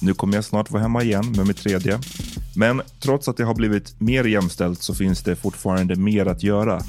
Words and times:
nu 0.00 0.14
kommer 0.14 0.34
jag 0.34 0.44
snart 0.44 0.70
vara 0.70 0.82
hemma 0.82 1.02
igen 1.02 1.32
med 1.36 1.46
mitt 1.46 1.56
tredje. 1.56 1.98
Men 2.56 2.82
trots 3.00 3.28
att 3.28 3.36
det 3.36 3.44
har 3.44 3.54
blivit 3.54 4.00
mer 4.00 4.24
jämställt 4.24 4.82
så 4.82 4.94
finns 4.94 5.22
det 5.22 5.36
fortfarande 5.36 5.96
mer 5.96 6.26
att 6.26 6.42
göra. 6.42 6.80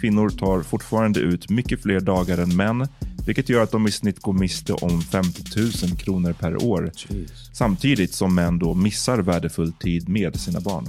Kvinnor 0.00 0.30
tar 0.30 0.62
fortfarande 0.62 1.20
ut 1.20 1.50
mycket 1.50 1.82
fler 1.82 2.00
dagar 2.00 2.38
än 2.38 2.56
män, 2.56 2.88
vilket 3.26 3.48
gör 3.48 3.62
att 3.62 3.70
de 3.70 3.86
i 3.86 3.90
snitt 3.90 4.20
går 4.20 4.32
miste 4.32 4.72
om 4.72 5.02
50 5.02 5.42
000 5.56 5.96
kronor 5.98 6.32
per 6.32 6.64
år. 6.64 6.92
Jeez. 6.96 7.50
Samtidigt 7.52 8.14
som 8.14 8.34
män 8.34 8.58
då 8.58 8.74
missar 8.74 9.18
värdefull 9.18 9.72
tid 9.72 10.08
med 10.08 10.40
sina 10.40 10.60
barn. 10.60 10.88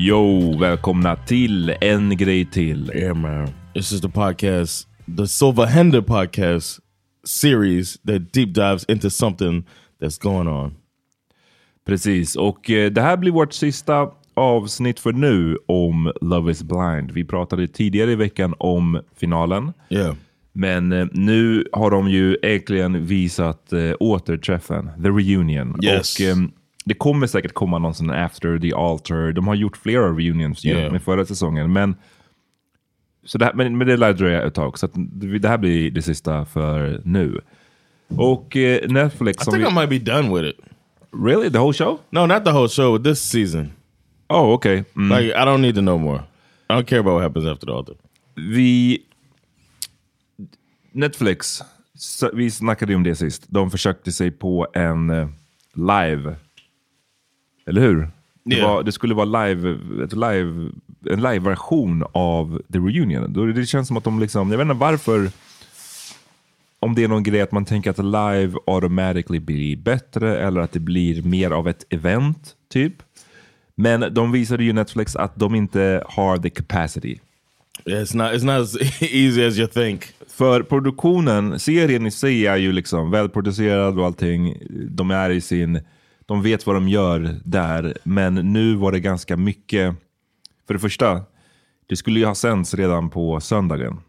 Yo, 0.00 0.58
välkomna 0.58 1.16
till 1.16 1.74
En 1.80 2.16
grej 2.16 2.44
till. 2.44 2.92
Yeah 2.94 3.16
man, 3.16 3.48
this 3.74 3.92
is 3.92 4.00
the 4.00 4.08
podcast, 4.08 4.88
the 5.16 5.26
Silva 5.26 5.66
Hender 5.66 6.00
podcast 6.00 6.80
series 7.24 8.00
that 8.06 8.32
deep 8.32 8.54
dives 8.54 8.84
into 8.88 9.10
something 9.10 9.66
that's 10.00 10.22
going 10.22 10.48
on. 10.48 10.74
Precis, 11.86 12.36
och 12.36 12.70
eh, 12.70 12.90
det 12.90 13.00
här 13.00 13.16
blir 13.16 13.32
vårt 13.32 13.52
sista 13.52 14.10
avsnitt 14.34 15.00
för 15.00 15.12
nu 15.12 15.56
om 15.66 16.12
Love 16.20 16.52
is 16.52 16.62
blind. 16.62 17.10
Vi 17.10 17.24
pratade 17.24 17.68
tidigare 17.68 18.12
i 18.12 18.16
veckan 18.16 18.54
om 18.58 19.00
finalen. 19.16 19.72
Yeah. 19.88 20.14
Men 20.52 20.92
eh, 20.92 21.06
nu 21.12 21.64
har 21.72 21.90
de 21.90 22.10
ju 22.10 22.36
äntligen 22.42 23.06
visat 23.06 23.72
eh, 23.72 23.92
återträffen, 24.00 24.90
the 25.02 25.08
reunion. 25.08 25.80
Yes. 25.82 26.20
Och 26.20 26.26
eh, 26.26 26.36
det 26.88 26.94
kommer 26.94 27.26
säkert 27.26 27.52
komma 27.52 27.78
någon 27.78 27.94
sån 27.94 28.10
after 28.10 28.58
the 28.58 28.72
altar. 28.72 29.32
De 29.32 29.48
har 29.48 29.54
gjort 29.54 29.76
flera 29.76 30.08
reunions 30.08 30.64
yeah. 30.64 30.92
med 30.92 31.02
förra 31.02 31.24
säsongen. 31.24 31.72
Men, 31.72 31.96
så 33.24 33.38
det, 33.38 33.44
här, 33.44 33.52
men, 33.52 33.78
men 33.78 33.86
det 33.86 33.96
lär 33.96 34.12
dröja 34.12 34.42
ett 34.42 34.54
tag. 34.54 34.78
Så 34.78 34.88
det 35.40 35.48
här 35.48 35.58
blir 35.58 35.90
det 35.90 36.02
sista 36.02 36.44
för 36.44 37.00
nu. 37.04 37.40
Och 38.08 38.56
eh, 38.56 38.88
Netflix... 38.88 39.48
I 39.48 39.50
think 39.50 39.64
vi, 39.64 39.70
I 39.70 39.74
might 39.74 39.88
be 39.88 40.12
done 40.12 40.34
with 40.34 40.48
it. 40.48 40.56
Really? 41.12 41.50
The 41.50 41.58
whole 41.58 41.72
show? 41.72 41.98
No, 42.10 42.26
not 42.26 42.44
the 42.44 42.50
whole 42.50 42.68
show. 42.68 42.98
This 42.98 43.20
season. 43.20 43.72
Oh, 44.28 44.52
okay. 44.52 44.84
Mm. 44.96 45.18
Like, 45.18 45.34
I 45.34 45.44
don't 45.44 45.60
need 45.60 45.74
to 45.74 45.80
know 45.80 45.98
more. 45.98 46.22
I 46.70 46.74
don't 46.74 46.86
care 46.86 47.00
about 47.00 47.14
what 47.14 47.22
happens 47.22 47.46
after 47.46 47.66
the 47.66 47.72
altar. 47.72 47.94
Vi... 48.34 48.98
Netflix, 50.92 51.62
vi 52.32 52.50
snackade 52.50 52.94
om 52.94 53.02
det 53.02 53.16
sist. 53.16 53.44
De 53.48 53.70
försökte 53.70 54.12
sig 54.12 54.30
på 54.30 54.66
en 54.74 55.10
eh, 55.10 55.28
live 55.74 56.36
eller 57.68 57.80
hur? 57.80 58.08
Det, 58.44 58.56
yeah. 58.56 58.70
var, 58.70 58.82
det 58.82 58.92
skulle 58.92 59.14
vara 59.14 59.46
live, 59.46 59.78
live, 60.12 60.70
en 61.10 61.22
live-version 61.22 62.04
av 62.12 62.62
The 62.72 62.78
Reunion. 62.78 63.52
Det 63.54 63.66
känns 63.66 63.88
som 63.88 63.96
att 63.96 64.04
de 64.04 64.20
liksom, 64.20 64.50
jag 64.50 64.58
vet 64.58 64.64
inte 64.64 64.74
varför, 64.74 65.30
om 66.80 66.94
det 66.94 67.04
är 67.04 67.08
någon 67.08 67.22
grej 67.22 67.40
att 67.40 67.52
man 67.52 67.64
tänker 67.64 67.90
att 67.90 67.98
live 67.98 68.58
automatically 68.66 69.40
blir 69.40 69.76
bättre 69.76 70.38
eller 70.38 70.60
att 70.60 70.72
det 70.72 70.80
blir 70.80 71.22
mer 71.22 71.50
av 71.50 71.68
ett 71.68 71.84
event, 71.90 72.54
typ. 72.72 72.94
Men 73.74 74.14
de 74.14 74.32
visade 74.32 74.64
ju 74.64 74.72
Netflix 74.72 75.16
att 75.16 75.36
de 75.36 75.54
inte 75.54 76.02
har 76.06 76.38
the 76.38 76.50
capacity. 76.50 77.18
Yeah, 77.86 78.02
it's, 78.02 78.16
not, 78.16 78.32
it's 78.32 78.44
not 78.44 78.62
as 78.62 78.76
easy 79.02 79.44
as 79.44 79.58
you 79.58 79.66
think. 79.66 80.04
För 80.28 80.62
produktionen, 80.62 81.58
serien 81.58 82.06
i 82.06 82.10
sig 82.10 82.46
är 82.46 82.56
ju 82.56 82.72
liksom 82.72 83.10
välproducerad 83.10 83.98
och 83.98 84.06
allting. 84.06 84.56
De 84.70 85.10
är 85.10 85.30
i 85.30 85.40
sin 85.40 85.80
de 86.28 86.42
vet 86.42 86.66
vad 86.66 86.76
de 86.76 86.88
gör 86.88 87.36
där. 87.44 87.94
Men 88.04 88.34
nu 88.34 88.74
var 88.74 88.92
det 88.92 89.00
ganska 89.00 89.36
mycket, 89.36 89.94
för 90.66 90.74
det 90.74 90.80
första, 90.80 91.22
det 91.86 91.96
skulle 91.96 92.20
ju 92.20 92.26
ha 92.26 92.34
sänds 92.34 92.74
redan 92.74 93.10
på 93.10 93.40
söndagen. 93.40 94.00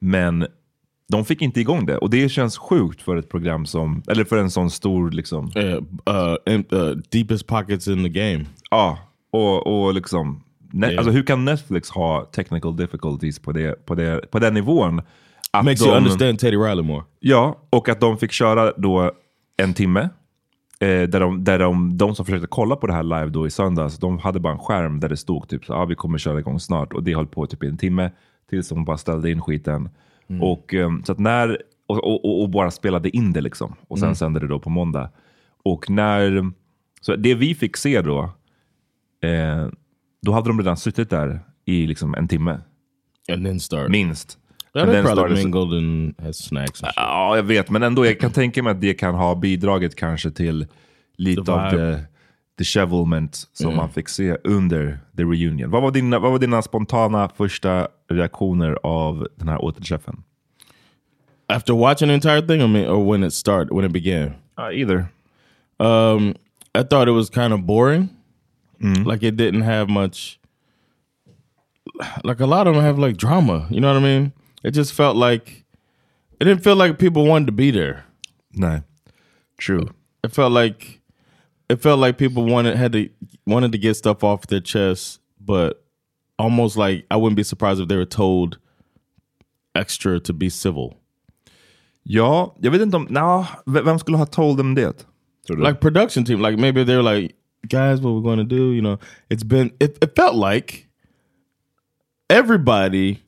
Men 0.00 0.46
de 1.08 1.24
fick 1.24 1.42
inte 1.42 1.60
igång 1.60 1.86
det. 1.86 1.96
Och 1.98 2.10
det 2.10 2.28
känns 2.28 2.58
sjukt 2.58 3.02
för 3.02 3.16
ett 3.16 3.28
program 3.28 3.66
som, 3.66 4.02
eller 4.08 4.24
för 4.24 4.36
en 4.38 4.50
sån 4.50 4.70
stor 4.70 5.10
liksom. 5.10 5.52
Uh, 5.56 5.64
uh, 6.14 6.54
in- 6.54 6.64
uh, 6.72 6.96
deepest 7.10 7.46
pockets 7.46 7.88
in 7.88 8.04
the 8.04 8.08
game. 8.08 8.44
Ja, 8.70 8.98
och, 9.32 9.66
och 9.66 9.94
liksom, 9.94 10.42
Ja. 10.74 10.88
alltså 10.88 11.10
hur 11.10 11.22
kan 11.22 11.44
Netflix 11.44 11.90
ha 11.90 12.24
technical 12.24 12.76
difficulties 12.76 13.38
på, 13.38 13.52
det, 13.52 13.86
på, 13.86 13.94
det, 13.94 14.30
på 14.30 14.38
den 14.38 14.54
nivån? 14.54 15.02
Att 15.50 15.64
Makes 15.64 15.82
you 15.86 15.96
understand 15.96 16.38
Teddy 16.38 16.56
Riley 16.56 16.82
more. 16.84 17.04
Ja, 17.20 17.58
och 17.70 17.88
att 17.88 18.00
de 18.00 18.18
fick 18.18 18.32
köra 18.32 18.72
då 18.76 19.12
en 19.56 19.74
timme. 19.74 20.08
Eh, 20.82 21.08
där 21.08 21.20
de, 21.20 21.44
där 21.44 21.58
de, 21.58 21.98
de 21.98 22.14
som 22.14 22.24
försökte 22.26 22.46
kolla 22.46 22.76
på 22.76 22.86
det 22.86 22.92
här 22.92 23.02
live 23.02 23.26
då 23.26 23.46
i 23.46 23.50
söndags, 23.50 23.98
de 23.98 24.18
hade 24.18 24.40
bara 24.40 24.52
en 24.52 24.58
skärm 24.58 25.00
där 25.00 25.08
det 25.08 25.16
stod 25.16 25.48
typ 25.48 25.64
så 25.64 25.74
ah, 25.74 25.84
vi 25.84 25.94
kommer 25.94 26.18
köra 26.18 26.38
igång 26.38 26.60
snart. 26.60 26.92
Och 26.92 27.02
det 27.02 27.14
höll 27.14 27.26
på 27.26 27.46
typ 27.46 27.64
i 27.64 27.66
en 27.66 27.76
timme 27.76 28.10
tills 28.50 28.68
de 28.68 28.84
bara 28.84 28.96
ställde 28.98 29.30
in 29.30 29.40
skiten. 29.40 29.88
Och, 30.42 30.74
ehm, 30.74 31.04
så 31.04 31.14
när, 31.14 31.58
och, 31.86 32.04
och, 32.04 32.42
och- 32.42 32.48
bara 32.50 32.70
spelade 32.70 33.16
in 33.16 33.32
det 33.32 33.40
liksom. 33.40 33.74
Och 33.88 33.98
sen 33.98 34.08
sände 34.16 34.40
det 34.40 34.46
då 34.46 34.58
på 34.58 34.70
måndag. 34.70 35.10
Och 35.64 35.90
när, 35.90 36.50
så 37.00 37.16
det 37.16 37.34
vi 37.34 37.54
fick 37.54 37.76
se 37.76 38.02
då, 38.02 38.30
eh, 39.22 39.66
då 40.22 40.32
hade 40.32 40.48
de 40.50 40.58
redan 40.58 40.76
suttit 40.76 41.10
där 41.10 41.40
i 41.64 41.86
liksom 41.86 42.14
en 42.14 42.28
timme. 42.28 42.60
Minst. 43.88 44.38
Then 44.74 45.04
probably 45.04 45.12
started- 45.12 45.36
mingled 45.44 45.72
and 45.78 46.14
has 46.22 46.36
snacks. 46.44 46.80
Ja, 46.96 47.36
jag 47.36 47.42
vet, 47.42 47.70
men 47.70 47.82
ändå, 47.82 48.06
jag 48.06 48.20
kan 48.20 48.30
tänka 48.32 48.62
mig 48.62 48.70
att 48.70 48.80
det 48.80 48.94
kan 48.94 49.14
ha 49.14 49.34
bidragit 49.34 49.96
kanske 49.96 50.30
till 50.30 50.66
lite 51.16 51.42
The 51.44 51.52
av 51.52 51.70
vibe. 51.70 52.04
the 52.58 52.64
som 53.52 53.66
Mm. 53.66 53.76
man 53.76 53.88
fick 53.90 54.08
se 54.08 54.36
under 54.44 54.98
the 55.16 55.22
reunion. 55.22 55.70
Vad 55.70 55.82
var, 55.82 55.90
dina, 55.90 56.18
vad 56.18 56.32
var 56.32 56.38
dina 56.38 56.62
spontana 56.62 57.28
första 57.28 57.88
reaktioner 58.10 58.78
av 58.82 59.28
den 59.36 59.48
här 59.48 59.64
återträffen? 59.64 60.22
After 61.48 61.72
watching 61.74 62.08
the 62.08 62.14
entire 62.14 62.42
thing, 62.42 62.60
I 62.60 62.68
mean, 62.68 62.86
or 62.90 63.12
when 63.12 63.24
it 63.24 63.34
started, 63.34 63.70
when 63.76 63.84
it 63.84 63.92
began. 63.92 64.26
Uh, 64.58 64.70
either. 64.80 65.04
Um, 65.78 66.34
I 66.78 66.82
thought 66.82 67.08
it 67.08 67.14
was 67.14 67.30
kind 67.30 67.52
of 67.52 67.60
boring. 67.60 68.08
Like 69.06 69.26
it 69.28 69.34
didn't 69.36 69.62
have 69.62 69.86
much. 69.92 70.38
Like 72.24 72.40
a 72.42 72.46
lot 72.46 72.66
of 72.66 72.74
them 72.74 72.82
have 72.84 72.98
like 73.06 73.16
drama. 73.16 73.66
You 73.70 73.80
know 73.80 73.88
what 73.94 74.02
I 74.02 74.04
mean? 74.04 74.32
It 74.62 74.70
just 74.72 74.92
felt 74.92 75.16
like 75.16 75.64
it 76.40 76.44
didn't 76.44 76.62
feel 76.62 76.76
like 76.76 76.98
people 76.98 77.26
wanted 77.26 77.46
to 77.46 77.52
be 77.52 77.70
there. 77.70 78.04
Nej. 78.56 78.84
True. 79.58 79.88
It 80.24 80.32
felt 80.32 80.52
like 80.52 81.00
it 81.68 81.82
felt 81.82 81.98
like 81.98 82.18
people 82.18 82.44
wanted 82.44 82.76
had 82.76 82.92
to 82.92 83.08
wanted 83.46 83.72
to 83.72 83.78
get 83.78 83.94
stuff 83.94 84.24
off 84.24 84.46
their 84.46 84.60
chest, 84.60 85.20
but 85.40 85.84
almost 86.38 86.76
like 86.76 87.06
I 87.10 87.16
wouldn't 87.16 87.36
be 87.36 87.42
surprised 87.42 87.80
if 87.80 87.88
they 87.88 87.96
were 87.96 88.04
told 88.04 88.58
extra 89.74 90.20
to 90.20 90.32
be 90.32 90.50
civil. 90.50 90.96
Ja, 92.04 92.54
jag 92.60 92.70
vet 92.72 92.80
inte 92.80 92.96
om... 92.96 93.06
Nah, 93.10 93.46
vem 93.66 93.98
skulle 93.98 94.18
ha 94.18 94.24
told 94.24 94.58
them 94.58 94.74
det? 94.74 95.06
Tror 95.46 95.56
du? 95.56 95.62
like 95.62 95.80
production 95.80 96.24
team 96.24 96.40
like 96.40 96.58
maybe 96.58 96.84
they're 96.84 97.02
like 97.02 97.34
guys 97.68 98.00
what 98.00 98.14
we're 98.14 98.22
going 98.22 98.38
to 98.38 98.44
do 98.44 98.72
you 98.72 98.80
know 98.80 98.98
it's 99.28 99.42
been 99.42 99.72
it, 99.80 99.98
it 100.00 100.14
felt 100.14 100.36
like 100.36 100.88
everybody 102.30 103.22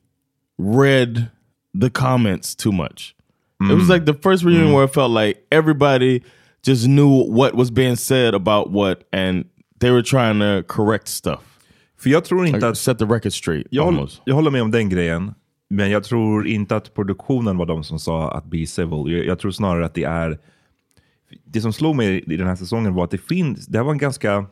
read 0.57 1.29
the 1.81 1.89
comments 1.89 2.55
too 2.55 2.71
much 2.71 3.15
it 3.61 3.73
was 3.73 3.89
like 3.89 4.05
the 4.05 4.13
first 4.13 4.43
reunion 4.43 4.73
where 4.73 4.85
it 4.85 4.93
felt 4.93 5.11
like 5.11 5.37
everybody 5.51 6.21
just 6.61 6.87
knew 6.87 7.23
what 7.23 7.55
was 7.55 7.71
being 7.71 7.95
said 7.95 8.33
about 8.33 8.71
what 8.71 9.03
and 9.11 9.45
they 9.79 9.91
were 9.91 10.03
trying 10.03 10.39
to 10.39 10.63
correct 10.67 11.07
stuff 11.07 11.55
För 11.97 12.09
jag 12.09 12.25
tror 12.25 12.45
inte 12.45 12.57
like, 12.57 12.67
att... 12.67 12.77
set 12.77 12.99
the 12.99 13.05
record 13.05 13.33
straight 13.33 13.67
Jag, 13.69 13.87
almost 13.87 14.21
jag 14.25 14.35
håller 14.35 14.51
med 14.51 14.61
om 14.61 14.71
den 14.71 14.89
grejen. 14.89 15.33
Men 15.69 15.91
jag 15.91 16.03
tror 16.03 16.47
inte 16.47 16.75
att 16.75 16.93
produktionen 16.93 17.57
var 17.57 17.65
de 17.65 17.83
som 17.83 17.99
sa 17.99 18.31
att 18.31 18.45
be 18.45 18.67
civil. 18.67 19.03
Jag, 19.07 19.25
jag 19.25 19.39
tror 19.39 19.51
snarare 19.51 19.85
att 19.85 19.93
det 19.93 20.03
är... 20.03 20.39
Det 21.45 21.61
som 21.61 21.73
slog 21.73 21.95
mig 21.95 22.23
i 22.27 22.37
den 22.37 22.47
här 22.47 22.55
säsongen 22.55 22.93
var 22.93 23.03
att 23.03 23.11
det 23.11 23.17
finns... 23.17 23.65
Det 23.65 23.77
här 23.77 23.85
var 23.85 23.91
en 23.91 23.97
ganska 23.97 24.45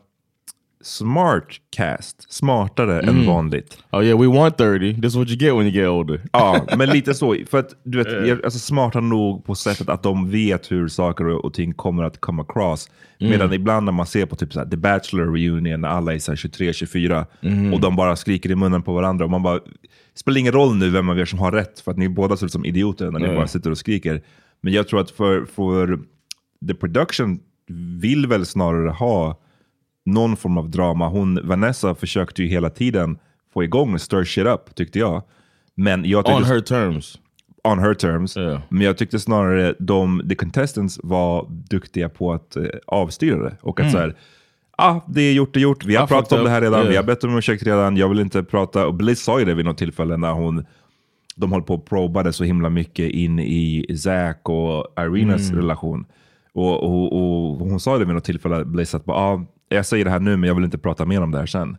smart 0.86 1.44
cast. 1.76 2.32
Smartare 2.32 3.00
än 3.00 3.26
vanligt. 3.26 3.78
oh 3.92 4.04
yeah 4.04 4.20
we 4.20 4.26
want 4.26 4.56
30 4.58 4.94
this 4.94 5.04
is 5.04 5.16
what 5.16 5.28
you 5.28 5.36
get 5.38 5.54
when 5.54 5.62
you 5.66 5.70
get 5.70 5.88
older 5.88 6.20
Ja, 6.32 6.66
men 6.76 6.88
lite 6.90 7.14
så. 7.14 7.36
För 7.50 7.58
att 7.58 7.68
du 7.84 7.98
vet, 7.98 8.28
jag- 8.28 8.44
alltså 8.44 8.58
smarta 8.58 9.00
nog 9.00 9.44
på 9.44 9.54
sättet 9.54 9.88
att 9.88 10.02
de 10.02 10.30
vet 10.30 10.70
hur 10.72 10.88
saker 10.88 11.26
och 11.46 11.54
ting 11.54 11.72
kommer 11.74 12.02
att 12.02 12.20
come 12.20 12.42
across. 12.42 12.90
Medan 13.20 13.52
ibland 13.52 13.84
när 13.84 13.92
man 13.92 14.06
ser 14.06 14.26
på 14.26 14.36
typ 14.36 14.52
så 14.52 14.58
här, 14.58 14.66
The 14.66 14.76
Bachelor 14.76 15.32
reunion 15.36 15.80
när 15.80 15.88
alla 15.88 16.14
är 16.14 16.18
23-24 16.18 17.26
och 17.74 17.80
de 17.80 17.96
bara 17.96 18.16
skriker 18.16 18.50
i 18.50 18.54
munnen 18.54 18.82
på 18.82 18.92
varandra 18.94 19.24
och 19.24 19.30
man 19.30 19.42
bara, 19.42 19.54
det 19.58 20.18
spelar 20.18 20.38
ingen 20.40 20.52
roll 20.52 20.76
nu 20.76 20.90
vem 20.90 21.08
av 21.08 21.18
er 21.18 21.24
som 21.24 21.38
har 21.38 21.52
rätt 21.52 21.80
för 21.80 21.90
att 21.90 21.96
ni 21.98 22.08
båda 22.08 22.36
ser 22.36 22.46
ut 22.46 22.52
som 22.52 22.64
idioter 22.64 23.10
när 23.10 23.18
ni 23.20 23.26
bara 23.36 23.48
sitter 23.48 23.70
och 23.70 23.78
skriker. 23.78 24.22
Men 24.60 24.72
jag 24.72 24.88
tror 24.88 25.00
att 25.00 25.10
för, 25.10 25.44
för 25.44 25.98
the 26.68 26.74
production 26.74 27.38
vill 28.00 28.26
väl 28.26 28.46
snarare 28.46 28.90
ha 28.90 29.40
någon 30.04 30.36
form 30.36 30.58
av 30.58 30.70
drama. 30.70 31.08
Hon, 31.08 31.40
Vanessa 31.48 31.94
försökte 31.94 32.42
ju 32.42 32.48
hela 32.48 32.70
tiden 32.70 33.18
få 33.54 33.64
igång 33.64 33.98
stir 33.98 34.24
shit 34.24 34.46
up 34.46 34.74
tyckte 34.74 34.98
jag. 34.98 35.22
Men 35.74 36.04
jag 36.04 36.24
tyckte, 36.24 36.36
on 36.36 36.44
her 36.44 36.60
terms 36.60 37.18
on 37.68 37.78
her 37.78 37.94
terms. 37.94 38.36
Ja. 38.36 38.62
Men 38.68 38.80
jag 38.80 38.96
tyckte 38.98 39.18
snarare 39.20 39.74
de, 39.78 40.22
the 40.28 40.34
contestants 40.34 41.00
var 41.02 41.46
duktiga 41.70 42.08
på 42.08 42.32
att 42.32 42.56
eh, 42.56 42.64
avstyra 42.86 43.42
det. 43.42 43.56
Och 43.62 43.80
att 43.80 43.92
så 43.92 43.98
här, 43.98 44.16
ah, 44.78 45.00
det 45.08 45.20
är 45.22 45.32
gjort, 45.32 45.54
det 45.54 45.58
är 45.60 45.62
gjort. 45.62 45.84
Vi 45.84 45.96
har 45.96 46.04
Ah, 46.04 46.06
pratat 46.06 46.32
om 46.38 46.44
det 46.44 46.50
här 46.50 46.60
redan, 46.60 46.80
vi 46.80 46.92
Yeah. 46.92 47.02
har 47.04 47.06
bett 47.06 47.24
om 47.24 47.36
ursäkt 47.38 47.62
redan, 47.62 47.96
jag 47.96 48.08
vill 48.08 48.20
inte 48.20 48.42
prata. 48.42 48.86
Och 48.86 48.94
Bliss 48.94 49.22
sa 49.22 49.38
ju 49.38 49.44
det 49.44 49.54
vid 49.54 49.64
något 49.64 49.78
tillfälle 49.78 50.16
när 50.16 50.32
hon, 50.32 50.64
de 51.36 51.52
höll 51.52 51.62
på 51.62 51.74
och 51.74 51.86
probade 51.86 52.32
så 52.32 52.44
himla 52.44 52.70
mycket 52.70 53.10
in 53.10 53.38
i 53.38 53.96
Zack 53.98 54.48
och 54.48 54.86
Irenas 54.98 55.48
Mm. 55.50 55.60
relation. 55.62 56.04
Och, 56.52 56.82
och, 56.82 57.12
och 57.12 57.56
hon 57.58 57.80
sa 57.80 57.98
det 57.98 58.04
vid 58.04 58.14
något 58.14 58.24
tillfälle, 58.24 58.64
Bliss, 58.64 58.94
att 58.94 59.04
bara, 59.04 59.18
ah, 59.18 59.44
jag 59.74 59.86
säger 59.86 60.04
det 60.04 60.10
här 60.10 60.20
nu 60.20 60.36
men 60.36 60.48
jag 60.48 60.54
vill 60.54 60.64
inte 60.64 60.78
prata 60.78 61.04
mer 61.04 61.22
om 61.22 61.30
det 61.30 61.38
här 61.38 61.46
sen. 61.46 61.76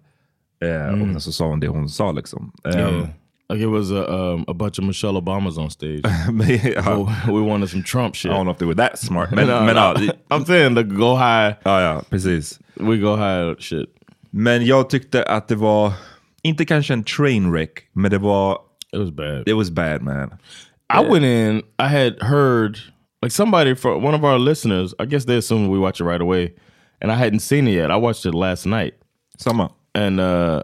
Eh, 0.64 0.94
Och 0.94 0.98
sen 1.08 1.22
så 1.22 1.32
sa 1.32 1.46
hon 1.48 1.60
det 1.60 1.68
hon 1.68 1.90
sa 1.90 2.12
liksom. 2.12 2.52
Eh, 2.66 2.80
Mm. 2.80 2.96
yeah. 2.96 3.08
like 3.54 3.64
it 3.64 3.70
was 3.70 3.92
a, 3.92 4.06
um, 4.16 4.46
a 4.48 4.54
bunch 4.54 4.80
of 4.80 4.86
Michelle 4.86 5.18
Obamas 5.18 5.58
on 5.58 5.72
stage 5.72 6.02
men, 6.32 6.60
Oh, 6.88 7.10
we 7.28 7.50
wanted 7.52 7.70
some 7.70 7.84
Trump 7.84 8.16
shit. 8.16 8.32
I 8.32 8.34
don't 8.34 8.44
know 8.44 8.52
if 8.54 8.58
they 8.58 8.68
were 8.68 8.76
that 8.88 9.00
smart. 9.00 9.32
Men, 9.32 9.48
No, 9.54 9.66
men, 9.66 9.76
no. 9.76 9.94
det- 9.94 10.16
I'm 10.30 10.46
saying 10.46 10.76
the 10.76 10.84
go 10.84 11.16
high. 11.16 11.54
ja, 11.64 11.82
ja, 11.82 12.02
precis. 12.10 12.60
We 12.76 12.98
go 12.98 13.16
high 13.16 13.56
shit. 13.60 13.90
Men 14.32 14.66
jag 14.66 14.90
tyckte 14.90 15.24
att 15.24 15.48
det 15.48 15.56
var, 15.56 15.94
inte 16.44 16.66
kanske 16.66 16.94
en 16.94 17.04
train 17.04 17.52
wreck, 17.52 17.72
men 17.94 18.12
det 18.12 18.18
var, 18.18 18.58
It 18.94 19.00
was 19.00 19.12
bad. 19.12 19.48
it 19.48 19.56
was 19.56 19.70
bad 19.72 20.02
man. 20.02 20.30
I 20.94 21.12
went 21.12 21.26
in. 21.26 21.58
I 21.80 21.88
had 21.88 22.14
heard 22.22 22.78
like 23.22 23.32
somebody 23.32 23.76
for 23.76 23.96
one 24.06 24.18
of 24.18 24.24
our 24.24 24.40
listeners. 24.40 24.94
I 25.04 25.06
guess 25.06 25.26
they 25.26 25.38
assumed 25.38 25.70
we 25.72 25.78
watch 25.80 26.02
it 26.02 26.08
right 26.08 26.22
away, 26.22 26.54
and 27.02 27.12
I 27.12 27.16
hadn't 27.16 27.40
seen 27.40 27.68
it 27.68 27.72
yet. 27.72 27.92
I 27.92 27.96
watched 27.98 28.26
it 28.26 28.34
last 28.34 28.66
night, 28.66 28.96
Samma. 29.38 29.72
and 29.94 30.20
uh, 30.20 30.64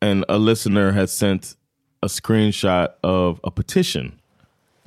and 0.00 0.24
a 0.28 0.38
listener 0.38 0.92
had 0.92 1.10
sent 1.10 1.56
a 2.02 2.06
screenshot 2.06 2.88
of 3.02 3.40
a 3.44 3.50
petition 3.50 4.20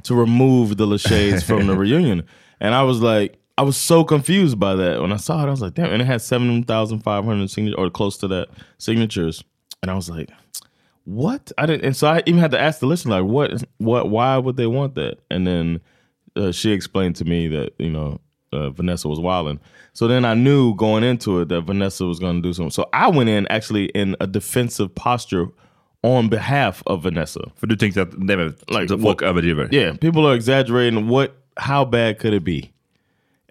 to 0.04 0.16
remove 0.16 0.78
the 0.78 0.86
Lachey's 0.86 1.44
from 1.44 1.68
the 1.68 1.76
reunion, 1.84 2.24
and 2.60 2.74
I 2.76 2.84
was 2.84 3.02
like. 3.02 3.38
I 3.60 3.64
was 3.64 3.76
so 3.76 4.04
confused 4.04 4.60
by 4.60 4.76
that 4.76 5.02
when 5.02 5.12
I 5.12 5.16
saw 5.18 5.42
it. 5.42 5.48
I 5.48 5.50
was 5.50 5.64
like, 5.64 5.74
"Damn!" 5.74 5.92
And 5.92 6.00
it 6.00 6.06
had 6.06 6.22
seven 6.22 6.62
thousand 6.64 7.00
five 7.00 7.26
hundred 7.26 7.50
signatures, 7.50 7.74
or 7.76 7.90
close 7.90 8.16
to 8.18 8.28
that 8.28 8.50
signatures. 8.78 9.44
And 9.82 9.90
I 9.90 9.96
was 9.96 10.12
like, 10.12 10.30
what 11.08 11.54
i 11.58 11.66
didn't 11.66 11.86
and 11.86 11.96
so 11.96 12.06
i 12.06 12.22
even 12.26 12.38
had 12.38 12.52
to 12.52 12.60
ask 12.60 12.82
the 12.82 12.86
listener 12.86 13.22
like 13.22 13.32
what 13.32 13.64
what 13.78 14.10
why 14.10 14.38
would 14.38 14.58
they 14.58 14.68
want 14.68 14.94
that 14.96 15.18
and 15.32 15.48
then 15.48 15.80
uh, 16.36 16.52
she 16.52 16.74
explained 16.74 17.16
to 17.16 17.24
me 17.24 17.48
that 17.48 17.72
you 17.80 17.90
know 17.90 18.20
uh, 18.54 18.70
vanessa 18.70 19.10
was 19.10 19.20
wilding 19.20 19.60
so 19.94 20.08
then 20.08 20.26
i 20.26 20.34
knew 20.36 20.74
going 20.76 21.04
into 21.04 21.42
it 21.42 21.50
that 21.50 21.64
vanessa 21.68 22.06
was 22.06 22.20
going 22.20 22.42
to 22.42 22.48
do 22.48 22.54
something 22.54 22.72
so 22.72 22.86
i 22.94 23.18
went 23.18 23.30
in 23.30 23.48
actually 23.50 23.86
in 23.96 24.16
a 24.20 24.26
defensive 24.26 24.90
posture 24.96 25.48
on 26.04 26.30
behalf 26.30 26.82
of 26.86 27.04
vanessa 27.04 27.40
För 27.60 27.68
du 27.68 27.76
tänkte 27.78 28.02
att 28.02 28.10
nej, 28.18 28.38
men, 28.38 28.54
Like, 28.82 28.98
folk 28.98 29.22
överdriver. 29.22 29.74
yeah 29.76 29.98
people 29.98 30.22
are 30.28 30.36
exaggerating 30.36 31.08
what 31.10 31.30
how 31.56 31.86
bad 31.86 32.20
could 32.20 32.34
it 32.34 32.44
be 32.44 32.62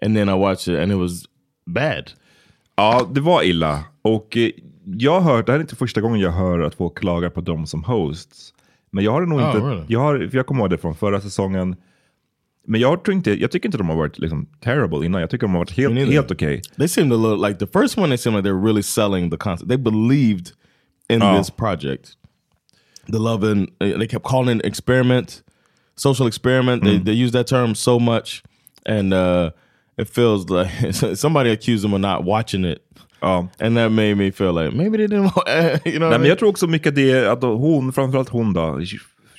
and 0.05 0.15
then 0.15 0.29
i 0.29 0.33
watched 0.33 0.73
it 0.75 0.79
and 0.83 0.91
it 0.91 0.97
was 0.97 1.25
bad 1.65 2.11
Ja, 2.79 3.07
det 3.11 3.21
var 3.21 3.43
illa. 3.43 3.83
Och 4.01 4.37
eh, 4.37 4.49
jag 4.85 5.19
har 5.19 5.33
hört, 5.35 5.45
det 5.45 5.51
här 5.51 5.59
är 5.59 5.61
inte 5.63 5.75
första 5.75 6.01
gången 6.01 6.19
jag 6.19 6.31
hör 6.31 6.59
att 6.59 6.75
folk 6.75 6.97
klagar 6.97 7.29
på 7.29 7.41
dem 7.41 7.67
som 7.67 7.83
hosts. 7.83 8.53
Men 8.91 9.03
jag 9.03 9.11
har 9.11 9.21
nog 9.21 9.39
Oh, 9.39 9.45
inte, 9.45 9.57
really? 9.67 9.83
jag, 9.87 9.99
har, 9.99 10.29
jag 10.33 10.45
kommer 10.47 10.61
ihåg 10.61 10.69
det 10.69 10.77
från 10.77 10.95
förra 10.95 11.21
säsongen. 11.21 11.75
Men 12.69 12.81
jag, 12.81 13.03
tror 13.03 13.15
inte, 13.15 13.41
jag 13.41 13.51
tycker 13.51 13.67
inte 13.67 13.77
de 13.77 13.89
har 13.89 13.95
varit 13.95 14.19
liksom, 14.19 14.47
terrible 14.63 15.05
innan. 15.05 15.21
Jag 15.21 15.29
tycker 15.29 15.47
de 15.47 15.51
har 15.51 15.59
varit 15.59 15.71
helt, 15.77 15.95
helt 16.11 16.31
okej. 16.31 16.61
They 16.77 16.87
seemed 16.87 17.13
a 17.13 17.15
little 17.15 17.47
like 17.49 17.59
the 17.65 17.79
first 17.79 17.97
one. 17.97 18.07
They 18.07 18.17
seemed 18.17 18.37
like 18.37 18.49
they're 18.49 18.65
really 18.65 18.83
selling 18.83 19.31
the 19.31 19.37
concept. 19.37 19.69
They 19.69 19.77
believed 19.77 20.47
in 21.09 21.21
Oh. 21.21 21.37
this 21.37 21.49
project. 21.51 22.09
The 23.11 23.19
love 23.19 23.51
and 23.51 23.69
uh, 23.81 23.97
they 23.97 24.07
kept 24.07 24.23
calling 24.25 24.59
it 24.59 24.65
experiment, 24.65 25.43
social 25.95 26.27
experiment. 26.27 26.83
They 26.83 26.97
they 26.99 27.23
used 27.23 27.33
that 27.33 27.47
term 27.47 27.75
so 27.75 27.99
much, 27.99 28.43
and 28.85 29.13
uh, 29.13 29.51
it 29.97 30.09
feels 30.09 30.49
like 30.49 30.93
somebody 31.15 31.51
accused 31.51 31.83
them 31.83 31.93
of 31.93 32.01
not 32.01 32.25
watching 32.25 32.65
it. 32.65 32.79
Ja. 33.21 33.47
And 33.59 33.77
that 33.77 33.91
made 33.91 34.15
me 34.15 34.31
feel 34.31 34.51
like 34.53 34.75
maybe 34.75 34.97
they 34.97 35.07
didn't 35.07 35.31
want, 35.35 35.47
you 35.85 35.99
know. 35.99 36.09
Nej, 36.09 36.19
men 36.19 36.27
jag 36.27 36.39
tror 36.39 36.49
också 36.49 36.67
mycket 36.67 36.95
det 36.95 37.25
att 37.31 37.41
hon, 37.41 37.93
framförallt 37.93 38.29
hon 38.29 38.53
då, 38.53 38.79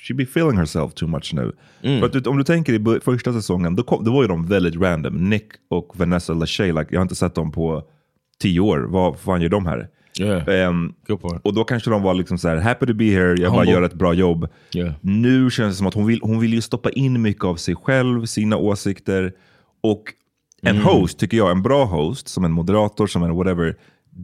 she, 0.09 0.13
she 0.13 0.13
be 0.13 0.23
feeling 0.23 0.57
herself 0.57 0.93
too 0.93 1.07
much 1.07 1.33
nu. 1.33 1.51
Mm. 1.81 1.99
För 1.99 2.17
att, 2.17 2.27
om 2.27 2.37
du 2.37 2.43
tänker 2.43 2.73
i 2.97 2.99
första 2.99 3.33
säsongen, 3.33 3.75
då, 3.75 3.83
kom, 3.83 4.03
då 4.03 4.11
var 4.13 4.21
ju 4.21 4.27
de 4.27 4.45
väldigt 4.47 4.75
random. 4.75 5.29
Nick 5.29 5.47
och 5.69 5.93
Vanessa 5.97 6.33
Lachey, 6.33 6.67
like, 6.71 6.87
jag 6.89 6.99
har 6.99 7.01
inte 7.01 7.15
sett 7.15 7.35
dem 7.35 7.51
på 7.51 7.83
tio 8.41 8.59
år. 8.59 8.79
Vad 8.89 9.19
fan 9.19 9.41
gör 9.41 9.49
de 9.49 9.65
här? 9.65 9.87
Yeah. 10.19 10.71
Point. 11.07 11.41
och 11.45 11.53
då 11.53 11.63
kanske 11.63 11.89
de 11.89 12.01
var 12.03 12.13
liksom 12.13 12.37
så 12.37 12.47
här, 12.47 12.57
happy 12.57 12.85
to 12.85 12.93
be 12.93 13.05
here, 13.05 13.41
jag 13.41 13.53
bara 13.53 13.65
gör 13.65 13.81
ett 13.81 13.93
bra 13.93 14.13
jobb. 14.13 14.47
Yeah. 14.75 14.93
Nu 15.01 15.49
känns 15.51 15.73
det 15.73 15.77
som 15.77 15.87
att 15.87 15.93
hon 15.93 16.05
vill, 16.05 16.19
hon 16.23 16.39
vill 16.39 16.53
ju 16.53 16.61
stoppa 16.61 16.89
in 16.89 17.21
mycket 17.21 17.43
av 17.43 17.55
sig 17.55 17.75
själv, 17.75 18.25
sina 18.25 18.57
åsikter. 18.57 19.33
Och 19.81 20.03
en 20.61 20.75
Mm. 20.75 20.87
host, 20.87 21.19
tycker 21.19 21.37
jag, 21.37 21.51
en 21.51 21.61
bra 21.61 21.85
host, 21.85 22.27
som 22.27 22.45
en 22.45 22.51
moderator, 22.51 23.07
som 23.07 23.23
en 23.23 23.35
whatever, 23.35 23.75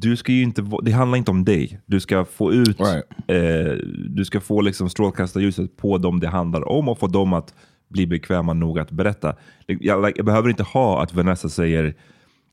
du 0.01 0.15
ska 0.17 0.31
ju 0.31 0.41
inte, 0.43 0.65
det 0.83 0.91
handlar 0.91 1.17
inte 1.17 1.31
om 1.31 1.45
dig. 1.45 1.79
Du 1.85 1.99
ska 1.99 2.25
få 2.25 2.53
ut, 2.53 2.79
Right. 2.79 3.05
eh, 3.27 3.77
du 4.09 4.25
ska 4.25 4.41
få 4.41 4.61
liksom 4.61 4.89
strålkastarljuset 4.89 5.77
på 5.77 5.97
dem 5.97 6.19
det 6.19 6.27
handlar 6.27 6.69
om 6.69 6.89
och 6.89 6.99
få 6.99 7.07
dem 7.07 7.33
att 7.33 7.53
bli 7.89 8.07
bekväma 8.07 8.53
nog 8.53 8.79
att 8.79 8.91
berätta. 8.91 9.35
Jag, 9.65 10.05
like, 10.05 10.19
jag 10.19 10.25
behöver 10.25 10.49
inte 10.49 10.63
ha 10.63 11.03
att 11.03 11.13
Vanessa 11.13 11.49
säger 11.49 11.93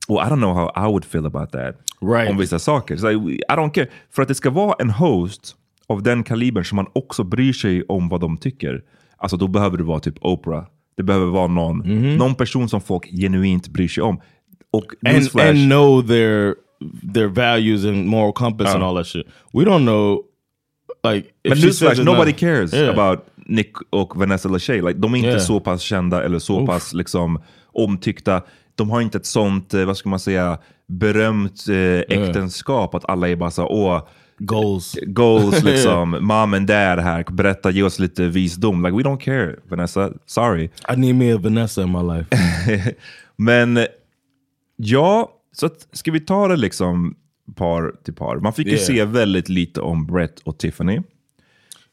Oh, 0.09 0.27
I 0.27 0.31
don't 0.31 0.37
know 0.37 0.55
how 0.55 0.71
I 0.89 0.91
would 0.93 1.05
feel 1.05 1.27
about 1.27 1.51
that. 1.53 1.77
Right. 2.01 2.31
Om 2.31 2.37
vissa 2.39 2.59
saker. 2.59 2.97
Så 2.97 3.11
I 3.11 3.41
don't 3.49 3.71
care. 3.71 3.87
För 4.11 4.23
att 4.23 4.29
det 4.29 4.35
ska 4.35 4.51
vara 4.51 4.75
en 4.79 4.91
host 4.91 5.57
av 5.87 6.03
den 6.03 6.23
kalibern 6.25 6.65
som 6.65 6.77
man 6.77 6.87
också 6.93 7.25
bryr 7.25 7.53
sig 7.53 7.83
om 7.83 8.09
vad 8.09 8.21
de 8.21 8.37
tycker. 8.37 8.83
Alltså 9.17 9.37
då 9.37 9.49
behöver 9.49 9.77
det 9.79 9.85
vara 9.85 10.01
typ 10.01 10.15
Oprah. 10.21 10.65
Det 10.97 11.03
behöver 11.03 11.27
vara 11.27 11.47
någon, 11.47 11.79
någon 12.17 12.35
person 12.35 12.69
som 12.69 12.81
folk 12.81 13.07
genuint 13.11 13.69
bryr 13.69 13.89
sig 13.89 14.03
om. 14.03 14.21
Och 14.73 14.87
and 15.07 15.41
and 15.41 15.71
know 15.71 16.03
their 16.09 16.55
their 17.15 17.29
values 17.29 17.85
and 17.85 18.07
moral 18.07 18.33
compass 18.33 18.75
and 18.75 18.83
Uh. 18.83 18.87
all 18.89 18.97
that 18.97 19.07
shit. 19.07 19.27
We 19.53 19.65
don't 19.65 19.83
know. 19.85 20.23
Like, 21.13 21.29
men 21.49 21.59
newsflash, 21.59 22.05
nobody 22.05 22.31
not- 22.33 22.41
cares 22.41 22.73
Yeah. 22.75 22.99
about 22.99 23.27
Nick 23.47 23.73
och 23.91 24.17
Vanessa 24.17 24.49
Lachey. 24.49 24.81
Like, 24.83 24.99
de 24.99 25.13
är 25.15 25.17
inte 25.19 25.29
Yeah. 25.29 25.41
så 25.41 25.61
pass 25.61 25.81
kända 25.83 26.25
eller 26.25 26.39
så 26.39 26.67
pass 26.67 26.93
liksom, 26.95 27.43
omtyckta. 27.73 28.43
De 28.75 28.91
har 28.91 29.01
inte 29.01 29.19
ett 29.19 29.27
sånt, 29.27 29.75
eh, 29.75 29.85
vad 29.85 29.97
ska 29.97 30.09
man 30.09 30.19
säga, 30.21 30.59
berömt 30.89 31.65
eh, 31.69 32.19
äktenskap 32.19 32.95
att 32.95 33.11
alla 33.11 33.29
är 33.29 33.37
bara 33.37 33.51
så 33.51 33.67
åh, 33.67 34.07
goals. 34.39 34.97
goals 35.07 35.63
liksom, 35.65 36.11
mom 36.21 36.55
and 36.55 36.67
dad 36.67 36.99
här, 37.01 37.25
berätta, 37.33 37.71
ge 37.71 37.83
oss 37.83 37.99
lite 37.99 38.27
visdom. 38.29 38.83
Like 38.85 38.97
we 38.97 39.03
don't 39.03 39.19
care 39.21 39.57
Vanessa, 39.69 40.11
sorry. 40.27 40.65
I 40.93 40.97
need 40.97 41.15
me 41.15 41.33
a 41.35 41.39
Vanessa 41.39 41.83
in 41.83 41.93
my 41.93 42.03
life. 42.15 42.27
Men 43.37 43.87
ja, 44.77 45.33
så 45.53 45.67
att, 45.67 45.89
ska 45.93 46.11
vi 46.11 46.21
ta 46.21 46.49
det 46.49 46.57
liksom 46.57 47.17
par 47.57 47.95
till 48.05 48.15
par. 48.15 48.37
Man 48.37 48.53
fick 48.53 48.67
ju 48.67 48.73
Yeah. 48.73 48.85
se 48.87 49.05
väldigt 49.05 49.49
lite 49.49 49.81
om 49.81 50.07
Brett 50.07 50.39
och 50.41 50.59
Tiffany. 50.59 51.01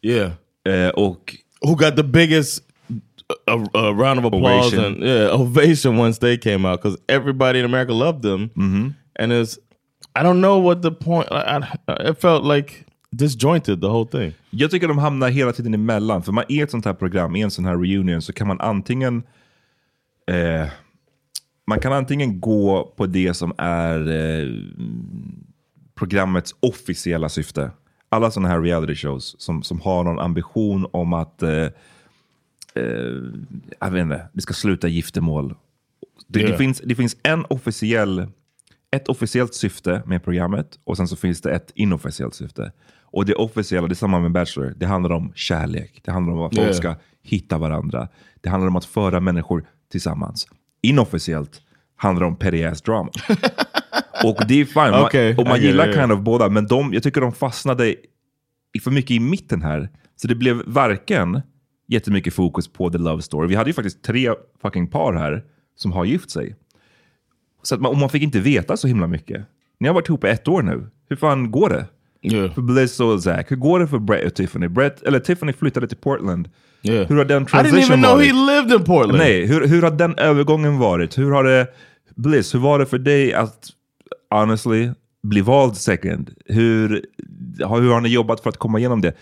yeah. 0.02 0.32
Eh, 0.70 0.90
och 0.90 1.36
Who 1.62 1.76
got 1.76 1.96
the 1.96 2.04
biggest 2.04 2.64
uh, 3.52 3.56
uh, 3.76 4.00
round 4.00 4.20
of 4.20 4.26
applause 4.26 4.78
Ovation. 4.78 4.86
and 4.86 5.04
yeah, 5.04 5.42
ovation 5.42 6.00
once 6.00 6.20
they 6.20 6.38
came 6.38 6.70
out 6.70 6.82
because 6.82 6.98
everybody 7.08 7.60
in 7.60 7.66
America 7.66 7.94
loved 7.94 8.22
them. 8.22 8.50
And 9.20 9.32
it's, 9.34 9.58
I 10.16 10.24
don't 10.24 10.40
know 10.42 10.64
what 10.64 10.82
the 10.82 10.92
point. 10.92 11.28
I, 11.32 11.58
I, 11.88 12.10
it 12.10 12.22
felt 12.22 12.44
like 12.46 12.86
disjointed 13.12 13.82
the 13.82 13.88
whole 13.88 14.06
thing. 14.06 14.34
jag 14.50 14.72
tycker 14.72 14.88
de 14.88 14.98
hamnar 14.98 15.30
hela 15.30 15.52
tiden 15.52 15.74
emellan. 15.74 16.24
För 16.24 16.32
man 16.32 16.44
i 16.50 16.62
ett 16.62 16.72
sånt 16.72 16.86
här 16.86 16.94
program, 16.94 17.36
i 17.36 17.42
en 17.42 17.52
sån 17.52 17.66
här 17.66 17.78
reunion, 17.78 18.22
så 18.22 18.34
kan 18.34 18.48
man 18.48 18.62
antingen 18.62 19.24
eh, 20.32 20.68
man 21.70 21.80
kan 21.80 21.94
antingen 21.94 22.40
gå 22.40 22.94
på 22.98 23.06
det 23.06 23.34
som 23.34 23.54
är 23.58 24.12
eh, 24.12 24.48
programmets 25.96 26.56
officiella 26.60 27.30
syfte. 27.30 27.72
Alla 28.10 28.32
sådana 28.32 28.50
här 28.50 28.62
reality 28.62 28.96
shows 28.96 29.36
som, 29.40 29.64
som 29.64 29.82
har 29.82 30.04
någon 30.04 30.20
ambition 30.20 30.88
om 30.92 31.14
att 31.14 31.44
eh, 31.44 31.52
eh, 31.52 31.72
jag 33.80 33.92
vet 33.92 34.02
inte, 34.02 34.30
det 34.34 34.42
ska 34.42 34.54
sluta 34.54 34.88
giftermål. 34.88 35.56
Det, 36.28 36.40
det, 36.40 36.46
Yeah. 36.46 36.58
finns, 36.58 36.82
det 36.86 36.96
finns 36.96 37.18
en 37.24 37.46
officiell, 37.50 38.28
ett 38.92 39.08
officiellt 39.08 39.54
syfte 39.54 40.04
med 40.06 40.24
programmet 40.24 40.80
och 40.84 40.98
sen 40.98 41.08
så 41.08 41.16
finns 41.16 41.42
det 41.42 41.52
ett 41.52 41.72
inofficiellt 41.76 42.36
syfte. 42.36 42.72
Och 43.02 43.26
det 43.26 43.34
officiella, 43.36 43.88
det 43.88 43.94
är 43.94 43.96
samma 43.96 44.20
med 44.20 44.32
Bachelor, 44.32 44.74
det 44.78 44.86
handlar 44.86 45.12
om 45.12 45.32
kärlek. 45.36 46.02
Det 46.06 46.12
handlar 46.12 46.34
om 46.34 46.42
att 46.42 46.56
folk 46.56 46.68
Yeah. 46.68 46.78
ska 46.78 46.96
hitta 47.22 47.58
varandra. 47.58 48.08
Det 48.42 48.50
handlar 48.50 48.68
om 48.68 48.76
att 48.76 48.86
föra 48.86 49.20
människor 49.20 49.66
tillsammans. 49.92 50.48
Inofficiellt 50.82 51.62
handlar 51.96 52.28
om 52.28 52.36
petty 52.36 52.64
ass 52.64 52.82
drama. 52.82 53.10
och 54.24 54.38
det 54.48 54.62
är 54.62 54.66
fine. 54.66 54.92
Man- 54.92 55.04
Okej, 55.04 55.36
och 55.38 55.48
man 55.48 55.62
gillar 55.62 55.94
kind 55.94 56.12
of 56.12 56.20
båda, 56.20 56.50
men 56.50 56.68
de, 56.68 56.94
jag 56.94 57.04
tycker 57.04 57.22
de 57.22 57.32
fastnade 57.32 57.96
för 58.84 58.92
mycket 58.92 59.12
i 59.12 59.20
mitten 59.20 59.62
här. 59.62 59.90
Så 60.16 60.28
det 60.28 60.36
blev 60.36 60.62
varken 60.66 61.42
jättemycket 61.88 62.34
fokus 62.34 62.68
på 62.68 62.90
the 62.90 62.98
love 62.98 63.22
story. 63.22 63.48
Vi 63.48 63.56
hade 63.56 63.70
ju 63.70 63.74
faktiskt 63.74 64.04
tre 64.04 64.30
fucking 64.62 64.88
par 64.88 65.14
här 65.14 65.44
som 65.76 65.92
har 65.92 66.06
gift 66.06 66.32
sig. 66.32 66.56
Så 67.64 67.76
att 67.76 67.82
man, 67.82 67.92
och 67.92 67.98
man 67.98 68.10
fick 68.10 68.24
inte 68.24 68.40
veta 68.40 68.78
så 68.78 68.88
himla 68.88 69.08
mycket. 69.08 69.46
Ni 69.80 69.88
har 69.88 69.96
varit 69.96 70.08
ihop 70.10 70.24
i 70.24 70.28
ett 70.28 70.48
år 70.48 70.62
nu. 70.62 70.90
Hur 71.10 71.16
fan 71.16 71.52
går 71.52 71.70
det? 71.70 71.86
Yeah. 72.22 72.54
För 72.54 72.62
Bliss 72.62 73.00
och 73.00 73.24
Zach. 73.24 73.46
Hur 73.50 73.56
går 73.56 73.80
det 73.80 73.88
för 73.88 74.00
Brett 74.00 74.26
och 74.26 74.34
Tiffany? 74.36 74.68
Brett, 74.68 75.04
eller 75.04 75.20
Tiffany 75.20 75.54
flyttade 75.54 75.88
till 75.88 75.98
Portland. 75.98 76.50
Yeah. 76.84 77.08
Hur 77.10 77.16
har 77.18 77.26
den 77.26 77.42
I 77.44 77.46
didn't 77.46 77.50
transition 77.50 77.80
even 77.84 78.00
know 78.02 78.16
varit? 78.16 78.28
he 78.28 78.34
lived 78.34 78.80
in 78.80 78.86
Portland. 78.86 79.18
Nej, 79.18 79.46
hur, 79.46 79.68
hur 79.68 79.82
har 79.82 79.92
den 79.92 80.16
övergången 80.18 80.78
varit? 80.78 81.18
Hur 81.18 81.32
har 81.32 81.44
det, 81.44 81.68
Bliss, 82.16 82.54
hur 82.56 82.60
var 82.60 82.80
det 82.80 82.86
för 82.86 82.98
dig 82.98 83.34
att 83.34 83.68
honestly 84.30 84.90
bli 85.24 85.42
vald 85.42 85.76
second? 85.78 86.30
Hur, 86.46 87.06
har- 87.66 87.82
hur 87.82 87.92
har 87.92 88.02
ni 88.02 88.10
jobbat 88.10 88.40
för 88.42 88.50
att 88.50 88.58
komma 88.58 88.80
igenom 88.80 89.02
det? 89.02 89.14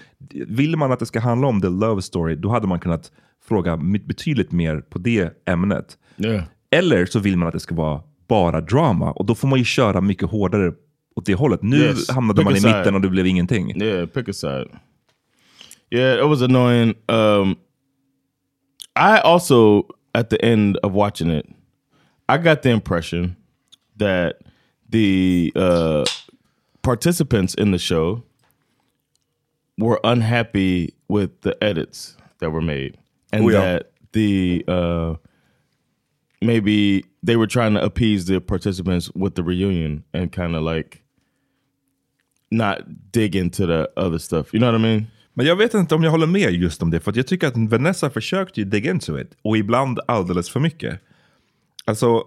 Vill 0.47 0.75
man 0.75 0.91
att 0.91 0.99
det 0.99 1.05
ska 1.05 1.19
handla 1.19 1.47
om 1.47 1.61
the 1.61 1.69
love 1.69 2.01
story, 2.01 2.35
då 2.35 2.49
hade 2.49 2.67
man 2.67 2.79
kunnat 2.79 3.11
fråga 3.47 3.77
betydligt 4.07 4.51
mer 4.51 4.77
på 4.89 4.99
det 4.99 5.33
ämnet. 5.49 5.97
Yeah. 6.17 6.43
Eller 6.71 7.05
så 7.05 7.19
vill 7.19 7.37
man 7.37 7.47
att 7.47 7.53
det 7.53 7.59
ska 7.59 7.75
vara 7.75 8.01
bara 8.29 8.61
drama 8.61 9.11
och 9.11 9.25
då 9.25 9.35
får 9.35 9.47
man 9.47 9.59
ju 9.59 9.65
köra 9.65 10.01
mycket 10.01 10.29
hårdare 10.29 10.71
åt 11.15 11.25
det 11.25 11.33
hållet. 11.35 11.61
Nu 11.63 11.77
Yes, 11.77 12.09
hamnade 12.09 12.37
pick 12.37 12.45
man 12.45 12.53
i 12.55 12.77
mitten 12.77 12.95
och 12.95 13.01
det 13.01 13.09
blev 13.09 13.27
ingenting. 13.27 13.81
Yeah, 13.81 14.05
pick 14.07 14.29
a 14.29 14.33
side. 14.33 14.67
Yeah, 15.91 16.15
it 16.15 16.27
was 16.27 16.41
annoying. 16.41 16.95
Um, 17.07 17.57
I 18.95 19.19
also, 19.19 19.87
at 20.13 20.29
the 20.29 20.43
end 20.43 20.77
of 20.83 20.93
watching 20.93 21.29
it, 21.29 21.47
I 22.27 22.37
got 22.37 22.61
the 22.61 22.69
impression 22.69 23.37
that 23.97 24.41
the 24.89 25.51
uh, 25.55 26.05
participants 26.81 27.53
in 27.53 27.71
the 27.71 27.77
show 27.77 28.23
were 29.77 29.99
unhappy 30.03 30.95
with 31.07 31.41
the 31.41 31.61
edits 31.63 32.17
that 32.39 32.51
were 32.51 32.61
made, 32.61 32.97
and 33.31 33.45
that 33.53 33.91
the 34.11 34.65
uh, 34.67 35.15
maybe 36.41 37.05
they 37.23 37.35
were 37.35 37.47
trying 37.47 37.73
to 37.75 37.83
appease 37.83 38.25
the 38.25 38.41
participants 38.41 39.11
with 39.13 39.35
the 39.35 39.43
reunion 39.43 40.03
and 40.13 40.31
kind 40.31 40.55
of 40.55 40.63
like 40.63 41.03
not 42.51 43.11
dig 43.11 43.35
into 43.35 43.65
the 43.65 43.89
other 43.97 44.19
stuff. 44.19 44.53
You 44.53 44.59
know 44.59 44.67
what 44.67 44.75
I 44.75 44.83
mean? 44.83 45.11
Men 45.37 45.45
jag 45.45 45.55
vet 45.55 45.73
inte 45.73 45.95
om 45.95 46.03
jag 46.03 46.11
håller 46.11 46.27
med 46.27 46.51
just 46.51 46.81
om 46.81 46.91
det, 46.91 46.99
för 46.99 47.13
jag 47.15 47.27
tycker 47.27 47.47
att 47.47 47.57
Vanessa 47.57 48.09
försökte 48.09 48.59
ju 48.59 48.65
dig 48.65 48.87
into 48.87 49.19
it, 49.19 49.37
och 49.41 49.57
ibland 49.57 49.99
alldeles 50.07 50.49
för 50.49 50.59
mycket. 50.59 51.01
Alltså, 51.85 52.23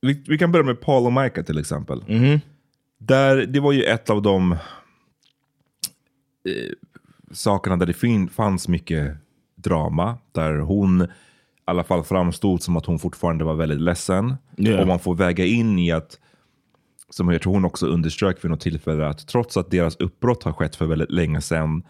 vi, 0.00 0.24
vi 0.26 0.38
kan 0.38 0.52
börja 0.52 0.64
med 0.66 0.80
Paul 0.80 1.06
och 1.06 1.12
Micah 1.12 1.44
till 1.44 1.58
exempel. 1.58 2.04
Där, 2.98 3.36
det 3.36 3.60
var 3.60 3.72
ju 3.72 3.82
ett 3.82 4.10
av 4.10 4.22
de 4.22 4.52
eh, 4.52 4.58
sakerna 7.32 7.76
där 7.76 7.86
det 7.86 7.92
fin, 7.92 8.28
fanns 8.28 8.68
mycket 8.68 9.16
drama, 9.54 10.18
där 10.32 10.58
hon 10.58 11.02
i 11.02 11.06
alla 11.64 11.84
fall 11.84 12.04
framstod 12.04 12.62
som 12.62 12.76
att 12.76 12.86
hon 12.86 12.98
fortfarande 12.98 13.44
var 13.44 13.54
väldigt 13.54 13.80
ledsen. 13.80 14.36
Yeah. 14.56 14.80
Och 14.80 14.86
man 14.86 14.98
får 14.98 15.14
väga 15.14 15.44
in 15.44 15.78
i 15.78 15.92
att 15.92 16.18
som 17.10 17.28
jag 17.28 17.42
tror 17.42 17.52
hon 17.52 17.64
också 17.64 17.86
underströk 17.86 18.44
vid 18.44 18.50
något 18.50 18.60
tillfälle, 18.60 19.06
att 19.06 19.26
trots 19.28 19.56
att 19.56 19.70
deras 19.70 19.96
uppbrott 19.96 20.42
har 20.42 20.52
skett 20.52 20.76
för 20.76 20.86
väldigt 20.86 21.10
länge 21.10 21.40
sedan, 21.40 21.82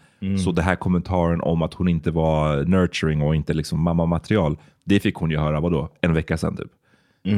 så 0.43 0.51
det 0.51 0.61
här 0.61 0.75
kommentaren 0.75 1.41
om 1.41 1.61
att 1.61 1.73
hon 1.73 1.87
inte 1.87 2.11
var 2.11 2.63
nurturing 2.65 3.21
och 3.21 3.35
inte 3.35 3.53
liksom 3.53 3.81
mamma-material, 3.81 4.57
det 4.83 4.99
fick 4.99 5.15
hon 5.15 5.31
ju 5.31 5.37
höra, 5.37 5.59
vadå, 5.59 5.89
en 6.01 6.13
vecka 6.13 6.37
sedan 6.37 6.57
typ. 6.57 6.71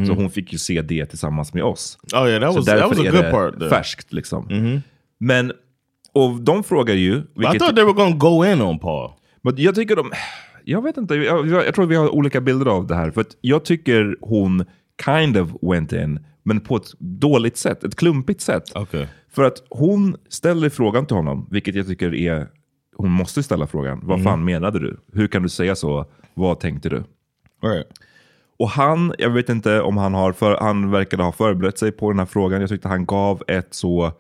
Så 0.07 0.13
hon 0.13 0.29
fick 0.29 0.51
ju 0.53 0.57
se 0.57 0.81
det 0.81 1.05
tillsammans 1.05 1.53
med 1.53 1.63
oss. 1.63 1.97
Oh 2.13 2.27
yeah, 2.29 2.41
that 2.41 2.53
Så 2.53 2.59
was 2.59 2.65
that 2.65 2.89
was 2.89 2.99
a 2.99 3.01
är 3.05 3.11
good 3.11 3.23
det 3.23 3.31
part. 3.31 3.59
There. 3.59 3.69
färskt 3.69 4.13
liksom. 4.13 4.81
Men, 5.19 5.51
och 6.13 6.41
de 6.41 6.63
frågar 6.63 6.93
ju... 6.95 7.13
I 7.17 7.23
vilket- 7.35 7.59
thought 7.59 7.75
they 7.75 7.83
were 7.85 7.93
gonna 7.93 8.15
go 8.15 8.45
in 8.45 8.61
on 8.61 8.79
Paul. 8.79 9.11
men 9.41 9.53
jag 9.57 9.75
tycker 9.75 9.95
de... 9.95 10.11
Jag 10.65 10.83
vet 10.83 10.97
inte, 10.97 11.15
jag, 11.15 11.47
jag, 11.47 11.65
jag 11.65 11.75
tror 11.75 11.85
vi 11.85 11.95
har 11.95 12.09
olika 12.09 12.41
bilder 12.41 12.65
av 12.65 12.87
det 12.87 12.95
här. 12.95 13.11
För 13.11 13.25
jag 13.41 13.65
tycker 13.65 14.17
hon 14.21 14.65
kind 15.05 15.37
of 15.37 15.49
went 15.61 15.91
in, 15.93 16.19
men 16.43 16.59
på 16.59 16.75
ett 16.75 16.91
dåligt 16.99 17.57
sätt. 17.57 17.83
Ett 17.83 17.95
klumpigt 17.95 18.41
sätt. 18.41 18.75
Okay. 18.75 19.07
För 19.29 19.43
att 19.43 19.63
hon 19.69 20.17
ställer 20.29 20.69
frågan 20.69 21.05
till 21.05 21.15
honom, 21.15 21.47
vilket 21.51 21.75
jag 21.75 21.87
tycker 21.87 22.15
är... 22.15 22.47
Hon 22.95 23.11
måste 23.11 23.43
ställa 23.43 23.67
frågan. 23.67 23.99
Vad 24.03 24.23
fan 24.23 24.45
menade 24.45 24.79
du? 24.79 24.99
Hur 25.13 25.27
kan 25.27 25.43
du 25.43 25.49
säga 25.49 25.75
så? 25.75 26.05
Vad 26.33 26.59
tänkte 26.59 26.89
du? 26.89 27.03
Right. 27.63 27.87
Och 28.59 28.69
han, 28.69 29.13
jag 29.17 29.29
vet 29.29 29.49
inte 29.49 29.81
om 29.81 29.97
han 29.97 30.13
har, 30.13 30.31
för, 30.33 30.57
han 30.57 30.91
verkade 30.91 31.23
ha 31.23 31.31
förberett 31.31 31.77
sig 31.77 31.91
på 31.91 32.09
den 32.09 32.19
här 32.19 32.25
frågan. 32.25 32.61
Jag 32.61 32.69
tyckte 32.69 32.87
han 32.87 33.05
gav 33.05 33.43
ett 33.47 33.73
så 33.73 34.13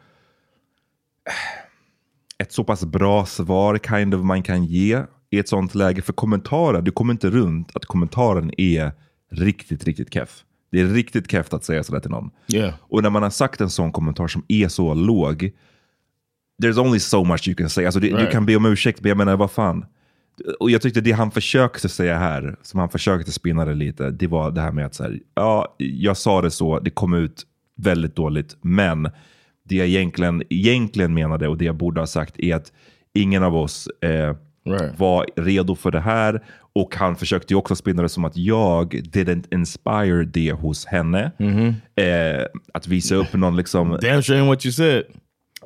ett 2.37 2.51
så 2.51 2.63
pass 2.63 2.85
bra 2.85 3.25
svar 3.25 3.77
kind 3.77 4.15
of 4.15 4.23
man 4.23 4.43
kan 4.43 4.65
ge 4.65 5.03
i 5.29 5.39
ett 5.39 5.49
sånt 5.49 5.75
läge. 5.75 6.01
För 6.01 6.13
kommentarer, 6.13 6.81
du 6.81 6.91
kommer 6.91 7.13
inte 7.13 7.29
runt 7.29 7.75
att 7.75 7.85
kommentaren 7.85 8.51
är 8.57 8.91
riktigt, 9.31 9.83
riktigt 9.83 10.13
keff. 10.13 10.43
Det 10.71 10.79
är 10.81 10.85
riktigt 10.85 11.31
keft 11.31 11.53
att 11.53 11.63
säga 11.63 11.83
sådär 11.83 11.99
till 11.99 12.11
någon. 12.11 12.29
Yeah. 12.53 12.73
Och 12.81 13.03
när 13.03 13.09
man 13.09 13.23
har 13.23 13.29
sagt 13.29 13.61
en 13.61 13.69
sån 13.69 13.91
kommentar 13.91 14.27
som 14.27 14.43
är 14.47 14.67
så 14.67 14.93
låg, 14.93 15.51
there's 16.63 16.79
only 16.79 16.99
so 16.99 17.23
much 17.23 17.47
you 17.47 17.55
can 17.55 17.69
say. 17.69 17.85
Alltså 17.85 17.99
det, 17.99 18.07
Du 18.09 18.15
Right. 18.15 18.31
kan 18.31 18.45
be 18.45 18.55
om 18.55 18.65
ursäkt, 18.65 19.01
men 19.01 19.09
jag 19.09 19.17
menar 19.17 19.37
vad 19.37 19.51
fan. 19.51 19.85
Och 20.59 20.71
jag 20.71 20.81
tyckte 20.81 21.01
det 21.01 21.11
han 21.11 21.31
försökte 21.31 21.89
säga 21.89 22.17
här, 22.17 22.55
som 22.61 22.79
han 22.79 22.89
försökte 22.89 23.31
spinna 23.31 23.65
det 23.65 23.73
lite, 23.73 24.09
det 24.09 24.27
var 24.27 24.51
det 24.51 24.61
här 24.61 24.71
med 24.71 24.85
att 24.85 24.95
så 24.95 25.03
här, 25.03 25.19
ja, 25.35 25.75
jag 25.77 26.17
sa 26.17 26.41
det 26.41 26.51
så, 26.51 26.79
det 26.79 26.89
kom 26.89 27.13
ut 27.13 27.43
väldigt 27.77 28.15
dåligt, 28.15 28.57
men 28.61 29.09
det 29.63 29.75
jag 29.75 29.87
egentligen, 29.87 30.43
egentligen 30.49 31.13
menade 31.13 31.47
och 31.47 31.57
det 31.57 31.65
jag 31.65 31.75
borde 31.75 32.01
ha 32.01 32.07
sagt 32.07 32.39
är 32.39 32.55
att 32.55 32.71
ingen 33.13 33.43
av 33.43 33.55
oss 33.55 33.87
eh, 33.87 34.35
Right. 34.65 34.99
var 34.99 35.25
redo 35.35 35.75
för 35.75 35.91
det 35.91 35.99
här. 35.99 36.43
Och 36.75 36.95
han 36.95 37.15
försökte 37.15 37.53
ju 37.53 37.57
också 37.57 37.75
spinna 37.75 38.01
det 38.01 38.09
som 38.09 38.25
att 38.25 38.37
jag 38.37 38.93
didn't 38.93 39.43
inspire 39.53 40.23
det 40.25 40.51
hos 40.51 40.85
henne. 40.85 41.31
Eh, 41.95 42.45
att 42.73 42.87
visa 42.87 43.15
upp 43.15 43.33
någon 43.33 43.57
liksom... 43.57 43.89
Damn 43.89 44.01
ain't 44.21 44.47
what 44.47 44.65
you 44.65 44.71
said. 44.73 45.03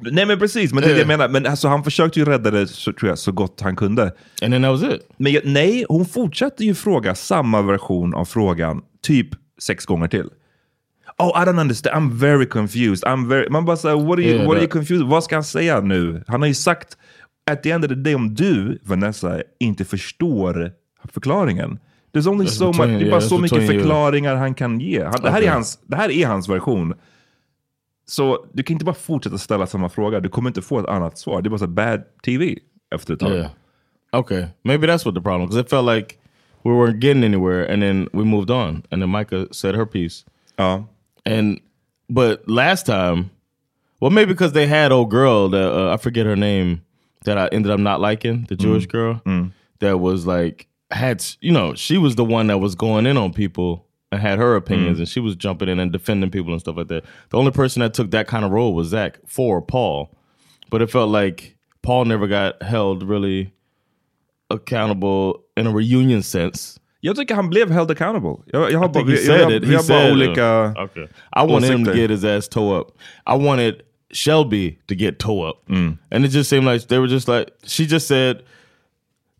Nej 0.02 0.26
men 0.26 0.40
precis, 0.40 0.74
men 0.74 0.84
det 0.84 0.90
är 0.90 0.94
det 0.94 1.00
jag 1.00 1.08
menar. 1.08 1.30
Men 1.30 1.46
alltså, 1.46 1.68
han 1.68 1.84
försökte 1.84 2.20
ju 2.20 2.26
rädda 2.26 2.52
det 2.52 2.68
så, 2.68 2.94
tror 2.94 3.10
jag, 3.10 3.18
så 3.18 3.32
gott 3.32 3.62
han 3.62 3.76
kunde. 3.76 4.04
And 4.42 4.54
then 4.54 4.62
that 4.62 4.72
was 4.82 4.94
it. 4.94 5.02
Men 5.18 5.32
jag, 5.32 5.46
nej, 5.46 5.86
hon 5.90 6.06
fortsatte 6.06 6.66
ju 6.66 6.74
fråga 6.76 7.16
samma 7.16 7.62
version 7.62 8.14
av 8.16 8.26
frågan 8.26 8.82
typ 9.04 9.28
sex 9.62 9.86
gånger 9.86 10.08
till. 10.08 10.30
Oh, 11.18 11.42
I 11.44 11.46
don't 11.46 11.62
understand. 11.62 11.96
I'm 11.96 12.18
very 12.20 12.46
confused. 12.46 13.04
I'm 13.04 13.28
very... 13.30 13.50
Man 13.50 13.66
bara 13.66 13.78
säger, 13.78 13.96
what, 13.96 14.20
are 14.20 14.22
you, 14.24 14.34
Yeah, 14.36 14.48
what 14.48 14.56
are 14.56 14.62
you 14.62 14.68
that- 14.68 14.72
confused? 14.74 15.08
Vad 15.08 15.24
ska 15.24 15.36
han 15.36 15.44
säga 15.44 15.82
nu? 15.82 16.24
Han 16.28 16.42
har 16.42 16.48
ju 16.48 16.54
sagt, 16.54 16.98
at 17.52 17.64
the 17.64 17.72
end 17.72 17.84
of 17.86 17.90
the 17.90 17.96
day, 17.96 18.16
om 18.16 18.36
du, 18.36 18.80
Vanessa, 18.84 19.42
inte 19.60 19.86
förstår 19.86 20.72
förklaringen. 21.14 21.80
There's 22.14 22.30
only 22.30 22.48
so 22.48 22.66
much, 22.68 22.78
det 22.78 23.06
är 23.08 23.12
bara 23.12 23.22
så 23.22 23.38
mycket 23.38 23.68
förklaringar 23.68 24.36
han 24.36 24.54
kan 24.54 24.80
ge. 24.80 25.04
Han, 25.04 25.14
det, 25.22 25.30
här 25.30 25.42
är 25.42 25.50
hans, 25.50 25.80
det 25.86 25.96
här 25.96 26.12
är 26.12 26.28
hans 26.28 26.50
version. 26.50 26.94
Så 28.08 28.46
du 28.54 28.64
kan 28.64 28.74
inte 28.74 28.86
bara 28.86 28.96
fortsätta 28.96 29.38
ställa 29.38 29.68
samma 29.68 29.90
fråga. 29.90 30.20
Du 30.20 30.30
kommer 30.30 30.50
inte 30.50 30.62
få 30.62 30.80
ett 30.80 30.86
annat 30.86 31.18
svar. 31.18 31.42
Det 31.42 31.48
är 31.48 31.50
bara 31.50 31.58
så 31.58 31.68
bad 31.68 32.04
TV 32.26 32.56
efter 32.96 33.14
ett 33.14 33.20
tag. 33.20 33.32
Yeah. 33.32 33.52
Okay. 34.12 34.46
Maybe 34.64 34.88
that's 34.88 35.06
what 35.06 35.16
the 35.16 35.22
problem 35.22 35.42
because 35.48 35.62
it 35.62 35.70
felt 35.70 35.86
like 35.96 36.18
we 36.64 36.72
weren't 36.72 37.04
getting 37.04 37.24
anywhere, 37.24 37.74
and 37.74 37.82
then 37.82 38.10
we 38.14 38.24
moved 38.24 38.50
on, 38.50 38.84
and 38.92 39.02
then 39.02 39.10
Micah 39.10 39.46
said 39.52 39.76
her 39.76 39.86
piece, 39.86 40.26
Ja. 40.58 40.84
and 41.26 41.60
but 42.10 42.48
last 42.48 42.86
time, 42.86 43.30
well, 44.00 44.12
maybe 44.12 44.34
because 44.34 44.54
they 44.54 44.66
had 44.68 44.92
old 44.92 45.12
girl 45.12 45.50
that 45.50 45.72
uh, 45.72 45.94
I 45.94 45.98
forget 45.98 46.26
her 46.26 46.36
name 46.36 46.82
that 47.26 47.38
I 47.38 47.56
ended 47.56 47.72
up 47.72 47.80
not 47.80 48.02
liking, 48.02 48.46
the 48.50 48.56
Jewish 48.56 48.88
girl 48.88 49.22
that 49.80 50.00
was 50.00 50.26
like 50.26 50.68
had 50.92 51.24
you 51.42 51.52
know 51.52 51.74
she 51.76 51.98
was 51.98 52.16
the 52.16 52.26
one 52.26 52.48
that 52.48 52.60
was 52.60 52.76
going 52.76 53.06
in 53.06 53.18
on 53.18 53.34
people 53.34 53.86
and 54.12 54.22
had 54.22 54.38
her 54.40 54.56
opinions, 54.56 55.00
and 55.00 55.08
she 55.10 55.20
was 55.20 55.36
jumping 55.36 55.68
in 55.70 55.80
and 55.80 55.92
defending 55.92 56.30
people 56.30 56.52
and 56.52 56.62
stuff 56.62 56.78
like 56.78 56.88
that. 56.88 57.04
The 57.30 57.38
only 57.38 57.52
person 57.52 57.82
that 57.82 57.94
took 57.94 58.12
that 58.12 58.28
kind 58.28 58.46
of 58.46 58.52
role 58.52 58.74
was 58.74 58.88
Zach 58.90 59.18
for 59.26 59.62
Paul, 59.62 60.16
but 60.70 60.82
it 60.82 60.92
felt 60.92 61.10
like 61.10 61.58
Paul 61.82 62.06
never 62.06 62.28
got 62.28 62.62
held 62.64 63.04
really 63.04 63.52
accountable 64.50 65.44
in 65.58 65.68
a 65.68 65.72
reunion 65.72 66.22
sense. 66.24 66.80
Jag 67.02 67.16
tycker 67.16 67.36
han 67.36 67.50
blev 67.50 67.70
held 67.72 67.92
accountable. 67.92 68.44
Jag, 68.54 68.72
jag 68.72 68.80
har 68.80 68.86
I 68.86 68.92
bara, 68.92 69.10
jag, 69.12 69.20
said 69.20 69.42
jag, 69.42 69.52
it. 69.52 69.64
He 69.66 69.72
bara 69.72 69.84
said, 69.84 70.12
olika 70.12 70.74
okay. 70.78 71.08
I 71.34 71.44
wanted 71.44 71.72
him 71.72 71.86
to 71.86 71.94
get 71.94 72.10
his 72.10 72.24
ass 72.26 72.48
toe 72.48 72.72
up. 72.80 72.92
I 73.28 73.36
wanted 73.36 73.84
Shelby 74.12 74.80
to 74.88 74.96
get 74.96 75.20
toe 75.20 75.42
up, 75.50 75.68
Mm. 75.70 75.98
and 76.12 76.26
it 76.26 76.30
just 76.30 76.50
seemed 76.50 76.66
like 76.66 76.88
they 76.88 77.00
were 77.00 77.08
just 77.08 77.28
like 77.28 77.52
she 77.66 77.86
just 77.86 78.08
said. 78.08 78.44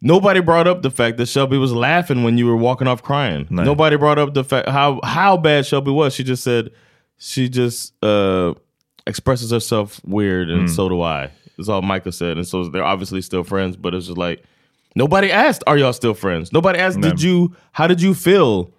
Nobody 0.06 0.40
brought 0.40 0.68
up 0.68 0.84
the 0.84 0.92
fact 0.92 1.18
that 1.18 1.26
Shelby 1.28 1.58
was 1.58 1.74
laughing 1.74 2.24
when 2.24 2.38
you 2.38 2.46
were 2.46 2.56
walking 2.56 2.88
off 2.88 3.02
crying. 3.02 3.48
No. 3.50 3.64
Nobody 3.64 3.98
brought 3.98 4.20
up 4.20 4.36
the 4.36 4.44
fact 4.44 4.70
how 4.70 5.00
how 5.04 5.36
bad 5.36 5.66
Shelby 5.66 5.90
was. 5.92 6.14
She 6.14 6.24
just 6.24 6.44
said 6.44 6.70
she 7.18 7.50
just 7.50 7.92
uh, 8.04 8.54
expresses 9.08 9.50
herself 9.52 10.00
weird, 10.06 10.48
Mm. 10.50 10.60
and 10.60 10.72
so 10.72 10.88
do 10.90 11.02
I. 11.02 11.32
That's 11.58 11.70
all 11.70 11.82
Micah 11.82 12.12
said, 12.12 12.38
and 12.38 12.46
so 12.48 12.66
they're 12.70 12.84
obviously 12.84 13.22
still 13.22 13.44
friends. 13.44 13.78
But 13.78 13.96
it's 13.96 14.06
just 14.06 14.18
like 14.18 14.44
nobody 14.96 15.32
asked, 15.32 15.64
"Are 15.66 15.78
y'all 15.78 15.92
still 15.94 16.14
friends?" 16.14 16.54
Nobody 16.54 16.78
asked, 16.78 17.00
No. 17.00 17.10
"Did 17.10 17.22
you? 17.24 17.56
How 17.72 17.88
did 17.88 18.00
you 18.02 18.14
feel?" 18.14 18.72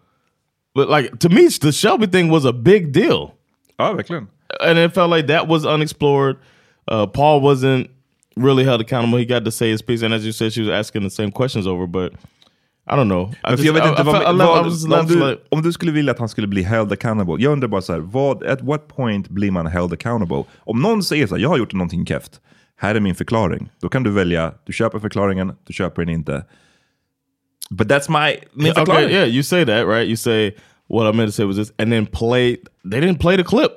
But 0.76 0.88
like 0.88 1.18
to 1.20 1.28
me, 1.28 1.48
the 1.48 1.72
Shelby 1.72 2.06
thing 2.06 2.28
was 2.28 2.44
a 2.44 2.52
big 2.52 2.92
deal, 2.92 3.34
Ja, 3.80 3.94
verkligen. 3.94 4.28
and 4.60 4.78
it 4.78 4.92
felt 4.94 5.10
like 5.10 5.26
that 5.26 5.48
was 5.48 5.66
unexplored. 5.66 6.36
Uh, 6.86 7.06
Paul 7.06 7.40
wasn't 7.40 7.90
really 8.36 8.64
held 8.64 8.80
accountable. 8.80 9.18
He 9.18 9.24
got 9.24 9.44
to 9.44 9.50
say 9.50 9.70
his 9.70 9.82
piece, 9.82 10.02
and 10.02 10.14
as 10.14 10.24
you 10.24 10.32
said, 10.32 10.52
she 10.52 10.62
was 10.62 10.70
asking 10.70 11.02
the 11.02 11.10
same 11.10 11.32
questions 11.32 11.66
over. 11.66 11.86
But 11.86 12.12
I 12.86 12.96
don't 12.96 13.08
know. 13.08 13.32
I, 13.44 13.50
just, 13.50 13.64
jag 13.64 13.72
vet 13.72 13.84
I, 13.84 13.88
inte 13.88 14.02
I, 14.02 14.04
vad, 14.04 14.22
I, 14.22 14.38
vad, 14.38 14.66
left, 14.66 15.12
om, 15.12 15.20
du, 15.20 15.40
om 15.48 15.62
du 15.62 15.72
skulle 15.72 15.92
vilja 15.92 16.12
att 16.12 16.18
han 16.18 16.28
skulle 16.28 16.46
bli 16.46 16.62
held 16.62 16.92
accountable. 16.92 17.36
Jag 17.38 17.52
undrar 17.52 17.68
bara 17.68 17.82
så 17.82 17.92
här, 17.92 18.00
vad, 18.00 18.44
at 18.44 18.62
what 18.62 18.88
point 18.88 19.28
blir 19.28 19.50
man 19.50 19.66
held 19.66 19.92
accountable? 19.92 20.44
Om 20.58 20.82
någon 20.82 21.02
säger 21.02 21.26
så 21.26 21.34
här, 21.34 21.42
jag 21.42 21.48
har 21.48 21.58
gjort 21.58 21.72
någonting 21.72 22.06
keft. 22.06 22.40
Här 22.76 22.94
är 22.94 23.00
min 23.00 23.14
förklaring. 23.14 23.70
Då 23.80 23.88
kan 23.88 24.02
du 24.02 24.10
välja, 24.10 24.52
du 24.66 24.72
köper 24.72 24.98
förklaringen, 24.98 25.52
du 25.66 25.72
köper 25.72 26.04
den 26.04 26.14
inte. 26.14 26.44
But 27.70 27.88
that's 27.88 28.10
my, 28.10 28.36
min 28.52 28.74
förklaring. 28.74 29.04
okay, 29.04 29.16
yeah, 29.16 29.28
you 29.28 29.42
say 29.42 29.64
that, 29.64 29.86
right? 29.86 30.06
You 30.06 30.16
say 30.16 30.52
what 30.88 31.14
I 31.14 31.16
meant 31.16 31.28
to 31.28 31.32
say 31.32 31.44
was 31.44 31.56
this, 31.56 31.72
and 31.78 31.90
then 31.90 32.06
play. 32.06 32.56
They 32.90 33.00
didn't 33.00 33.18
play 33.18 33.36
the 33.36 33.44
clip. 33.44 33.72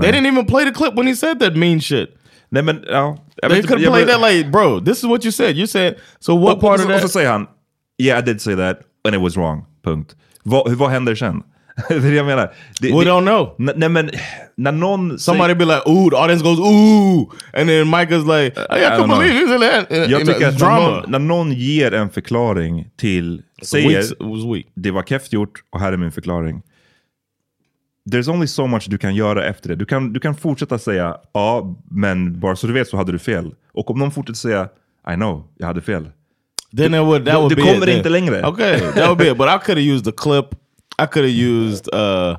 They 0.00 0.12
didn't 0.12 0.26
even 0.26 0.46
play 0.46 0.64
the 0.64 0.72
clip 0.72 0.94
when 0.94 1.06
he 1.06 1.14
said 1.14 1.38
that 1.40 1.56
mean 1.56 1.80
shit. 1.80 2.15
Nej 2.48 2.62
men, 2.62 2.84
ja. 2.88 3.18
jag 3.36 3.50
They 3.50 3.62
could 3.62 3.84
have 3.84 4.04
played 4.04 4.08
that 4.20 4.32
like, 4.32 4.48
bro, 4.50 4.80
this 4.80 4.98
is 4.98 5.04
what 5.04 5.24
you 5.24 5.32
said. 5.32 5.56
You 5.56 5.66
said 5.66 5.94
so. 6.18 6.38
What 6.38 6.54
och, 6.54 6.60
part 6.60 6.80
of 6.80 6.86
så, 6.86 6.88
och 6.92 6.94
så 6.94 7.00
that? 7.02 7.10
säger 7.10 7.30
han, 7.30 7.46
yeah 8.02 8.18
I 8.18 8.22
did 8.22 8.40
say 8.40 8.56
that 8.56 8.80
and 9.06 9.14
it 9.14 9.20
was 9.22 9.36
wrong. 9.36 9.64
Punkt. 9.84 10.16
Vad, 10.42 10.72
vad 10.72 10.90
händer 10.90 11.14
sen? 11.14 11.42
det 11.88 11.94
är 11.94 12.00
det 12.00 12.14
jag 12.16 12.26
menar. 12.26 12.52
Det, 12.80 12.92
We 12.92 13.04
det, 13.04 13.10
don't 13.10 13.22
know. 13.26 13.54
nej 13.76 13.88
men, 13.88 14.10
när 14.56 14.72
någon 14.72 15.18
Somebody 15.18 15.44
säger, 15.54 15.54
be 15.54 15.64
like, 15.64 15.82
ooh, 15.86 16.10
the 16.10 16.16
audience 16.16 16.44
goes, 16.44 16.58
ooh, 16.58 17.28
and 17.52 17.68
then 17.68 17.86
Micah's 17.86 18.24
like, 18.42 18.60
I, 18.60 18.78
I 18.78 18.84
can't 18.84 18.98
don't 18.98 19.04
know. 19.06 19.18
believe 19.18 19.34
he's 19.34 19.54
in 19.54 19.60
that. 19.60 20.10
Jag 20.10 20.20
tycker 20.20 20.48
att 20.48 20.52
när 20.52 20.58
drama. 20.58 20.88
någon, 20.90 21.10
när 21.10 21.18
någon 21.18 21.52
ger 21.52 21.94
en 21.94 22.10
förklaring 22.10 22.88
till, 22.96 23.42
säger 23.62 23.90
weeks- 24.00 24.12
it 24.12 24.16
was 24.20 24.54
weak. 24.56 24.66
det 24.74 24.90
var 24.90 25.02
keft 25.02 25.32
gjort 25.32 25.52
och 25.72 25.80
här 25.80 25.92
är 25.92 25.96
min 25.96 26.12
förklaring. 26.12 26.62
There's 28.10 28.28
only 28.30 28.46
so 28.46 28.66
much 28.66 28.86
du 28.90 28.98
kan 28.98 29.14
göra 29.14 29.44
efter 29.44 29.68
det. 29.68 29.74
Du 29.76 29.84
kan, 29.84 30.12
du 30.12 30.20
kan 30.20 30.34
fortsätta 30.34 30.78
säga 30.78 31.16
ja, 31.32 31.76
men 31.90 32.40
bara 32.40 32.56
så 32.56 32.66
du 32.66 32.72
vet 32.72 32.88
så 32.88 32.96
hade 32.96 33.12
du 33.12 33.18
fel. 33.18 33.54
Och 33.72 33.90
om 33.90 33.98
någon 33.98 34.10
fortsätter 34.10 34.38
säga 34.38 34.68
I 35.12 35.14
know, 35.14 35.44
jag 35.56 35.66
hade 35.66 35.80
fel. 35.80 36.10
Then 36.76 36.94
it 36.94 37.00
would 37.00 37.24
that 37.26 37.34
Du- 37.34 37.38
would 37.40 37.50
du 37.52 37.56
be 37.56 37.62
kommer 37.62 37.88
it 37.88 37.96
inte 37.96 38.08
längre. 38.08 38.46
Okay, 38.46 38.80
that 38.80 39.06
would 39.08 39.18
be 39.18 39.30
it. 39.30 39.38
But 39.38 39.46
I 39.46 39.58
could 39.64 39.78
have 39.78 39.92
used 39.94 40.04
the 40.04 40.12
clip. 40.12 40.46
I 41.02 41.06
could 41.06 41.24
have 41.24 41.34
used 41.34 41.88
uh 41.94 42.36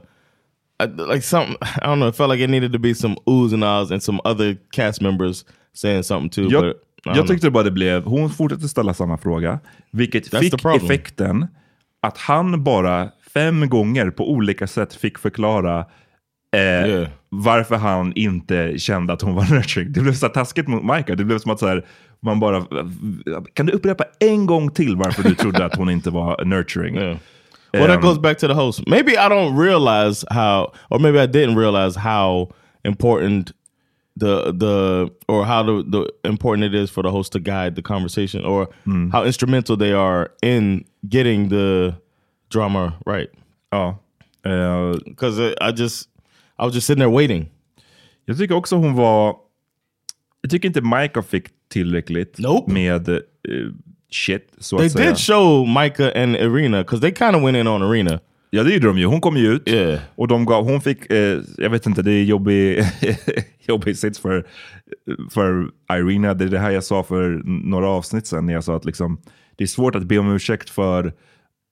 like 1.14 1.22
something. 1.22 1.56
I 1.62 1.86
don't 1.86 1.96
know. 2.00 2.10
It 2.10 2.16
felt 2.16 2.32
like 2.32 2.44
it 2.44 2.50
needed 2.50 2.74
to 2.74 2.80
be 2.80 2.96
some 2.96 3.16
oohs 3.26 3.54
and 3.54 3.64
ahs 3.64 3.92
and 3.92 4.04
some 4.04 4.20
other 4.24 4.58
cast 4.72 5.02
members 5.02 5.46
saying 5.74 6.04
something 6.04 6.30
too. 6.30 6.52
Jag, 6.52 6.64
but 6.64 7.16
jag 7.16 7.28
tyckte 7.28 7.50
bara 7.50 7.64
det 7.64 7.72
blev, 7.72 8.04
hon 8.04 8.30
fortsatte 8.30 8.68
ställa 8.68 8.94
samma 8.94 9.18
fråga, 9.18 9.60
vilket 9.92 10.32
That's 10.32 10.40
fick 10.40 10.84
effekten 10.84 11.48
att 12.02 12.18
han 12.18 12.64
bara 12.64 13.12
fem 13.38 13.70
gånger 13.70 14.10
på 14.10 14.32
olika 14.32 14.68
sätt 14.68 14.94
fick 14.94 15.18
förklara 15.18 15.80
eh, 16.56 16.62
Yeah. 16.90 17.08
varför 17.30 17.76
han 17.76 18.14
inte 18.16 18.80
kände 18.80 19.14
att 19.14 19.22
hon 19.22 19.36
var 19.36 19.44
nurturing. 19.56 19.92
Det 19.92 20.00
blev 20.02 20.14
så 20.14 20.30
taskigt 20.30 20.68
mot 20.68 20.84
Michael. 20.84 21.18
Det 21.18 21.26
blev 21.26 21.40
som 21.40 21.52
att 21.52 21.60
så 21.60 21.68
här, 21.68 21.86
man 22.22 22.40
bara, 22.40 22.66
kan 23.54 23.66
du 23.66 23.74
upprepa 23.74 24.04
en 24.20 24.46
gång 24.46 24.72
till 24.72 24.96
varför 24.96 25.24
du 25.24 25.36
trodde 25.36 25.66
att 25.66 25.76
hon 25.76 25.90
inte 25.90 26.10
var 26.10 26.46
nurturing? 26.46 26.96
Yeah. 26.96 27.18
Well, 27.74 27.88
that 27.88 27.96
Um, 27.98 28.02
goes 28.02 28.20
back 28.20 28.38
to 28.38 28.48
the 28.48 28.54
host. 28.54 28.88
Maybe 28.88 29.12
I 29.12 29.30
don't 29.30 29.58
realize 29.60 30.26
how, 30.30 30.72
or 30.90 31.00
maybe 31.00 31.24
I 31.24 31.28
didn't 31.28 31.58
realize 31.58 32.00
how 32.00 32.48
important 32.84 33.52
the 34.20 34.52
the 34.60 35.10
or 35.28 35.44
how 35.46 35.64
the, 35.64 35.92
the 35.92 36.30
important 36.30 36.74
it 36.74 36.84
is 36.84 36.92
for 36.92 37.04
the 37.04 37.10
host 37.10 37.34
to 37.34 37.40
guide 37.40 37.76
the 37.76 37.82
conversation, 37.82 38.46
or 38.46 38.68
Hmm. 38.86 39.10
how 39.12 39.26
instrumental 39.26 39.78
they 39.78 39.94
are 39.94 40.30
in 40.42 40.86
getting 41.10 41.50
the 41.50 41.94
drama 42.54 42.94
right. 43.06 43.30
Ja. 43.72 44.00
Eh, 44.46 44.94
Because 45.06 45.42
I 45.62 45.72
just, 45.76 46.10
I 46.60 46.64
was 46.66 46.76
just 46.76 46.88
sitting 46.88 47.02
there 47.02 47.12
waiting. 47.16 47.50
Jag 48.26 48.38
tycker 48.38 48.56
också 48.56 48.76
hon 48.76 48.94
var... 48.96 49.36
Jag 50.42 50.52
tycker 50.52 50.68
inte 50.68 50.82
Michael 50.82 51.24
fick 51.24 51.46
tillräckligt 51.70 52.38
Nope. 52.40 52.72
med 52.74 53.10
eh, 53.10 53.16
shit, 54.12 54.54
så 54.58 54.78
They 54.78 54.86
att 54.86 54.92
säga. 54.92 55.10
did 55.10 55.18
show 55.18 55.68
Micah 55.68 56.24
and 56.24 56.36
Irina 56.36 56.78
because 56.84 57.02
they 57.02 57.16
kind 57.16 57.36
of 57.36 57.44
went 57.44 57.58
in 57.58 57.68
on 57.68 57.82
Irina. 57.84 58.20
Ja, 58.50 58.64
det 58.64 58.74
gjorde 58.74 58.88
de 58.88 58.98
ju. 58.98 59.06
Hon 59.06 59.22
kom 59.22 59.38
ju 59.38 59.48
ut 59.54 59.68
Yeah. 59.70 60.00
och 60.16 60.28
de 60.28 60.46
gav, 60.46 60.64
hon 60.64 60.82
fick, 60.82 61.12
eh, 61.12 61.42
jag 61.58 61.70
vet 61.70 61.86
inte, 61.86 62.02
det 62.02 62.12
är 62.12 62.24
jobbig, 62.24 62.84
jobbig 63.68 63.98
sits 63.98 64.20
för, 64.20 64.48
för 65.32 65.70
Irina. 65.92 66.34
Det 66.34 66.46
är 66.46 66.50
det 66.50 66.60
här 66.60 66.72
jag 66.72 66.84
sa 66.84 67.04
för 67.04 67.42
några 67.46 67.88
avsnitt 67.88 68.28
sedan 68.28 68.46
när 68.46 68.54
jag 68.54 68.64
sa 68.64 68.76
att 68.76 68.86
liksom, 68.86 69.22
det 69.56 69.64
är 69.64 69.68
svårt 69.68 69.96
att 69.96 70.04
be 70.04 70.18
om 70.18 70.32
ursäkt 70.36 70.70
för 70.70 71.14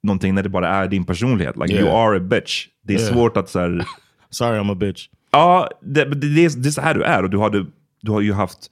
någonting 0.06 0.36
när 0.36 0.44
det 0.44 0.50
bara 0.50 0.68
är 0.70 0.88
din 0.88 1.06
personlighet. 1.06 1.56
Like 1.58 1.74
Yeah. 1.74 1.86
you 1.88 1.98
are 1.98 2.18
a 2.18 2.20
bitch. 2.20 2.68
Det 2.84 2.94
är 2.96 3.00
Yeah. 3.00 3.14
svårt 3.14 3.38
att 3.38 3.50
så 3.50 3.60
här, 3.60 3.86
Sorry, 4.30 4.60
I'm 4.60 4.72
a 4.72 4.76
bitch. 4.76 5.08
Ja, 5.32 5.70
det, 5.82 6.06
det, 6.06 6.16
det, 6.36 6.46
är, 6.46 6.62
det 6.64 6.70
är 6.70 6.72
så 6.72 6.82
här 6.82 6.94
du 6.94 7.04
är. 7.04 7.24
Och 7.24 7.30
du, 7.30 7.40
hade, 7.40 7.66
du 8.02 8.12
har 8.12 8.22
ju 8.22 8.34
haft... 8.34 8.72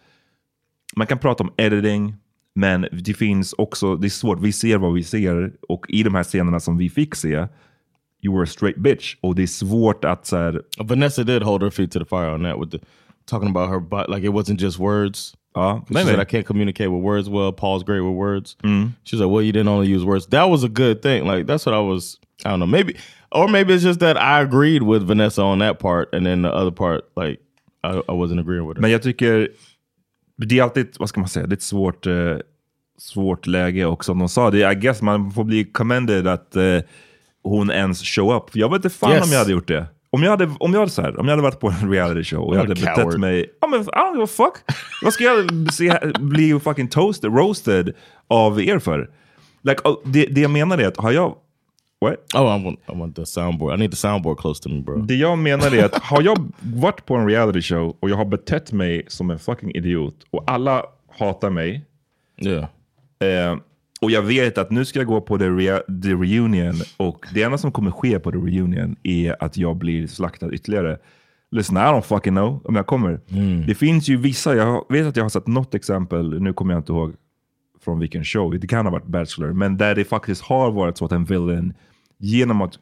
Man 0.96 1.08
kan 1.08 1.17
prata 1.17 1.43
om 1.43 1.54
editing, 1.58 2.15
men 2.56 2.88
det 2.91 3.13
finns 3.13 3.54
också... 3.58 3.96
Det 3.96 4.08
är 4.08 4.10
svårt. 4.10 4.39
Vi 4.41 4.52
ser 4.52 4.78
vad 4.78 4.93
vi 4.93 5.04
ser. 5.04 5.52
Och 5.69 5.86
i 5.89 6.04
de 6.04 6.15
här 6.15 6.24
scenerna 6.24 6.60
som 6.60 6.78
vi 6.78 6.89
fick 6.89 7.15
se, 7.15 7.48
you 8.24 8.34
were 8.34 8.43
a 8.43 8.46
straight 8.46 8.78
bitch. 8.78 9.15
Och 9.22 9.36
det 9.36 9.43
är 9.43 9.48
svårt 9.48 10.06
att 10.06 10.26
så 10.26 10.38
här... 10.38 10.62
Vanessa 10.80 11.24
did 11.24 11.43
hold 11.43 11.63
her 11.63 11.69
feet 11.69 11.91
to 11.91 12.00
the 12.00 12.06
fire 12.06 12.34
on 12.34 12.43
that 12.43 12.62
with 12.62 12.72
the 12.72 12.80
talking 13.26 13.50
about 13.50 13.69
her 13.69 13.80
butt. 13.80 14.10
Like 14.15 14.28
it 14.28 14.32
wasn't 14.34 14.62
just 14.62 14.80
words. 14.80 15.34
Ja, 15.56 15.82
She 15.88 15.94
said, 15.94 16.20
I 16.20 16.26
can't 16.26 16.46
communicate 16.46 16.89
with 16.89 17.04
words 17.04 17.30
well. 17.30 17.52
Paul's 17.52 17.84
great 17.84 18.02
with 18.02 18.16
words. 18.16 18.56
She's 19.04 19.20
like, 19.20 19.30
well, 19.30 19.42
you 19.44 19.52
didn't 19.52 19.68
only 19.70 19.88
use 19.88 20.04
words. 20.06 20.26
That 20.28 20.50
was 20.50 20.63
a 20.63 20.70
good 20.70 21.02
thing. 21.02 21.26
Like, 21.28 21.46
that's 21.46 21.66
what 21.66 21.76
I 21.76 21.80
was, 21.80 22.20
I 22.46 22.50
don't 22.50 22.60
know, 22.60 22.66
maybe, 22.78 22.96
or 23.32 23.48
maybe 23.48 23.74
it's 23.74 23.84
just 23.84 24.00
that 24.00 24.18
I 24.18 24.42
agreed 24.42 24.82
with 24.82 25.04
Vanessa 25.08 25.42
on 25.44 25.60
that 25.60 25.78
part. 25.80 26.10
And 26.13 26.26
then 26.26 26.42
the 26.42 26.50
other 26.52 26.72
part, 26.72 27.02
like, 27.16 27.39
I, 27.84 28.02
I 28.10 28.12
wasn't 28.13 28.39
agreeing 28.39 28.66
with 28.68 28.78
her. 28.78 28.82
Men 28.82 28.92
jag 28.92 29.02
tycker... 29.02 29.50
Det 30.38 30.60
är 30.60 30.63
alltid, 30.63 30.96
vad 31.00 31.10
ska 31.10 31.20
man 31.20 31.30
säga, 31.30 31.48
det 31.48 31.54
är 31.54 31.58
ett 31.58 31.62
svårt, 31.62 32.08
eh, 32.08 32.38
svårt 32.98 33.48
läge. 33.48 33.86
Och 33.86 34.06
som 34.06 34.20
de 34.20 34.30
sa, 34.30 34.52
det, 34.52 34.72
I 34.72 34.76
guess 34.76 35.02
man 35.02 35.32
får 35.32 35.44
bli 35.44 35.63
commended 35.66 36.28
att 36.28 36.56
eh, 36.56 36.80
hon 37.44 37.72
ens 37.72 38.04
show 38.04 38.36
up. 38.36 38.44
Jag 38.56 38.70
vet 38.70 38.76
inte 38.76 38.89
fan 38.89 39.12
Yes. 39.12 39.26
om 39.26 39.32
jag 39.32 39.39
hade 39.39 39.52
gjort 39.52 39.68
det. 39.68 39.86
Om 40.13 40.23
jag 40.23 40.30
hade, 40.30 40.49
om 40.60 40.73
jag 40.73 40.80
hade, 40.80 40.91
så 40.91 41.02
här, 41.02 41.19
om 41.19 41.26
jag 41.26 41.32
hade 41.32 41.43
varit 41.43 41.60
på 41.60 41.69
en 41.69 41.91
reality 41.91 42.23
show 42.23 42.43
och 42.43 42.56
jag 42.56 42.60
hade 42.60 42.76
betett 42.76 43.17
mig... 43.17 43.45
Ja, 43.62 43.67
men, 43.67 43.82
I 43.82 43.84
don't 43.84 44.13
give 44.13 44.23
a 44.23 44.28
fuck. 44.28 44.76
Vad 45.04 45.13
ska 45.13 45.23
jag 45.23 45.73
se, 45.73 45.99
bli 46.19 46.60
fucking 46.60 46.88
toasted, 46.88 47.36
roasted 47.36 47.93
av 48.28 48.62
er 48.62 48.80
för? 48.80 49.10
Like, 49.62 49.82
oh, 49.84 49.95
det, 50.06 50.26
det 50.26 50.41
jag 50.41 50.52
menar 50.52 50.78
är 50.78 50.88
att 50.88 50.97
har 50.97 51.12
jag... 51.12 51.36
What? 52.02 52.13
oh, 52.36 52.60
I 52.60 52.63
want, 52.63 52.80
I 52.80 52.99
want 52.99 53.15
the 53.15 53.26
soundboard. 53.26 53.76
I 53.76 53.78
need 53.78 53.91
the 53.91 53.97
soundboard 53.97 54.39
close 54.39 54.63
to 54.63 54.69
me, 54.69 54.82
bro. 54.82 54.97
Det 54.97 55.15
jag 55.15 55.38
menar 55.38 55.76
är 55.76 55.86
att 55.86 55.95
har 55.95 56.21
jag 56.21 56.52
varit 56.60 57.06
på 57.06 57.15
en 57.15 57.30
reality 57.30 57.62
show 57.62 57.97
och 57.99 58.10
jag 58.10 58.15
har 58.15 58.26
betett 58.26 58.71
mig 58.71 59.06
som 59.08 59.30
en 59.30 59.39
fucking 59.39 59.71
idiot 59.76 60.15
och 60.30 60.43
alla 60.47 60.86
hatar 61.19 61.49
mig 61.49 61.86
Yeah. 62.38 62.63
eh, 63.19 63.58
och 64.04 64.12
jag 64.12 64.22
vet 64.22 64.58
att 64.58 64.72
nu 64.72 64.86
ska 64.86 65.00
jag 65.00 65.08
gå 65.08 65.22
på 65.22 65.38
the, 65.38 65.46
rea- 65.50 66.02
the 66.04 66.10
reunion 66.10 66.74
och 66.98 67.26
det 67.34 67.44
enda 67.44 67.58
som 67.58 67.72
kommer 67.72 67.92
ske 67.92 68.20
på 68.20 68.32
the 68.32 68.38
reunion 68.38 68.96
är 69.04 69.44
att 69.44 69.58
jag 69.58 69.76
blir 69.78 70.08
slaktad 70.08 70.54
ytterligare. 70.54 70.98
Listen, 71.52 71.78
I 71.78 71.80
don't 71.80 72.02
fucking 72.02 72.34
know 72.34 72.62
om 72.66 72.76
jag 72.76 72.88
kommer. 72.88 73.20
Det 73.68 73.76
finns 73.76 74.08
ju 74.10 74.18
vissa, 74.18 74.56
jag 74.56 74.86
vet 74.89 75.08
att 75.08 75.16
jag 75.16 75.24
har 75.24 75.30
sett 75.30 75.48
något 75.48 75.76
exempel, 75.76 76.42
nu 76.42 76.54
kommer 76.54 76.74
jag 76.74 76.80
inte 76.80 76.92
ihåg 76.92 77.13
från 77.84 78.00
vilken 78.00 78.24
show, 78.24 78.60
det 78.60 78.68
kan 78.68 78.86
ha 78.86 78.92
varit 78.92 79.06
Bachelor, 79.08 79.52
men 79.54 79.78
där 79.78 79.96
det 79.96 80.04
faktiskt 80.06 80.42
har 80.42 80.72
varit 80.72 80.98
så 80.98 81.06
att 81.06 81.12
en 81.12 81.26
villain 81.26 81.74
genom 82.20 82.62
att 82.62 82.74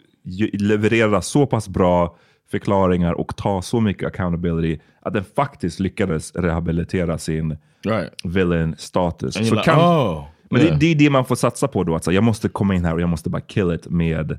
leverera 0.53 1.21
så 1.21 1.45
pass 1.45 1.69
bra 1.69 2.17
förklaringar 2.51 3.13
och 3.13 3.35
ta 3.37 3.61
så 3.61 3.79
mycket 3.79 4.07
accountability 4.07 4.79
att 5.01 5.13
den 5.13 5.23
faktiskt 5.35 5.79
lyckades 5.79 6.35
rehabilitera 6.35 7.17
sin 7.17 7.57
Right. 7.85 8.13
villain 8.23 8.75
status. 8.77 9.33
Så 9.33 9.41
like, 9.41 9.61
kan, 9.63 9.79
oh. 9.79 10.23
Men 10.51 10.61
yeah. 10.61 10.73
det, 10.73 10.79
det 10.79 10.91
är 10.91 10.95
det 10.95 11.09
man 11.09 11.25
får 11.25 11.35
satsa 11.35 11.67
på 11.67 11.83
då. 11.83 11.95
Att 11.95 12.03
så, 12.03 12.11
jag 12.11 12.23
måste 12.23 12.49
komma 12.49 12.75
in 12.75 12.85
här 12.85 12.93
och 12.93 13.01
jag 13.01 13.09
måste 13.09 13.29
bara 13.29 13.41
kill 13.41 13.71
it 13.71 13.89
med 13.89 14.31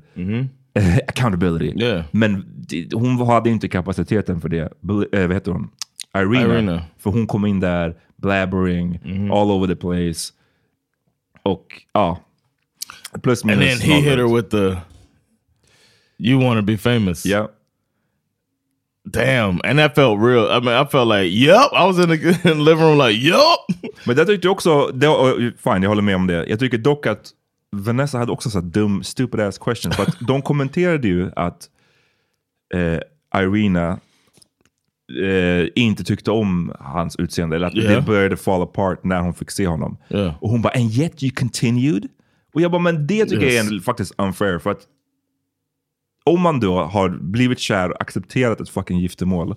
eh, 0.73 0.95
accountability. 1.07 1.83
Yeah. 1.83 2.03
Men 2.11 2.45
det, 2.67 2.93
hon 2.93 3.27
hade 3.27 3.49
inte 3.49 3.67
kapaciteten 3.67 4.41
för 4.41 4.49
det. 4.49 4.61
Eh, 4.61 5.27
vad 5.27 5.33
heter 5.33 5.51
hon? 5.51 5.69
Irina. 6.17 6.53
Irina. 6.53 6.81
För 6.99 7.11
hon 7.11 7.27
kom 7.27 7.45
in 7.45 7.59
där, 7.59 7.95
blabbering, 8.15 8.99
all 9.31 9.51
over 9.51 9.67
the 9.67 9.75
place. 9.75 10.33
Och 11.43 11.81
ja, 11.93 12.19
plus 13.21 13.43
minus. 13.43 13.71
and 13.71 13.81
then 13.81 13.91
he 13.91 14.01
hit 14.01 14.17
her 14.17 14.35
with 14.35 14.49
the, 14.49 14.77
you 16.17 16.43
want 16.43 16.59
to 16.59 16.65
be 16.65 16.77
famous. 16.77 17.25
Ja. 17.25 17.49
Damn. 19.09 19.59
And 19.63 19.79
that 19.79 19.95
felt 19.95 20.19
real. 20.21 20.45
I 20.57 20.59
mean, 20.61 20.85
I 20.85 20.89
felt 20.89 21.07
like, 21.07 21.25
yep. 21.31 21.71
I 21.73 21.85
was 21.85 21.99
in 21.99 22.07
the, 22.07 22.27
in 22.27 22.33
the 22.43 22.53
living 22.55 22.83
room 22.85 22.97
like, 22.97 23.19
yep. 23.19 23.37
Men 24.05 24.15
det 24.15 24.25
tyckte 24.25 24.47
jag 24.47 24.51
också, 24.51 24.87
det, 24.87 25.07
och, 25.07 25.37
fine 25.63 25.81
jag 25.83 25.89
håller 25.89 26.01
med 26.01 26.15
om 26.15 26.27
det. 26.27 26.45
Jag 26.47 26.59
tycker 26.59 26.77
dock 26.77 27.05
att 27.07 27.31
Vanessa 27.71 28.17
hade 28.17 28.31
också 28.31 28.49
så 28.49 28.61
dum, 28.61 29.03
stupid 29.03 29.39
ass 29.39 29.57
question. 29.57 29.91
För 29.91 30.03
att 30.03 30.15
de 30.27 30.41
kommenterade 30.41 31.07
ju 31.07 31.31
att 31.35 31.69
eh, 32.73 33.41
Irina 33.41 33.99
eh, 35.23 35.67
inte 35.75 36.03
tyckte 36.03 36.31
om 36.31 36.73
hans 36.79 37.15
utseende. 37.15 37.55
Eller 37.55 37.67
att 37.67 37.75
Yeah. 37.75 37.95
det 37.95 38.01
började 38.01 38.37
fall 38.37 38.61
apart 38.61 39.03
när 39.03 39.19
hon 39.21 39.33
fick 39.33 39.51
se 39.51 39.67
honom. 39.67 39.97
Yeah. 40.09 40.33
Och 40.41 40.49
hon 40.49 40.61
bara, 40.61 40.73
and 40.73 40.91
yet 40.91 41.23
you 41.23 41.31
continued? 41.31 42.07
Och 42.53 42.61
jag 42.61 42.71
bara, 42.71 42.81
men 42.81 43.07
det 43.07 43.25
tycker 43.25 43.45
Yes. 43.45 43.65
jag 43.65 43.75
är 43.75 43.79
faktiskt 43.79 44.13
unfair. 44.17 44.59
För 44.59 44.71
att 44.71 44.81
om 46.23 46.41
man 46.41 46.59
då 46.59 46.83
har 46.83 47.09
blivit 47.09 47.59
kär 47.59 47.89
och 47.89 48.01
accepterat 48.01 48.61
ett 48.61 48.69
fucking 48.69 48.99
giftermål. 48.99 49.55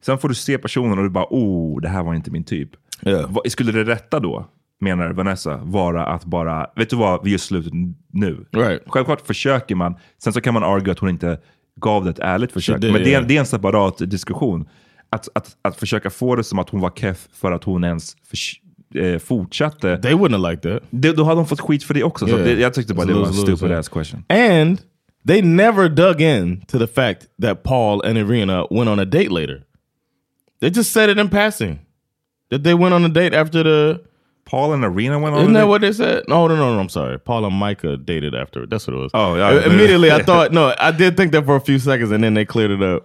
Sen 0.00 0.18
får 0.18 0.28
du 0.28 0.34
se 0.34 0.58
personen 0.58 0.98
och 0.98 1.04
du 1.04 1.10
bara, 1.10 1.26
oh, 1.30 1.80
det 1.80 1.88
här 1.88 2.02
var 2.02 2.14
inte 2.14 2.30
min 2.30 2.44
typ. 2.44 2.70
Yeah. 3.06 3.30
Skulle 3.48 3.72
det 3.72 3.84
rätta 3.84 4.20
då, 4.20 4.46
menar 4.80 5.10
Vanessa, 5.10 5.56
vara 5.56 6.06
att 6.06 6.24
bara, 6.24 6.66
vet 6.76 6.90
du 6.90 6.96
vad, 6.96 7.24
vi 7.24 7.30
gör 7.30 7.38
slut 7.38 7.72
nu. 8.12 8.46
Right. 8.52 8.82
Självklart 8.86 9.26
försöker 9.26 9.74
man, 9.74 9.94
sen 10.22 10.32
så 10.32 10.40
kan 10.40 10.54
man 10.54 10.64
argue 10.64 10.92
att 10.92 10.98
hon 10.98 11.08
inte 11.08 11.38
gav 11.80 12.04
det 12.04 12.10
ett 12.10 12.18
ärligt 12.18 12.52
försök. 12.52 12.80
did, 12.80 12.92
men 12.92 13.02
det 13.02 13.08
är, 13.08 13.10
yeah. 13.10 13.26
det 13.26 13.36
är 13.36 13.40
en 13.40 13.46
separat 13.46 13.98
diskussion. 13.98 14.68
Att, 15.10 15.28
att, 15.34 15.56
att 15.62 15.76
försöka 15.76 16.10
få 16.10 16.36
det 16.36 16.44
som 16.44 16.58
att 16.58 16.70
hon 16.70 16.80
var 16.80 16.90
keff 16.90 17.28
för 17.32 17.52
att 17.52 17.64
hon 17.64 17.84
ens 17.84 18.16
eh, 18.94 19.18
fortsatte. 19.18 19.98
They 20.02 20.14
wouldn't 20.14 20.36
have 20.36 20.50
liked 20.50 20.72
that. 20.72 20.82
Det, 20.90 21.12
då 21.12 21.24
hade 21.24 21.36
hon 21.36 21.46
fått 21.46 21.60
skit 21.60 21.84
för 21.84 21.94
det 21.94 22.02
också. 22.02 22.26
Så 22.26 22.32
Yeah. 22.32 22.44
det, 22.44 22.60
jag 22.60 22.74
tyckte 22.74 22.94
bara 22.94 23.06
It's 23.06 23.08
det 23.08 23.14
var 23.14 23.26
en 23.26 23.34
stupid 23.34 23.72
ass 23.72 23.88
question. 23.88 24.24
And 24.28 24.78
they 25.28 25.42
never 25.42 25.90
dug 25.90 26.22
in 26.22 26.64
to 26.68 26.78
the 26.78 26.86
fact 26.86 27.28
that 27.38 27.62
Paul 27.62 28.00
and 28.02 28.16
Irina 28.16 28.64
went 28.70 28.88
on 28.88 28.98
a 28.98 29.04
date 29.04 29.30
later. 29.30 29.62
They 30.60 30.70
just 30.70 30.90
said 30.90 31.10
it 31.10 31.18
in 31.18 31.28
passing. 31.28 31.80
That 32.48 32.62
they 32.62 32.72
went 32.72 32.94
on 32.94 33.04
a 33.04 33.10
date 33.10 33.34
after 33.34 33.62
the. 33.62 34.04
Paul 34.46 34.72
and 34.72 34.82
Arena 34.82 35.18
went 35.18 35.34
on 35.34 35.40
a 35.40 35.42
date. 35.42 35.42
Isn't 35.42 35.52
that 35.52 35.68
what 35.68 35.82
they 35.82 35.92
said? 35.92 36.24
No, 36.28 36.48
no, 36.48 36.56
no, 36.56 36.72
no. 36.74 36.80
I'm 36.80 36.88
sorry. 36.88 37.18
Paul 37.18 37.44
and 37.44 37.54
Micah 37.54 37.98
dated 37.98 38.34
after. 38.34 38.64
That's 38.64 38.86
what 38.86 38.96
it 38.96 39.00
was. 39.00 39.10
Oh, 39.12 39.34
yeah. 39.34 39.66
Immediately, 39.66 40.10
I 40.10 40.22
thought 40.22 40.50
no. 40.52 40.74
I 40.78 40.90
did 40.90 41.18
think 41.18 41.32
that 41.32 41.44
for 41.44 41.56
a 41.56 41.60
few 41.60 41.78
seconds, 41.78 42.10
and 42.10 42.24
then 42.24 42.32
they 42.32 42.46
cleared 42.46 42.70
it 42.70 42.82
up. 42.82 43.04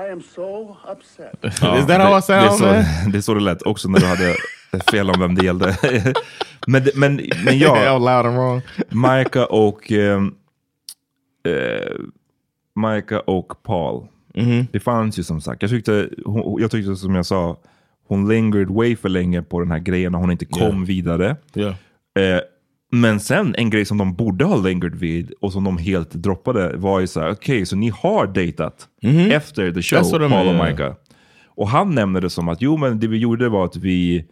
I 0.00 0.12
am 0.12 0.22
so 0.22 0.76
upset. 0.92 1.44
Is 1.44 1.86
that 1.86 2.00
how 2.00 2.18
I 2.18 2.20
det, 2.20 2.26
det, 2.26 2.34
är 2.34 2.48
sound, 2.48 2.58
så, 2.58 2.64
man? 2.64 3.10
det 3.12 3.18
är 3.18 3.22
så 3.22 3.34
det 3.34 3.40
lät, 3.40 3.62
också 3.62 3.88
när 3.88 4.00
du 4.00 4.06
hade 4.06 4.36
fel 4.90 5.10
om 5.10 5.20
vem 5.20 5.34
det 5.34 5.44
gällde. 5.44 5.76
men, 6.66 6.82
men, 6.94 7.20
men 7.44 7.58
ja, 7.58 7.76
Yeah, 7.82 8.00
loud 8.00 8.26
and 8.26 8.36
wrong. 8.36 8.62
Micah 8.88 9.44
och 9.44 9.92
ehm, 9.92 10.34
eh, 11.46 11.96
Micah 12.74 13.18
och 13.18 13.62
Paul. 13.62 14.06
Mm-hmm. 14.34 14.66
Det 14.72 14.80
fanns 14.80 15.18
ju 15.18 15.22
som 15.22 15.40
sagt. 15.40 15.62
Jag 15.62 15.70
tyckte, 15.70 16.08
hon, 16.24 16.62
jag 16.62 16.70
tyckte 16.70 16.96
som 16.96 17.14
jag 17.14 17.26
sa, 17.26 17.56
hon 18.08 18.28
lingered 18.28 18.70
way 18.70 18.96
för 18.96 19.08
länge 19.08 19.42
på 19.42 19.60
den 19.60 19.70
här 19.70 19.78
grejen 19.78 20.12
när 20.12 20.18
hon 20.18 20.30
inte 20.30 20.44
kom 20.44 20.62
Yeah. 20.62 20.80
vidare. 20.80 21.36
Yeah. 21.54 21.74
Eh, 22.14 22.40
men 22.90 23.20
sen 23.20 23.54
en 23.58 23.70
grej 23.70 23.84
som 23.84 23.98
de 23.98 24.14
borde 24.14 24.44
ha 24.44 24.56
lingered 24.56 24.94
vid 24.94 25.32
och 25.40 25.52
som 25.52 25.64
de 25.64 25.78
helt 25.78 26.10
droppade 26.10 26.76
var 26.76 27.00
ju 27.00 27.06
så 27.06 27.20
här, 27.20 27.30
okej, 27.30 27.66
så 27.66 27.76
ni 27.76 27.88
har 27.88 28.26
dejtat 28.26 28.88
efter 29.30 29.72
the 29.72 29.82
show, 29.82 30.28
Paul 30.28 30.48
och. 30.48 30.66
Micah. 30.66 30.94
Och 31.46 31.68
han 31.68 31.94
nämnde 31.94 32.20
det 32.20 32.30
som 32.30 32.48
att 32.48 32.62
jo, 32.62 32.76
men 32.76 33.00
det 33.00 33.06
vi 33.06 33.18
gjorde 33.18 33.48
var 33.48 33.64
att 33.64 33.76
vi 33.76 34.24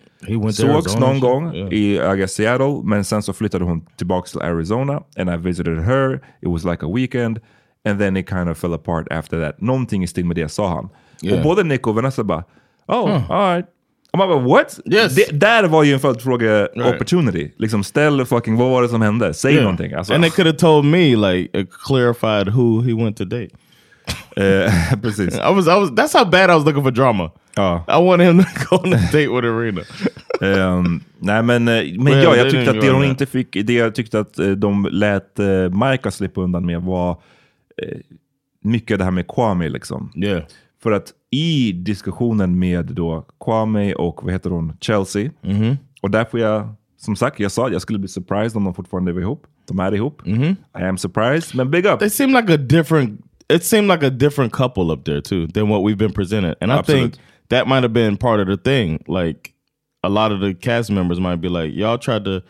sågs 0.53 0.99
någon 0.99 1.21
gång 1.21 1.55
yeah. 1.55 1.73
i 1.73 1.94
I 1.94 2.16
guess, 2.16 2.33
Seattle, 2.33 2.81
men 2.85 3.05
sen 3.05 3.23
så 3.23 3.33
flyttade 3.33 3.64
hon 3.64 3.87
tillbaka 3.97 4.27
till 4.27 4.42
Arizona 4.42 5.03
and 5.16 5.31
I 5.31 5.37
visited 5.37 5.79
her. 5.79 6.14
It 6.14 6.49
was 6.49 6.64
like 6.64 6.87
a 6.87 6.88
weekend 6.94 7.40
and 7.85 8.01
then 8.01 8.16
it 8.16 8.29
kind 8.29 8.49
of 8.49 8.59
fell 8.59 8.75
apart 8.75 9.12
after 9.12 9.40
that. 9.40 9.61
Någonting 9.61 10.03
i 10.03 10.07
stil 10.07 10.27
med 10.27 10.37
det 10.37 10.49
sa 10.49 10.68
han. 10.68 10.88
Yeah. 11.23 11.38
Och 11.38 11.44
både 11.44 11.64
Nick 11.64 11.87
och 11.87 11.94
Vanessa 11.94 12.25
bara, 12.25 12.44
oh, 12.87 13.33
all 13.33 13.55
right. 13.55 13.66
Och 14.12 14.18
man 14.18 14.29
bara, 14.29 14.38
what? 14.40 14.81
Yes. 14.92 15.14
Det, 15.14 15.40
där 15.40 15.64
var 15.64 15.83
ju 15.85 15.92
en 15.92 16.01
följdfråga 16.01 16.62
Right. 16.66 16.94
opportunity. 16.94 17.51
Liksom 17.57 17.85
ställ 17.85 18.25
fucking, 18.27 18.57
vad 18.57 18.71
var 18.71 18.83
det 18.83 18.88
som 18.88 19.03
hände? 19.03 19.35
Säg 19.35 19.53
Yeah. 19.53 19.62
någonting. 19.62 19.92
Alltså, 19.92 20.14
And 20.14 20.23
they 20.25 20.31
could 20.31 20.47
have 20.47 20.59
told 20.59 20.85
me, 20.85 21.16
like, 21.16 21.59
uh, 21.59 21.64
clarified 21.87 22.49
who 22.49 22.81
he 22.83 22.92
went 23.05 23.16
to 23.16 23.25
date. 23.25 23.51
eh, 24.37 24.73
precis. 25.03 25.35
I 25.35 25.53
was, 25.55 25.66
I 25.66 25.71
was. 25.81 25.90
That's 25.90 26.18
how 26.18 26.25
bad 26.31 26.51
I 26.51 26.55
was 26.55 26.64
looking 26.64 26.83
for 26.83 26.90
drama. 26.90 27.31
Ja. 27.57 27.85
I 27.88 28.03
wanted 28.05 28.27
him 28.27 28.44
to 28.44 28.49
go 28.71 28.77
on 28.77 28.92
a 28.94 28.99
date 29.12 29.29
with 29.29 29.44
Arena. 29.44 29.81
Ehm, 30.40 31.01
nej 31.18 31.42
men, 31.42 31.68
eh, 31.68 31.75
men 31.99 32.05
Well, 32.05 32.23
ja, 32.25 32.37
jag 32.37 32.51
tyckte 32.51 32.71
att 32.71 32.81
det 32.81 32.90
hon 32.90 33.03
on 33.03 33.09
inte 33.09 33.27
fick, 33.27 33.57
det 33.64 33.73
jag 33.73 33.94
tyckte 33.94 34.21
att 34.21 34.38
eh, 34.38 34.51
de 34.51 34.88
lät 34.92 35.38
uh, 35.40 35.71
Micah 35.90 36.11
slippa 36.11 36.40
undan 36.40 36.66
med 36.66 36.83
var 36.83 37.11
eh, 37.83 37.99
mycket 38.64 38.99
det 38.99 39.05
här 39.05 39.11
med 39.11 39.27
Kwame 39.29 39.68
liksom. 39.68 40.12
Yeah. 40.16 40.42
För 40.83 40.92
att 40.92 41.12
i 41.31 41.73
diskussionen 41.73 42.59
med 42.59 42.87
då 42.87 43.27
Kwame 43.45 43.93
och 43.95 44.25
vad 44.25 44.33
heter 44.33 44.51
hon, 44.51 44.73
Chelsea, 44.81 45.31
Mm-hmm. 45.43 45.77
och 46.03 46.11
där 46.11 46.25
får 46.25 46.41
jag, 46.41 46.75
som 46.97 47.17
sagt, 47.17 47.41
jag 47.41 47.53
sa 47.53 47.67
att 47.67 47.73
jag 47.73 47.83
skulle 47.83 47.99
bli 47.99 48.09
surprised 48.09 48.57
om 48.57 48.64
de 48.64 48.75
fortfarande 48.75 49.12
var 49.12 49.21
ihop. 49.21 49.47
De 49.69 49.79
är 49.79 49.95
ihop. 49.95 50.23
Mm-hmm. 50.23 50.57
I 50.81 50.83
am 50.83 50.99
surprised, 50.99 51.55
men 51.55 51.71
big 51.71 51.87
up. 51.87 51.99
They 52.01 52.11
seem 52.11 52.33
like 52.33 52.53
a 52.55 52.57
different. 52.57 53.21
It 53.55 53.64
seemed 53.64 53.88
like 53.91 54.07
a 54.07 54.11
different 54.11 54.53
couple 54.53 54.83
up 54.93 55.05
there 55.05 55.21
too 55.23 55.47
than 55.47 55.69
what 55.69 55.83
we've 55.83 55.97
been 55.99 56.12
presented, 56.12 56.57
and 56.61 56.73
I 56.73 56.83
think 56.83 57.14
that 57.49 57.67
might 57.67 57.83
have 57.83 57.93
been 57.93 58.17
part 58.17 58.41
of 58.41 58.47
the 58.47 58.57
thing. 58.71 58.99
Like 59.07 59.55
a 60.03 60.09
lot 60.09 60.33
of 60.33 60.41
the 60.41 60.55
cast 60.55 60.91
members 60.91 61.19
might 61.21 61.41
be 61.41 61.49
like, 61.49 61.75
"Y'all 61.75 61.99
tried 61.99 62.25
to," 62.25 62.43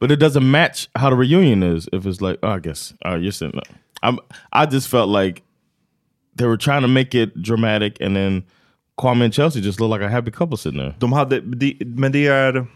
but 0.00 0.10
it 0.10 0.16
doesn't 0.20 0.48
match 0.50 0.88
how 0.94 1.10
the 1.10 1.16
reunion 1.16 1.62
is. 1.76 1.88
If 1.92 2.06
it's 2.06 2.20
like, 2.20 2.38
oh, 2.42 2.50
I 2.50 2.58
guess, 2.60 2.94
uh, 3.06 3.16
you're 3.16 3.32
sitting. 3.32 3.58
Up. 3.58 3.66
I'm. 4.02 4.18
I 4.52 4.66
just 4.66 4.88
felt 4.88 5.08
like 5.08 5.42
they 6.38 6.46
were 6.46 6.56
trying 6.56 6.82
to 6.82 6.88
make 6.88 7.22
it 7.22 7.34
dramatic, 7.34 8.00
and 8.00 8.16
then 8.16 8.42
Kwame 8.96 9.24
and 9.24 9.34
Chelsea 9.34 9.60
just 9.60 9.80
look 9.80 9.90
like 9.92 10.06
a 10.06 10.08
happy 10.08 10.30
couple 10.30 10.56
sitting 10.56 10.78
there. 10.80 10.94
De 10.98 11.12
hade, 11.12 11.40
de, 11.40 11.76
men 11.84 12.12
det 12.12 12.26
är, 12.26 12.66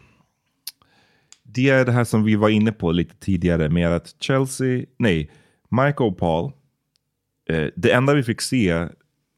det 1.43 1.71
är 1.71 1.85
det 1.85 1.93
här 1.93 2.05
som 2.05 2.25
vi 2.25 2.37
var 2.37 2.49
inne 2.49 2.73
på 2.73 2.93
lite 2.93 3.15
tidigare 3.17 3.69
med 3.69 3.93
att 3.93 4.15
Chelsea, 4.21 4.85
nej, 4.99 5.31
Michael 5.71 6.11
och 6.11 6.19
Paul, 6.19 6.53
eh, 7.51 7.67
det 7.77 7.91
enda 7.93 8.15
vi 8.15 8.23
fick 8.23 8.41
se 8.41 8.71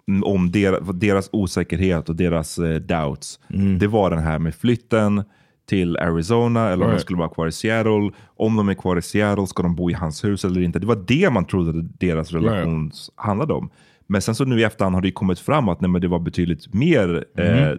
mm, 0.09 0.25
om 0.25 0.51
deras, 0.53 0.81
deras 0.95 1.29
osäkerhet 1.33 2.09
och 2.09 2.17
deras 2.17 2.59
eh, 2.59 2.77
doubts, 2.77 3.41
det 3.79 3.87
var 3.87 4.11
den 4.11 4.19
här 4.23 4.39
med 4.39 4.55
flytten 4.55 5.25
till 5.67 5.97
Arizona 5.97 6.67
eller 6.67 6.75
om 6.75 6.81
de 6.81 6.87
Right. 6.87 7.01
skulle 7.01 7.19
vara 7.19 7.29
kvar 7.29 7.47
i 7.47 7.53
Seattle. 7.53 8.11
Om 8.37 8.57
de 8.57 8.69
är 8.69 8.75
kvar 8.75 8.97
i 8.97 9.03
Seattle, 9.03 9.47
ska 9.47 9.63
de 9.63 9.75
bo 9.75 9.91
i 9.91 9.93
hans 9.93 10.25
hus 10.25 10.45
eller 10.45 10.61
inte? 10.61 10.79
Det 10.79 10.87
var 10.87 11.05
det 11.07 11.31
man 11.31 11.45
trodde 11.45 11.89
deras 11.99 12.33
relation 12.33 12.93
handlade 13.15 13.55
om. 13.55 13.71
Men 14.11 14.23
sen 14.23 14.35
så 14.35 14.45
nu 14.45 14.61
i 14.61 14.65
efterhand 14.65 14.95
har 14.95 15.03
det 15.03 15.09
ju 15.09 15.13
kommit 15.13 15.39
fram 15.39 15.69
att 15.69 15.81
nej, 15.81 15.91
men 15.91 16.01
det 16.01 16.09
var 16.09 16.19
betydligt 16.19 16.75
mer 16.75 17.25
eh, 17.37 17.73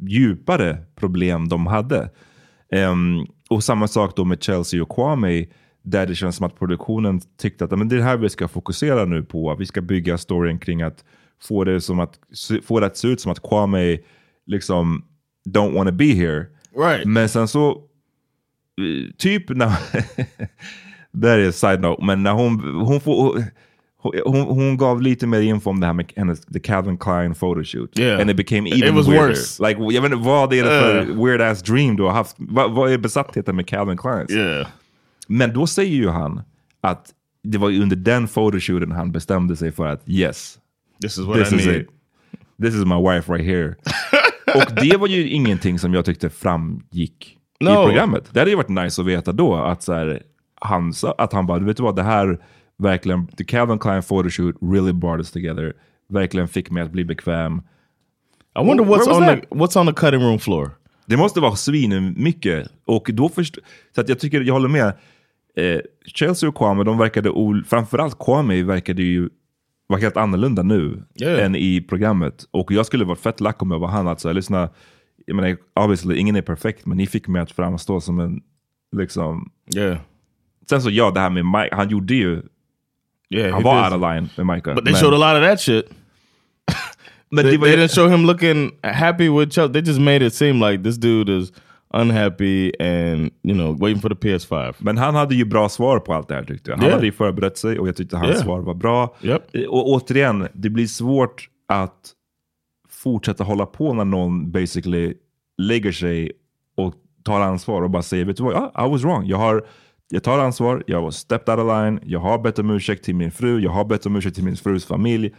djupare 0.00 0.76
problem 0.96 1.48
de 1.48 1.66
hade. 1.66 2.10
Ehm, 2.72 3.26
och 3.50 3.64
samma 3.64 3.88
sak 3.88 4.16
då 4.16 4.24
med 4.24 4.42
Chelsea 4.42 4.82
och 4.82 4.94
Kwame, 4.94 5.46
där 5.82 6.06
det 6.06 6.14
känns 6.14 6.36
som 6.36 6.46
att 6.46 6.58
produktionen 6.58 7.20
tyckte 7.38 7.64
att 7.64 7.70
men 7.70 7.88
det 7.88 7.94
är 7.94 7.98
det 7.98 8.04
här 8.04 8.16
vi 8.16 8.28
ska 8.28 8.48
fokusera 8.48 9.04
nu 9.04 9.22
på. 9.22 9.56
Vi 9.58 9.66
ska 9.66 9.80
bygga 9.80 10.18
storyn 10.18 10.58
kring 10.58 10.82
att 10.82 11.04
få 11.42 11.64
det, 11.64 11.80
som 11.80 12.00
att, 12.00 12.18
få 12.62 12.80
det 12.80 12.86
att 12.86 12.96
se 12.96 13.08
ut 13.08 13.20
som 13.20 13.32
att 13.32 13.42
Kwame 13.42 13.98
liksom 14.46 15.04
don't 15.48 15.74
wanna 15.74 15.92
be 15.92 16.04
here. 16.04 16.46
Right. 16.76 17.06
Men 17.06 17.28
sen 17.28 17.48
så, 17.48 17.70
eh, 17.70 19.14
typ 19.18 19.48
när, 19.48 19.68
här 21.22 21.38
är 21.38 21.50
side 21.50 21.80
note, 21.80 22.04
men 22.04 22.22
när 22.22 22.32
hon, 22.32 22.60
hon, 22.86 23.00
får, 23.00 23.44
hon, 24.02 24.40
hon, 24.40 24.76
gav 24.76 25.02
lite 25.02 25.26
mer 25.26 25.40
info 25.40 25.70
om 25.70 25.80
det 25.80 25.86
här 25.86 25.92
med 25.92 26.12
hennes, 26.16 26.40
the 26.40 26.60
Calvin 26.60 26.98
Klein 26.98 27.34
photoshoot. 27.34 27.98
Yeah. 27.98 28.20
And 28.20 28.30
it 28.30 28.36
became 28.36 28.68
It 28.68 28.82
even 28.82 28.94
was 28.94 29.08
weirder. 29.08 29.28
worse. 29.28 29.68
Like, 29.68 29.80
jag 29.94 30.02
vet 30.02 30.12
inte, 30.12 30.24
vad 30.24 30.52
är 30.52 30.64
det 30.64 30.70
för 30.70 31.10
Uh. 31.10 31.24
weird 31.24 31.40
ass 31.40 31.62
dream 31.62 31.96
du 31.96 32.02
har 32.02 32.10
haft? 32.10 32.36
Vad, 32.38 32.72
vad 32.72 32.92
är 32.92 32.98
besattheten 32.98 33.56
med 33.56 33.66
Calvin 33.66 33.96
Kleins? 33.96 34.30
Yeah. 34.30 34.66
Men 35.28 35.52
då 35.54 35.66
säger 35.66 35.96
ju 35.96 36.08
han 36.08 36.42
att 36.80 37.06
det 37.42 37.58
var 37.58 37.68
under 37.68 37.96
den 37.96 38.26
photoshooten 38.28 38.92
han 38.92 39.12
bestämde 39.12 39.56
sig 39.56 39.72
för 39.72 39.86
att 39.86 40.02
yes, 40.08 40.58
This 41.02 41.18
is 41.18 41.24
what 41.26 41.36
this 41.38 41.52
I 41.52 41.56
is 41.56 41.66
need. 41.66 41.76
it. 41.76 41.88
This 42.62 42.74
is 42.74 42.84
my 42.84 42.96
wife 43.10 43.32
right 43.32 43.46
here. 43.46 43.74
Och 44.54 44.82
det 44.82 44.96
var 44.96 45.06
ju 45.06 45.28
ingenting 45.28 45.78
som 45.78 45.94
jag 45.94 46.04
tyckte 46.04 46.30
framgick 46.30 47.36
i 47.60 47.64
No. 47.64 47.84
programmet. 47.86 48.24
Det 48.32 48.38
hade 48.38 48.50
ju 48.50 48.56
varit 48.56 48.68
nice 48.68 49.00
att 49.02 49.06
veta 49.06 49.32
då 49.32 49.54
att, 49.56 49.82
så 49.82 49.92
här, 49.92 50.22
han, 50.60 50.92
att 51.18 51.32
han 51.32 51.46
bara, 51.46 51.58
vet 51.58 51.76
du 51.76 51.82
vad, 51.82 51.96
det 51.96 52.02
här 52.02 52.38
verkligen, 52.80 53.26
the 53.26 53.44
Calvin 53.44 53.78
Klein 53.78 54.02
photoshoot 54.02 54.56
really 54.60 54.92
brought 54.92 55.18
us 55.18 55.30
together. 55.30 55.72
Verkligen 56.08 56.48
fick 56.48 56.70
mig 56.70 56.82
att 56.82 56.92
bli 56.92 57.04
bekväm. 57.04 57.62
I 58.58 58.66
wonder 58.66 58.84
what's 58.84 59.08
on 59.08 59.26
that? 59.26 59.40
the 59.40 59.56
what's 59.56 59.80
on 59.80 59.86
the 59.86 59.92
cutting 59.92 60.20
room 60.20 60.38
floor. 60.38 60.70
Det 61.06 61.16
måste 61.16 61.40
vara 61.40 61.56
svin 61.56 62.14
mycket. 62.16 62.68
Och 62.84 63.10
då 63.12 63.28
först, 63.28 63.58
så 63.94 64.00
att 64.00 64.08
jag 64.08 64.18
tycker, 64.18 64.40
jag 64.40 64.54
håller 64.54 64.68
med. 64.68 64.92
Eh, 65.56 65.80
Chelsea 66.06 66.48
och 66.48 66.56
Kwame, 66.56 66.84
de 66.84 66.98
verkade, 66.98 67.32
framförallt 67.66 68.18
Kwame 68.18 68.62
verkade 68.62 69.02
ju 69.02 69.28
vara 69.86 70.00
helt 70.00 70.16
annorlunda 70.16 70.62
nu 70.62 71.02
Yeah. 71.20 71.44
än 71.44 71.56
i 71.56 71.80
programmet. 71.80 72.44
Och 72.50 72.72
jag 72.72 72.86
skulle 72.86 73.04
vara 73.04 73.16
fett 73.16 73.40
lack 73.40 73.62
om 73.62 73.70
jag 73.70 73.78
var 73.78 73.88
han. 73.88 74.08
Alltså, 74.08 74.32
lyssna, 74.32 74.68
jag 75.26 75.36
menar, 75.36 75.56
obviously, 75.74 76.16
ingen 76.16 76.36
är 76.36 76.42
perfekt, 76.42 76.86
men 76.86 76.96
ni 76.98 77.06
fick 77.06 77.28
mig 77.28 77.42
att 77.42 77.50
framstå 77.52 78.00
som 78.00 78.20
en, 78.20 78.40
liksom... 78.96 79.50
Yeah. 79.76 79.98
Sen 80.68 80.82
så 80.82 80.90
ja, 80.90 81.10
det 81.10 81.20
här 81.20 81.30
med 81.30 81.44
Mike, 81.46 81.76
han 81.76 81.88
gjorde 81.88 82.14
ju, 82.14 82.42
Yeah. 83.30 83.62
var 83.62 83.74
did. 83.76 83.84
out 83.84 83.92
of 83.92 84.00
line 84.14 84.28
med 84.36 84.46
Micah. 84.56 84.74
But 84.74 84.84
they 84.84 84.92
men, 84.92 85.00
showed 85.00 85.14
a 85.14 85.18
lot 85.18 85.36
of 85.36 85.48
that 85.48 85.60
shit. 85.60 85.90
men 87.30 87.44
They, 87.44 87.56
they 87.56 87.76
didn't 87.76 87.90
show 87.94 88.08
him 88.08 88.26
looking 88.26 88.70
happy 88.82 89.28
with 89.28 89.50
Chelsea. 89.52 89.72
They 89.72 89.82
just 89.82 90.00
made 90.00 90.26
it 90.26 90.34
seem 90.34 90.60
like 90.60 90.82
this 90.82 90.96
dude 90.96 91.28
is 91.38 91.52
unhappy 91.94 92.72
and 92.80 93.30
you 93.42 93.54
know 93.54 93.72
waiting 93.80 94.00
for 94.00 94.08
the 94.08 94.14
PS5. 94.14 94.74
Men 94.78 94.98
han 94.98 95.14
hade 95.14 95.34
ju 95.34 95.44
bra 95.44 95.68
svar 95.68 95.98
på 95.98 96.14
allt 96.14 96.28
det 96.28 96.34
här 96.34 96.44
tyckte 96.44 96.70
jag. 96.70 96.76
Han 96.76 96.84
Yeah. 96.86 96.94
hade 96.96 97.06
ju 97.06 97.12
förberett 97.12 97.58
sig 97.58 97.78
och 97.78 97.88
jag 97.88 97.96
tyckte 97.96 98.16
hans 98.16 98.30
Yeah. 98.30 98.42
svar 98.44 98.60
var 98.60 98.74
bra. 98.74 99.16
Yep. 99.22 99.54
Eh, 99.56 99.62
Och 99.64 99.88
återigen, 99.88 100.48
det 100.52 100.70
blir 100.70 100.86
svårt 100.86 101.48
att 101.68 102.12
fortsätta 102.88 103.44
hålla 103.44 103.66
på 103.66 103.94
när 103.94 104.04
någon 104.04 104.50
basically 104.52 105.14
lägger 105.58 105.92
sig 105.92 106.32
och 106.76 106.94
tar 107.24 107.40
ansvar 107.40 107.82
och 107.82 107.90
bara 107.90 108.02
säger 108.02 108.24
vet 108.24 108.36
du 108.36 108.42
vad, 108.42 108.54
ja, 108.54 108.86
I 108.86 108.90
was 108.90 109.02
wrong. 109.02 109.26
Jag, 109.26 109.38
har, 109.38 109.64
jag 110.10 110.22
tar 110.22 110.38
ansvar, 110.38 110.84
jag 110.86 111.02
var 111.02 111.10
stepped 111.10 111.54
out 111.54 111.64
of 111.64 111.72
line, 111.72 112.00
jag 112.04 112.20
har 112.20 112.38
bett 112.38 112.58
om 112.58 112.70
ursäkt 112.70 113.04
till 113.04 113.14
min 113.14 113.30
fru, 113.30 113.60
jag 113.60 113.70
har 113.70 113.84
bett 113.84 114.06
om 114.06 114.16
ursäkt 114.16 114.34
till 114.34 114.44
min 114.44 114.56
frus 114.56 114.84
familj. 114.84 115.34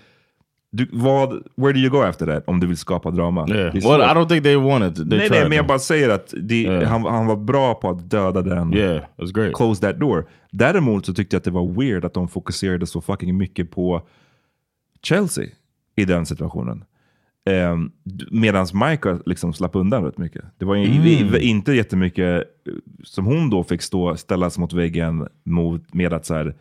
Du, 0.73 0.87
vad, 0.91 1.29
where 1.57 1.73
do 1.73 1.79
you 1.79 1.89
go 1.89 1.97
after 2.01 2.25
that 2.25 2.43
om 2.47 2.59
du 2.59 2.67
vill 2.67 2.77
skapa 2.77 3.11
drama? 3.11 3.47
Yeah. 3.49 3.73
Well. 3.73 4.01
I 4.01 4.13
don't 4.13 4.27
think 4.29 4.43
they 4.43 4.55
wanted. 4.55 4.95
They 4.95 5.05
nej, 5.19 5.27
nej, 5.31 5.43
men 5.43 5.51
jag 5.51 5.67
bara 5.67 5.79
säger 5.79 6.09
att 6.09 6.33
det, 6.37 6.61
Yeah. 6.61 6.83
han, 6.83 7.05
han 7.05 7.25
var 7.27 7.35
bra 7.35 7.73
på 7.73 7.89
att 7.89 8.09
döda 8.09 8.41
den 8.41 8.73
Yeah, 8.73 9.03
was 9.15 9.31
great. 9.31 9.53
close 9.55 9.81
that 9.81 9.99
door. 9.99 10.25
Däremot 10.51 11.05
så 11.05 11.13
tyckte 11.13 11.35
jag 11.35 11.39
att 11.39 11.43
det 11.43 11.51
var 11.51 11.67
weird 11.73 12.05
att 12.05 12.13
de 12.13 12.27
fokuserade 12.27 12.87
så 12.87 13.01
fucking 13.01 13.37
mycket 13.37 13.71
på 13.71 14.01
Chelsea 15.03 15.45
i 15.95 16.05
den 16.05 16.25
situationen. 16.25 16.83
Um, 17.49 17.91
Medan 18.31 18.67
Michael 18.73 19.21
liksom 19.25 19.53
slapp 19.53 19.75
undan 19.75 20.03
rätt 20.03 20.17
mycket. 20.17 20.45
Det 20.57 20.65
var 20.65 20.75
Mm. 20.75 21.35
inte 21.41 21.73
jättemycket 21.73 22.43
eh, 22.67 22.73
som 23.03 23.25
hon 23.25 23.49
då 23.49 23.63
fick 23.63 23.81
stå 23.81 24.17
ställas 24.17 24.57
mot 24.57 24.73
väggen 24.73 25.27
mot, 25.43 25.93
med 25.93 26.13
att 26.13 26.25
så 26.25 26.33
här, 26.33 26.55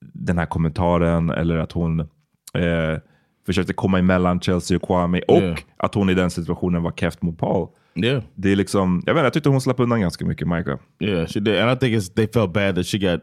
den 0.00 0.38
här 0.38 0.46
kommentaren 0.46 1.30
eller 1.30 1.56
att 1.58 1.72
hon 1.72 2.00
eh, 2.00 2.98
försökte 3.46 3.72
komma 3.72 3.98
emellan 3.98 4.40
Chelsea 4.40 4.76
och 4.76 4.82
Kwame 4.82 5.20
och 5.28 5.42
Yeah. 5.42 5.58
att 5.76 5.94
hon 5.94 6.10
i 6.10 6.14
den 6.14 6.30
situationen 6.30 6.82
var 6.82 6.92
keft 6.92 7.22
mot 7.22 7.38
Paul. 7.38 7.68
Yeah. 7.94 8.22
Det 8.34 8.52
är 8.52 8.56
liksom, 8.56 9.02
jag 9.06 9.14
vet 9.14 9.24
jag 9.24 9.32
tyckte 9.32 9.48
hon 9.48 9.60
slapp 9.60 9.80
undan 9.80 10.00
ganska 10.00 10.24
mycket, 10.26 10.48
Michael. 10.48 10.78
Yeah, 11.00 11.26
she 11.26 11.40
did. 11.40 11.58
And 11.58 11.72
I 11.76 11.80
think 11.80 12.02
it's 12.02 12.14
they 12.14 12.26
felt 12.34 12.52
bad 12.52 12.74
that 12.74 12.86
she 12.86 12.98
got 12.98 13.20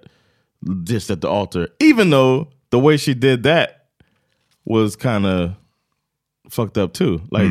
just 0.90 1.12
at 1.12 1.22
the 1.22 1.28
altar. 1.28 1.68
Even 1.92 2.12
though 2.12 2.48
the 2.72 2.78
way 2.82 2.98
she 2.98 3.14
did 3.14 3.44
that 3.44 3.68
was 4.66 4.96
kind 4.96 5.26
of 5.26 5.50
fucked 6.50 6.78
up 6.78 6.94
too. 6.94 7.22
Like 7.32 7.50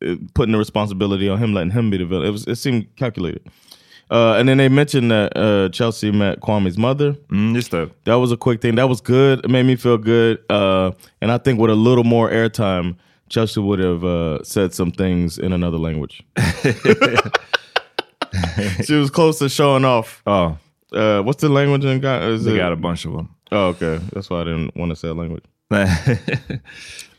it- 0.00 0.34
putting 0.34 0.52
the 0.52 0.58
responsibility 0.58 1.28
on 1.28 1.38
him, 1.38 1.52
letting 1.54 1.72
him 1.72 1.90
be 1.90 1.96
the 1.98 2.04
villain. 2.06 2.26
It 2.26 2.30
was 2.30 2.46
it 2.46 2.56
seemed 2.56 2.86
calculated. 2.96 3.42
Uh, 4.10 4.36
and 4.38 4.48
then 4.48 4.56
they 4.56 4.68
mentioned 4.70 5.10
that 5.10 5.36
uh, 5.36 5.68
Chelsea 5.68 6.10
met 6.10 6.40
Kwame's 6.40 6.78
mother. 6.78 7.12
Mm, 7.30 7.54
just 7.54 7.70
det. 7.72 7.90
That 8.04 8.14
was 8.14 8.32
a 8.32 8.38
quick 8.38 8.62
thing. 8.62 8.76
That 8.76 8.88
was 8.88 9.02
good. 9.02 9.44
It 9.44 9.50
made 9.50 9.64
me 9.66 9.76
feel 9.76 9.98
good. 9.98 10.38
Uh, 10.48 10.92
and 11.20 11.30
I 11.30 11.36
think 11.36 11.60
with 11.60 11.70
a 11.70 11.74
little 11.74 12.04
more 12.04 12.30
airtime, 12.30 12.96
Chelsea 13.28 13.60
would 13.60 13.80
have 13.80 14.04
uh, 14.04 14.42
said 14.44 14.72
some 14.72 14.92
things 14.92 15.36
in 15.36 15.52
another 15.52 15.76
language. 15.76 16.22
she 18.84 18.94
was 18.94 19.10
close 19.10 19.38
to 19.40 19.48
showing 19.50 19.84
off. 19.84 20.22
Ja, 20.26 20.54
Uh, 20.90 21.20
what's 21.22 21.42
the 21.42 21.50
language 21.50 21.84
in 21.84 22.00
Ghana? 22.00 22.28
Is 22.32 22.44
they 22.44 22.54
it- 22.54 22.58
got 22.58 22.72
a 22.72 22.76
bunch 22.76 23.04
of 23.04 23.12
them. 23.12 23.28
Oh, 23.52 23.66
okay. 23.76 23.98
That's 24.14 24.30
why 24.30 24.40
I 24.40 24.44
didn't 24.44 24.74
want 24.76 24.90
to 24.90 24.96
say 24.96 25.08
a 25.08 25.14
language. 25.14 25.44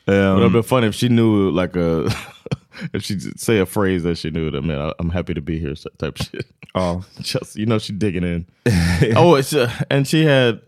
It 0.09 0.33
would 0.33 0.43
have 0.43 0.45
um, 0.45 0.53
been 0.53 0.63
funny 0.63 0.87
if 0.87 0.95
she 0.95 1.09
knew 1.09 1.51
like 1.51 1.75
a 1.75 2.05
if 2.93 3.03
she 3.03 3.19
say 3.37 3.59
a 3.59 3.65
phrase 3.65 4.03
that 4.03 4.17
she 4.17 4.29
knew 4.31 4.51
that 4.51 4.61
man 4.61 4.79
I, 4.79 4.93
I'm 4.99 5.09
happy 5.09 5.33
to 5.33 5.41
be 5.41 5.59
here 5.59 5.75
type 5.97 6.17
shit. 6.17 6.45
Oh, 6.75 7.03
Just 7.21 7.55
you 7.55 7.65
know 7.65 7.79
she 7.79 7.93
digging 7.93 8.23
in. 8.23 8.45
oh, 9.15 9.35
it's, 9.35 9.53
uh, 9.53 9.69
and 9.89 10.07
she 10.07 10.25
had 10.25 10.59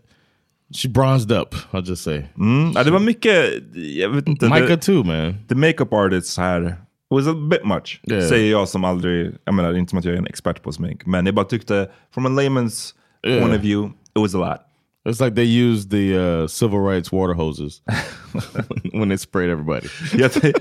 she 0.72 0.88
bronzed 0.88 1.30
up. 1.32 1.54
I'll 1.72 1.82
just 1.82 2.02
say. 2.02 2.24
Mm, 2.38 2.72
ja, 2.74 2.84
det 2.84 2.90
var 2.90 3.00
mycket, 3.00 3.62
jag 3.74 4.08
vet 4.10 4.28
inte. 4.28 4.48
Micah 4.48 4.68
det, 4.68 4.76
too, 4.76 5.04
man. 5.04 5.34
the 5.48 5.54
makeup 5.54 5.92
artists 5.92 6.36
här 6.38 6.76
was 7.10 7.26
a 7.26 7.34
bit 7.34 7.64
much. 7.64 8.00
Yeah. 8.10 8.28
Säger 8.28 8.50
jag 8.50 8.68
som 8.68 8.84
aldrig, 8.84 9.34
jag 9.44 9.54
menar 9.54 9.74
inte 9.74 9.90
som 9.90 9.98
att 9.98 10.04
jag 10.04 10.14
är 10.14 10.18
en 10.18 10.26
expert 10.26 10.62
på 10.62 10.72
smink. 10.72 11.06
Men 11.06 11.26
jag 11.26 11.34
bara 11.34 11.44
tyckte, 11.46 11.90
from 12.14 12.26
a 12.26 12.28
layman's 12.28 12.94
Yeah. 13.24 13.40
point 13.40 13.54
of 13.54 13.60
view, 13.62 13.92
it 14.16 14.20
was 14.20 14.34
a 14.34 14.38
lot. 14.38 14.60
It's 15.04 15.20
like 15.20 15.34
they 15.34 15.44
used 15.44 15.90
the 15.90 16.16
uh, 16.16 16.46
civil 16.46 16.78
rights 16.78 17.12
water 17.12 17.34
hoses 17.34 17.82
when 18.92 19.08
they 19.08 19.18
sprayed 19.18 19.50
everybody. 19.50 19.88
jag, 20.14 20.30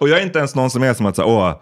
och 0.00 0.08
jag 0.08 0.20
är 0.20 0.22
inte 0.22 0.38
ens 0.38 0.54
någon 0.54 0.70
som 0.70 0.82
är 0.82 0.94
som 0.94 1.06
att 1.06 1.16
säga, 1.16 1.26
åh, 1.26 1.60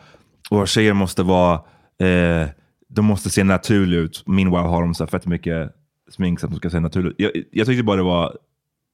åh, 0.51 0.65
tjejer 0.65 0.93
måste 0.93 1.23
vara, 1.23 1.55
eh, 1.99 2.49
de 2.89 3.05
måste 3.05 3.31
se 3.31 3.45
naturliga 3.45 4.01
ut. 4.01 4.23
Meanwhile 4.27 4.69
har 4.69 4.83
de 4.83 4.95
så 4.95 5.07
fett 5.07 5.27
mycket 5.27 5.71
smink 6.11 6.41
de 6.41 6.55
ska 6.55 6.71
se 6.71 6.81
naturliga 6.81 7.11
ut. 7.11 7.17
Jag, 7.19 7.45
jag 7.51 7.67
tyckte 7.67 7.83
bara 7.83 7.97
det 7.97 8.03
var, 8.03 8.37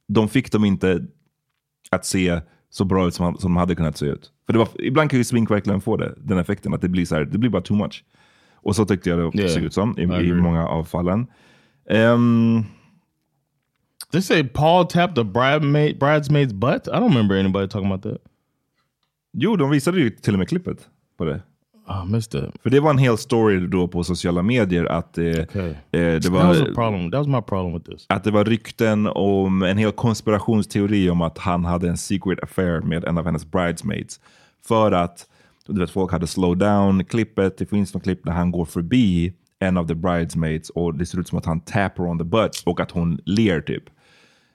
de 0.08 0.28
fick 0.28 0.52
dem 0.52 0.64
inte 0.64 1.06
att 1.90 2.06
se 2.06 2.40
så 2.70 2.84
bra 2.84 3.08
ut 3.08 3.14
som, 3.14 3.36
som 3.36 3.54
de 3.54 3.56
hade 3.56 3.74
kunnat 3.74 3.96
se 3.96 4.06
ut. 4.06 4.30
För 4.46 4.52
det 4.52 4.58
var, 4.58 4.68
ibland 4.78 5.10
kan 5.10 5.18
ju 5.18 5.24
smink 5.24 5.50
verkligen 5.50 5.80
få 5.80 5.96
det, 5.96 6.14
den 6.16 6.38
effekten, 6.38 6.74
att 6.74 6.80
det 6.80 6.88
blir 6.88 7.04
så 7.04 7.14
här, 7.14 7.24
det 7.24 7.38
blir 7.38 7.50
bara 7.50 7.62
too 7.62 7.76
much. 7.76 8.04
Och 8.54 8.76
så 8.76 8.84
tyckte 8.84 9.10
jag 9.10 9.18
det 9.18 9.38
Yeah, 9.38 9.54
såg 9.54 9.62
ut 9.62 9.74
som 9.74 9.98
i, 9.98 10.02
I 10.02 10.32
många 10.32 10.68
av 10.68 10.84
fallen. 10.84 11.26
Ehm, 11.90 12.64
They 14.12 14.22
say 14.22 14.42
Paul 14.44 14.86
tapped 14.86 15.18
a 15.18 15.24
bridesmaid, 15.24 15.98
bridesmaid's 15.98 16.52
butt. 16.52 16.88
I 16.88 16.90
don't 16.90 17.08
remember 17.08 17.36
anybody 17.38 17.68
talking 17.68 17.86
about 17.92 18.02
that. 18.02 18.18
jo, 19.32 19.56
de 19.56 19.70
visade 19.70 20.00
ju 20.00 20.10
till 20.10 20.32
och 20.34 20.38
med 20.38 20.48
klippet 20.48 20.88
på 21.18 21.24
det. 21.24 21.42
Oh, 21.88 22.04
I 22.06 22.12
missed 22.12 22.42
that. 22.42 22.54
För 22.62 22.70
det 22.70 22.80
var 22.80 22.90
en 22.90 22.98
hel 22.98 23.18
story 23.18 23.66
då 23.66 23.88
på 23.88 24.04
sociala 24.04 24.42
medier 24.42 24.84
att 24.84 25.18
eh, 25.18 25.24
Okay. 25.24 25.68
eh, 25.70 25.74
det, 25.90 26.20
That 26.22 26.32
was 26.32 26.60
a 26.60 26.64
var, 26.68 26.74
problem. 26.74 27.10
That 27.10 27.18
was 27.18 27.26
my 27.26 27.42
problem 27.42 27.72
with 27.74 27.90
this. 27.90 28.06
att 28.08 28.24
det 28.24 28.30
var 28.30 28.44
rykten 28.44 29.06
om 29.06 29.62
en 29.62 29.78
hel 29.78 29.92
konspirationsteori 29.92 31.10
om 31.10 31.22
att 31.22 31.38
han 31.38 31.64
hade 31.64 31.88
en 31.88 31.96
secret 31.96 32.42
affair 32.42 32.80
med 32.80 33.04
en 33.04 33.18
av 33.18 33.24
hennes 33.24 33.44
bridesmaids. 33.50 34.20
För 34.68 34.92
att 34.92 35.26
du 35.66 35.80
vet, 35.80 35.90
folk 35.90 36.12
hade 36.12 36.26
slow 36.26 36.56
down 36.56 37.04
klippet. 37.04 37.58
Det 37.58 37.66
finns 37.66 37.94
något 37.94 38.02
klipp 38.02 38.24
när 38.24 38.32
han 38.32 38.50
går 38.50 38.64
förbi 38.64 39.32
en 39.58 39.76
av 39.76 39.86
the 39.88 39.94
bridesmaids 39.94 40.70
och 40.70 40.94
det 40.94 41.06
ser 41.06 41.20
ut 41.20 41.28
som 41.28 41.38
att 41.38 41.46
han 41.46 41.60
tappar 41.60 42.04
on 42.04 42.18
the 42.18 42.24
butt 42.24 42.62
och 42.66 42.80
att 42.80 42.90
hon 42.90 43.18
ler 43.24 43.60
typ. 43.60 43.84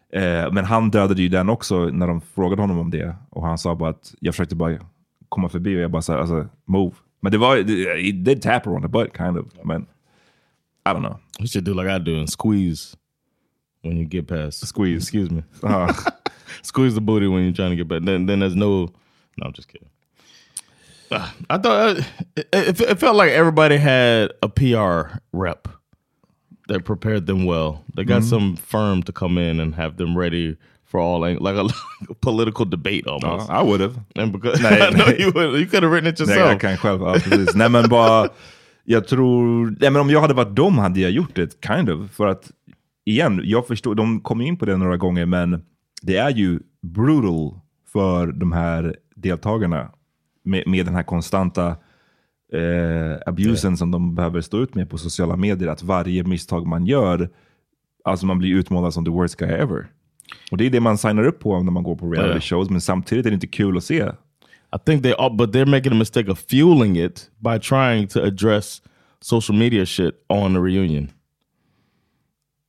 Eh, 0.10 0.52
men 0.52 0.66
han 0.66 0.90
dödade 0.90 1.22
ju 1.22 1.30
den 1.30 1.50
också 1.50 1.86
när 1.86 2.08
de 2.08 2.22
frågade 2.22 2.62
honom 2.62 2.80
om 2.80 2.92
det. 2.92 3.16
Och 3.30 3.48
han 3.48 3.58
sa 3.58 3.76
bara 3.76 3.90
att 3.90 4.16
jag 4.20 4.34
försökte 4.34 4.56
bara 4.56 4.78
komma 5.30 5.50
förbi 5.50 5.78
och 5.78 5.80
jag 5.80 5.92
bara 5.92 6.02
sa 6.02 6.18
alltså 6.18 6.48
move. 6.66 6.96
Men 7.22 7.32
det 7.32 7.38
var, 7.38 7.58
he 8.04 8.12
did 8.12 8.42
tap 8.42 8.66
her 8.66 8.74
on 8.74 8.82
the 8.82 8.88
butt 8.88 9.18
kind 9.18 9.38
of. 9.38 9.46
Men 9.64 9.88
I 10.86 10.94
don't 10.94 11.02
know. 11.02 11.20
You 11.40 11.48
should 11.48 11.66
do 11.66 11.74
like 11.74 11.90
I 11.90 12.00
do 12.00 12.20
and 12.20 12.30
squeeze 12.30 12.96
when 13.82 13.98
you 13.98 14.06
get 14.06 14.28
past. 14.28 14.68
Squeeze. 14.68 15.04
Excuse 15.04 15.32
me. 15.32 15.44
Uh, 15.64 15.94
squeeze 16.62 16.94
the 16.94 17.02
booty 17.02 17.28
when 17.28 17.44
you're 17.44 17.54
trying 17.54 17.72
to 17.72 17.76
get 17.76 17.88
back. 17.88 18.04
Then, 18.04 18.28
then 18.28 18.40
there's 18.40 18.56
no. 18.56 18.90
No, 19.38 19.48
I'm 19.48 19.54
just 19.54 19.68
kidding. 19.68 19.90
Ah, 21.12 21.34
I 21.50 21.58
thought 21.58 21.98
uh, 21.98 22.02
it, 22.36 22.48
it, 22.54 22.82
it 22.82 23.00
felt 23.00 23.16
like 23.16 23.32
everybody 23.32 23.78
had 23.78 24.32
a 24.42 24.50
PR 24.50 25.18
rep 25.34 25.68
that 26.68 26.84
prepared 26.86 27.26
them 27.28 27.46
well. 27.46 27.84
They 27.96 28.04
got 28.06 28.24
some 28.24 28.56
firm 28.56 29.04
to 29.04 29.12
come 29.14 29.38
in 29.52 29.60
and 29.60 29.76
have 29.76 29.98
them 29.98 30.18
ready 30.18 30.56
for 30.86 31.00
all 31.00 31.26
ang- 31.26 31.40
like 31.40 31.56
a, 31.58 31.68
political 32.22 32.66
debate 32.66 33.08
almost. 33.08 33.50
I 33.50 33.64
would 33.64 33.82
have. 33.82 33.96
and 34.16 34.32
because 34.32 34.62
Nej, 34.64 34.82
I 34.88 34.92
know 34.92 35.06
nej. 35.06 35.20
you 35.22 35.32
would, 35.32 35.60
you 35.60 35.68
could 35.68 35.84
have 35.84 35.92
written 35.94 36.14
it 36.14 36.20
Nej, 36.20 36.28
yourself. 36.28 36.52
jag 36.52 36.62
kan 36.62 36.78
själv. 36.78 37.02
Ja, 37.02 37.14
precis. 37.14 37.56
Nej 37.56 37.70
men 37.70 37.90
bara, 37.90 38.30
jag 38.84 39.08
tror, 39.08 39.66
nej 39.80 39.90
men 39.92 40.02
om 40.02 40.10
jag 40.10 40.22
hade 40.22 40.34
varit 40.34 40.56
dem 40.56 40.78
hade 40.78 41.00
jag 41.00 41.12
gjort 41.12 41.36
det, 41.36 41.62
kind 41.68 41.90
of. 41.90 42.12
För 42.12 42.28
att, 42.28 42.52
igen, 43.06 43.42
jag 43.44 43.68
förstår, 43.68 43.96
de 43.96 44.22
kom 44.22 44.42
in 44.42 44.58
på 44.58 44.66
det 44.66 44.78
några 44.78 44.98
gånger, 44.98 45.26
men 45.26 45.62
det 46.02 46.18
är 46.18 46.30
ju 46.30 46.60
brutal 46.82 47.60
för 47.94 48.28
de 48.28 48.52
här 48.52 48.96
deltagarna 49.16 49.92
med, 50.44 50.64
med 50.68 50.86
den 50.86 50.96
här 50.96 51.04
konstanta 51.04 51.76
eh, 52.56 53.18
abusen 53.26 53.78
som 53.78 53.92
de 53.92 54.16
behöver 54.16 54.42
stå 54.42 54.58
ut 54.62 54.76
med 54.76 54.90
på 54.90 54.98
sociala 54.98 55.36
medier. 55.36 55.70
Att 55.70 55.84
varje 55.84 56.24
misstag 56.24 56.68
man 56.68 56.86
gör, 56.86 57.30
alltså 58.04 58.26
man 58.26 58.38
blir 58.40 58.56
utmålad 58.56 58.94
som 58.94 59.06
the 59.06 59.12
worst 59.12 59.36
guy 59.36 59.50
ever. 59.50 59.88
Och 60.52 60.58
det 60.58 60.66
är 60.66 60.70
det 60.70 60.80
man 60.80 60.98
signar 60.98 61.24
upp 61.28 61.40
på 61.40 61.64
när 61.64 61.72
man 61.72 61.84
går 61.84 61.96
på 61.96 62.10
reality 62.12 62.34
Ja. 62.36 62.42
shows, 62.42 62.70
men 62.70 62.82
samtidigt 62.82 63.26
är 63.26 63.30
det 63.30 63.34
inte 63.34 63.48
kul 63.48 63.78
att 63.78 63.84
se. 63.84 63.96
I 64.76 64.78
think 64.86 65.04
they 65.04 65.14
are, 65.18 65.30
but 65.38 65.50
they're 65.56 65.66
making 65.70 65.92
a 65.92 65.96
mistake 65.96 66.32
of 66.32 66.40
fueling 66.50 66.98
it 66.98 67.30
by 67.40 67.60
trying 67.60 68.08
to 68.08 68.20
address 68.20 68.82
social 69.22 69.58
media 69.58 69.86
shit 69.86 70.14
on 70.30 70.54
the 70.54 70.60
reunion. 70.60 71.04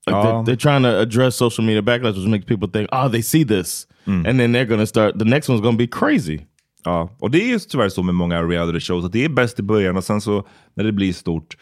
Like 0.07 0.17
they're, 0.23 0.35
Um, 0.37 0.45
they're 0.45 0.57
trying 0.57 0.83
to 0.83 1.01
address 1.01 1.37
social 1.37 1.65
media 1.65 1.83
backlash, 1.83 2.15
which 2.17 2.27
makes 2.29 2.45
people 2.45 2.69
think, 2.69 2.89
oh, 2.93 3.09
they 3.09 3.23
see 3.23 3.45
this, 3.45 3.87
Mm. 4.07 4.27
and 4.29 4.39
then 4.39 4.53
they're 4.53 4.65
going 4.69 4.81
to 4.81 4.87
start. 4.87 5.19
The 5.19 5.25
next 5.25 5.49
one's 5.49 5.61
going 5.61 5.75
to 5.75 5.79
be 5.79 5.89
crazy. 5.89 6.47
Ja, 6.87 7.17
och 7.19 7.31
det 7.31 7.43
är 7.43 7.49
ju 7.49 7.59
tyvärr 7.59 7.89
så 7.89 8.03
med 8.03 8.15
många 8.15 8.43
reality 8.43 8.81
shows 8.81 9.05
att 9.05 9.13
det 9.13 9.25
är 9.25 9.29
bäst 9.29 9.59
i 9.59 9.63
början 9.63 9.97
och 9.97 10.05
sen 10.05 10.21
så 10.21 10.47
när 10.75 10.85
det 10.85 10.93
blir 10.93 11.13
stort 11.13 11.57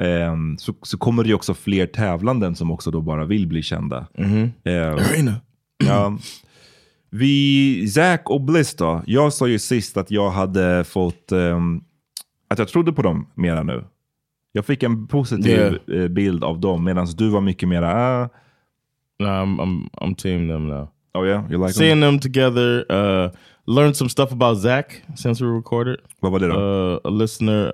ehm, 0.00 0.58
så, 0.58 0.74
så 0.82 0.98
kommer 0.98 1.22
det 1.22 1.28
ju 1.28 1.34
också 1.34 1.54
fler 1.54 1.86
tävlanden 1.86 2.54
som 2.54 2.70
också 2.70 2.90
då 2.90 3.00
bara 3.00 3.24
vill 3.24 3.46
bli 3.46 3.62
kända. 3.62 4.06
Ehm, 4.64 5.30
ja. 5.84 6.18
Vi, 7.10 7.88
Zack 7.88 8.30
och 8.30 8.40
Bliss 8.40 8.74
då. 8.76 9.02
Jag 9.06 9.32
sa 9.32 9.46
ju 9.46 9.58
sist 9.58 9.96
att 9.96 10.10
jag 10.10 10.30
hade 10.30 10.84
fått, 10.84 11.32
ehm, 11.32 11.80
att 12.48 12.58
jag 12.58 12.68
trodde 12.68 12.92
på 12.92 13.02
dem 13.02 13.26
mera 13.34 13.62
nu. 13.62 13.84
Jag 14.52 14.66
fick 14.66 14.82
en 14.82 15.06
positiv 15.06 15.78
eh, 15.92 16.08
bild 16.08 16.44
av 16.44 16.60
dem 16.60 16.84
medan 16.84 17.06
du 17.06 17.28
var 17.28 17.40
mycket 17.40 17.68
mera, 17.68 17.92
ah, 17.94 18.28
No, 19.18 19.26
I'm 19.26 19.60
I'm 19.60 19.88
I'm 20.00 20.14
team 20.14 20.48
them 20.48 20.68
now. 20.68 20.88
oh 21.14 21.26
yeah, 21.26 21.44
you 21.50 21.58
like 21.58 21.72
Seeing 21.74 22.00
them? 22.00 22.12
them 22.12 22.20
together, 22.20 22.84
uh, 22.92 23.30
learned 23.66 23.96
some 23.96 24.08
stuff 24.08 24.32
about 24.32 24.56
Zach 24.58 25.02
since 25.14 25.40
we 25.44 25.50
recorded. 25.50 26.00
Var 26.20 26.38
det 26.38 26.48
då? 26.48 26.54
uh, 26.54 26.98
a 27.04 27.10
listener 27.10 27.72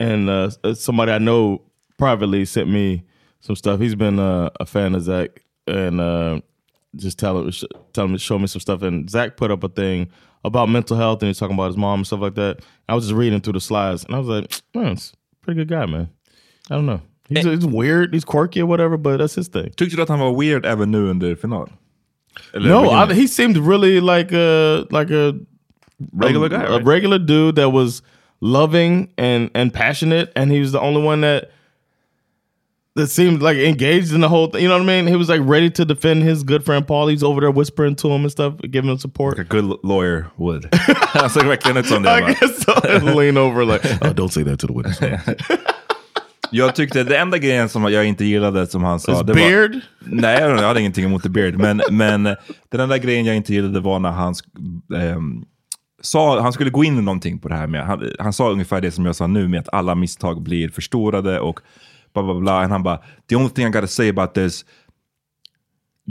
and 0.00 0.28
uh, 0.28 0.74
somebody 0.74 1.12
I 1.12 1.18
know 1.18 1.58
privately 1.98 2.44
sent 2.46 2.68
me 2.70 3.02
some 3.40 3.56
stuff. 3.56 3.80
He's 3.80 3.94
been 3.96 4.18
uh, 4.18 4.50
a 4.60 4.64
fan 4.66 4.94
of 4.94 5.02
Zach 5.02 5.28
and 5.66 6.00
uh, 6.00 6.40
just 6.96 7.18
tell 7.18 7.38
him, 7.38 7.50
sh- 7.50 7.64
tell 7.92 8.04
him 8.04 8.16
show 8.18 8.38
me 8.38 8.46
some 8.46 8.60
stuff. 8.60 8.82
And 8.82 9.10
Zach 9.10 9.36
put 9.36 9.50
up 9.50 9.64
a 9.64 9.68
thing 9.68 10.08
about 10.44 10.68
mental 10.68 10.96
health 10.96 11.22
and 11.22 11.28
he's 11.28 11.38
talking 11.38 11.54
about 11.54 11.66
his 11.68 11.76
mom 11.76 12.00
and 12.00 12.06
stuff 12.06 12.20
like 12.20 12.34
that. 12.34 12.60
I 12.88 12.94
was 12.94 13.04
just 13.04 13.14
reading 13.14 13.40
through 13.40 13.54
the 13.54 13.60
slides 13.60 14.04
and 14.04 14.14
I 14.14 14.18
was 14.18 14.28
like, 14.28 14.50
man, 14.74 14.92
it's 14.92 15.12
a 15.12 15.44
pretty 15.44 15.58
good 15.64 15.68
guy, 15.68 15.86
man. 15.86 16.08
I 16.70 16.74
don't 16.74 16.86
know. 16.86 17.00
He's, 17.28 17.44
he's 17.44 17.66
weird, 17.66 18.14
he's 18.14 18.24
quirky 18.24 18.60
or 18.62 18.66
whatever, 18.66 18.96
but 18.96 19.18
that's 19.18 19.34
his 19.34 19.48
thing. 19.48 19.70
Tyckte 19.76 19.96
du 19.96 20.02
att 20.02 20.08
han 20.08 20.18
var 20.18 20.32
weird 20.32 20.64
även 20.66 20.90
nu 20.90 21.10
under 21.10 21.34
final? 21.36 21.68
No, 22.54 22.90
I, 22.90 23.12
he 23.14 23.26
seemed 23.26 23.56
really 23.56 24.00
like 24.00 24.32
a 24.32 24.86
like 24.90 25.10
a 25.10 25.38
Regular 26.12 26.46
a, 26.46 26.50
guy, 26.50 26.76
a 26.76 26.80
regular 26.80 27.18
dude 27.18 27.56
that 27.56 27.70
was 27.70 28.02
loving 28.40 29.12
and 29.18 29.50
and 29.54 29.74
passionate, 29.74 30.32
and 30.36 30.52
he 30.52 30.60
was 30.60 30.70
the 30.70 30.80
only 30.80 31.02
one 31.02 31.22
that 31.22 31.50
that 32.94 33.08
seemed 33.08 33.42
like 33.42 33.56
engaged 33.56 34.12
in 34.12 34.20
the 34.20 34.28
whole 34.28 34.46
thing. 34.46 34.62
You 34.62 34.68
know 34.68 34.74
what 34.74 34.84
I 34.84 34.86
mean? 34.86 35.08
He 35.08 35.16
was 35.16 35.28
like 35.28 35.40
ready 35.42 35.70
to 35.70 35.84
defend 35.84 36.22
his 36.22 36.44
good 36.44 36.64
friend 36.64 36.86
Paul. 36.86 37.08
He's 37.08 37.24
over 37.24 37.40
there 37.40 37.50
whispering 37.50 37.96
to 37.96 38.08
him 38.08 38.22
and 38.22 38.30
stuff, 38.30 38.54
giving 38.70 38.90
him 38.90 38.98
support. 38.98 39.38
Like 39.38 39.46
a 39.46 39.50
good 39.50 39.64
lawyer 39.82 40.30
would. 40.36 40.68
Han 40.72 41.30
såg 41.30 41.46
verkligen 41.46 41.76
ut 41.76 41.86
som 41.86 42.02
det. 42.02 42.10
I 42.10 42.32
guess 42.34 42.62
so. 42.62 43.14
Lean 43.16 43.36
over 43.36 43.64
like, 43.64 43.82
oh, 44.02 44.12
don't 44.12 44.32
say 44.32 44.44
that 44.44 44.60
to 44.60 44.66
the 44.68 44.72
witness. 44.72 45.00
Jag 46.50 46.74
tyckte 46.74 47.04
det 47.04 47.18
enda 47.18 47.38
grejen 47.38 47.68
som 47.68 47.92
jag 47.92 48.04
inte 48.04 48.24
gillade 48.24 48.66
som 48.66 48.84
han 48.84 49.00
sa. 49.00 49.12
His 49.12 49.22
det 49.22 49.34
beard? 49.34 49.70
Var, 49.72 49.80
nej, 50.00 50.40
jag 50.40 50.56
hade 50.56 50.80
ingenting 50.80 51.04
emot 51.04 51.22
the 51.22 51.28
beard. 51.28 51.54
Men, 51.54 51.82
men 51.90 52.22
den 52.68 52.80
enda 52.80 52.98
grejen 52.98 53.24
jag 53.24 53.36
inte 53.36 53.54
gillade 53.54 53.80
var 53.80 53.98
när 53.98 54.10
han 54.10 54.34
ehm, 54.96 55.44
sa, 56.02 56.40
han 56.40 56.52
skulle 56.52 56.70
gå 56.70 56.84
in 56.84 56.98
i 56.98 57.02
någonting 57.02 57.38
på 57.38 57.48
det 57.48 57.54
här 57.54 57.66
med, 57.66 57.86
han, 57.86 58.10
han 58.18 58.32
sa 58.32 58.50
ungefär 58.50 58.80
det 58.80 58.90
som 58.90 59.06
jag 59.06 59.16
sa 59.16 59.26
nu 59.26 59.48
med 59.48 59.60
att 59.60 59.68
alla 59.72 59.94
misstag 59.94 60.42
blir 60.42 60.68
förstorade 60.68 61.40
och 61.40 61.60
bla 62.14 62.22
bla 62.22 62.34
bla. 62.34 62.56
Och 62.56 62.68
han 62.68 62.82
bara, 62.82 63.00
the 63.28 63.36
only 63.36 63.50
thing 63.50 63.66
I 63.66 63.70
gotta 63.70 63.86
say 63.86 64.08
about 64.08 64.34
this, 64.34 64.64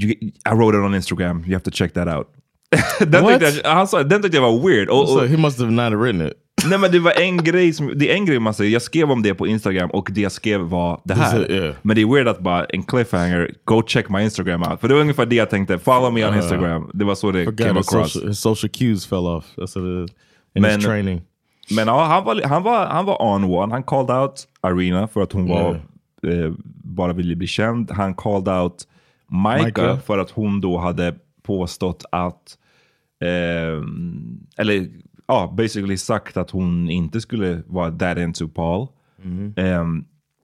you, 0.01 0.11
I 0.45 0.55
wrote 0.55 0.77
it 0.77 0.83
on 0.83 0.95
Instagram, 0.95 1.43
you 1.45 1.53
have 1.53 1.63
to 1.63 1.71
check 1.71 1.93
that 1.93 2.07
out. 2.07 2.27
den, 2.99 3.23
What? 3.23 3.39
tyckte 3.39 3.61
jag, 3.63 3.75
han 3.75 3.87
sa, 3.87 4.03
den 4.03 4.21
tyckte 4.21 4.37
jag 4.37 4.51
var 4.51 4.69
weird. 4.69 4.89
Och, 4.89 5.07
So 5.07 5.19
och, 5.19 5.27
he 5.27 5.37
must 5.37 5.59
have 5.59 5.71
not 5.71 5.93
written 5.93 6.27
it. 6.27 6.33
Nej 6.69 6.79
men 6.79 6.91
det 6.91 6.99
var 6.99 7.11
en 7.11 7.37
grej, 7.37 7.73
som, 7.73 7.91
det 7.95 8.11
är 8.11 8.15
en 8.15 8.25
grej 8.25 8.39
man 8.39 8.53
säger, 8.53 8.71
jag 8.71 8.81
skrev 8.81 9.11
om 9.11 9.21
det 9.23 9.33
på 9.35 9.47
Instagram 9.47 9.89
och 9.89 10.09
det 10.11 10.21
jag 10.21 10.31
skrev 10.31 10.61
var 10.61 11.01
det 11.03 11.13
här. 11.13 11.43
Is- 11.43 11.49
yeah. 11.49 11.75
Men 11.81 11.95
det 11.95 12.01
är 12.01 12.13
weird 12.13 12.27
att 12.27 12.39
bara 12.39 12.65
en 12.65 12.83
cliffhanger, 12.83 13.51
go 13.65 13.83
check 13.87 14.09
my 14.09 14.21
Instagram 14.21 14.63
out. 14.63 14.79
För 14.79 14.87
det 14.87 14.93
var 14.93 15.01
ungefär 15.01 15.25
det 15.25 15.35
jag 15.35 15.49
tänkte, 15.49 15.79
follow 15.79 16.13
me 16.13 16.27
on 16.27 16.35
Instagram. 16.35 16.91
Det 16.93 17.05
var 17.05 17.15
så 17.15 17.31
det 17.31 17.45
Forgot 17.45 17.67
came 17.67 17.79
across. 17.79 18.13
social, 18.13 18.27
his 18.29 18.39
social 18.39 18.69
cues 18.69 19.07
fell 19.07 19.27
off. 19.27 19.45
That's 19.57 19.79
what 19.81 20.09
it. 20.09 20.15
In 20.55 20.61
Men- 20.61 20.75
his 20.75 20.85
training. 20.85 21.21
Men 21.75 21.87
ja, 21.87 22.05
han 22.05 22.23
var, 22.23 22.41
han, 22.47 22.63
var, 22.63 22.85
han 22.85 23.05
var 23.05 23.21
on 23.21 23.43
one. 23.43 23.73
Han 23.73 23.83
called 23.83 24.11
out 24.17 24.33
Arena 24.61 25.07
för 25.07 25.21
att 25.21 25.31
hon 25.31 25.47
var, 25.47 25.69
eh, 26.27 26.53
bara 26.83 27.13
ville 27.13 27.35
bli 27.35 27.47
känd. 27.47 27.91
Han 27.91 28.13
called 28.15 28.47
out 28.47 28.75
Micah, 29.31 29.65
Micah. 29.65 29.99
för 29.99 30.17
att 30.17 30.31
hon 30.31 30.61
då 30.61 30.77
hade 30.77 31.15
påstått 31.43 32.05
att, 32.11 32.57
eh, 33.23 33.83
eller 34.57 34.87
ja, 35.27 35.53
basically 35.57 35.97
sagt 35.97 36.37
att 36.37 36.51
hon 36.51 36.89
inte 36.89 37.21
skulle 37.21 37.63
vara 37.67 37.91
that 37.91 38.17
into 38.17 38.47
Paul. 38.47 38.87
Eh, 39.55 39.83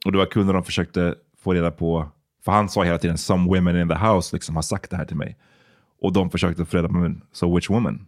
och 0.05 0.11
det 0.11 0.17
var 0.17 0.25
kul 0.25 0.45
när 0.45 0.53
de 0.53 0.63
försökte 0.63 1.15
få 1.43 1.53
reda 1.53 1.71
på, 1.71 2.09
för 2.45 2.51
han 2.51 2.69
sa 2.69 2.84
hela 2.84 2.97
tiden 2.97 3.17
some 3.17 3.47
women 3.55 3.81
in 3.81 3.89
the 3.89 3.95
house 3.95 4.36
liksom 4.36 4.55
har 4.55 4.63
sagt 4.63 4.89
det 4.89 4.97
här 4.97 5.05
till 5.05 5.17
mig. 5.17 5.38
Och 6.01 6.13
de 6.13 6.29
försökte 6.29 6.65
få 6.65 6.77
reda 6.77 6.88
på, 6.88 6.93
men, 6.93 7.21
so 7.31 7.55
which 7.55 7.69
woman? 7.69 8.05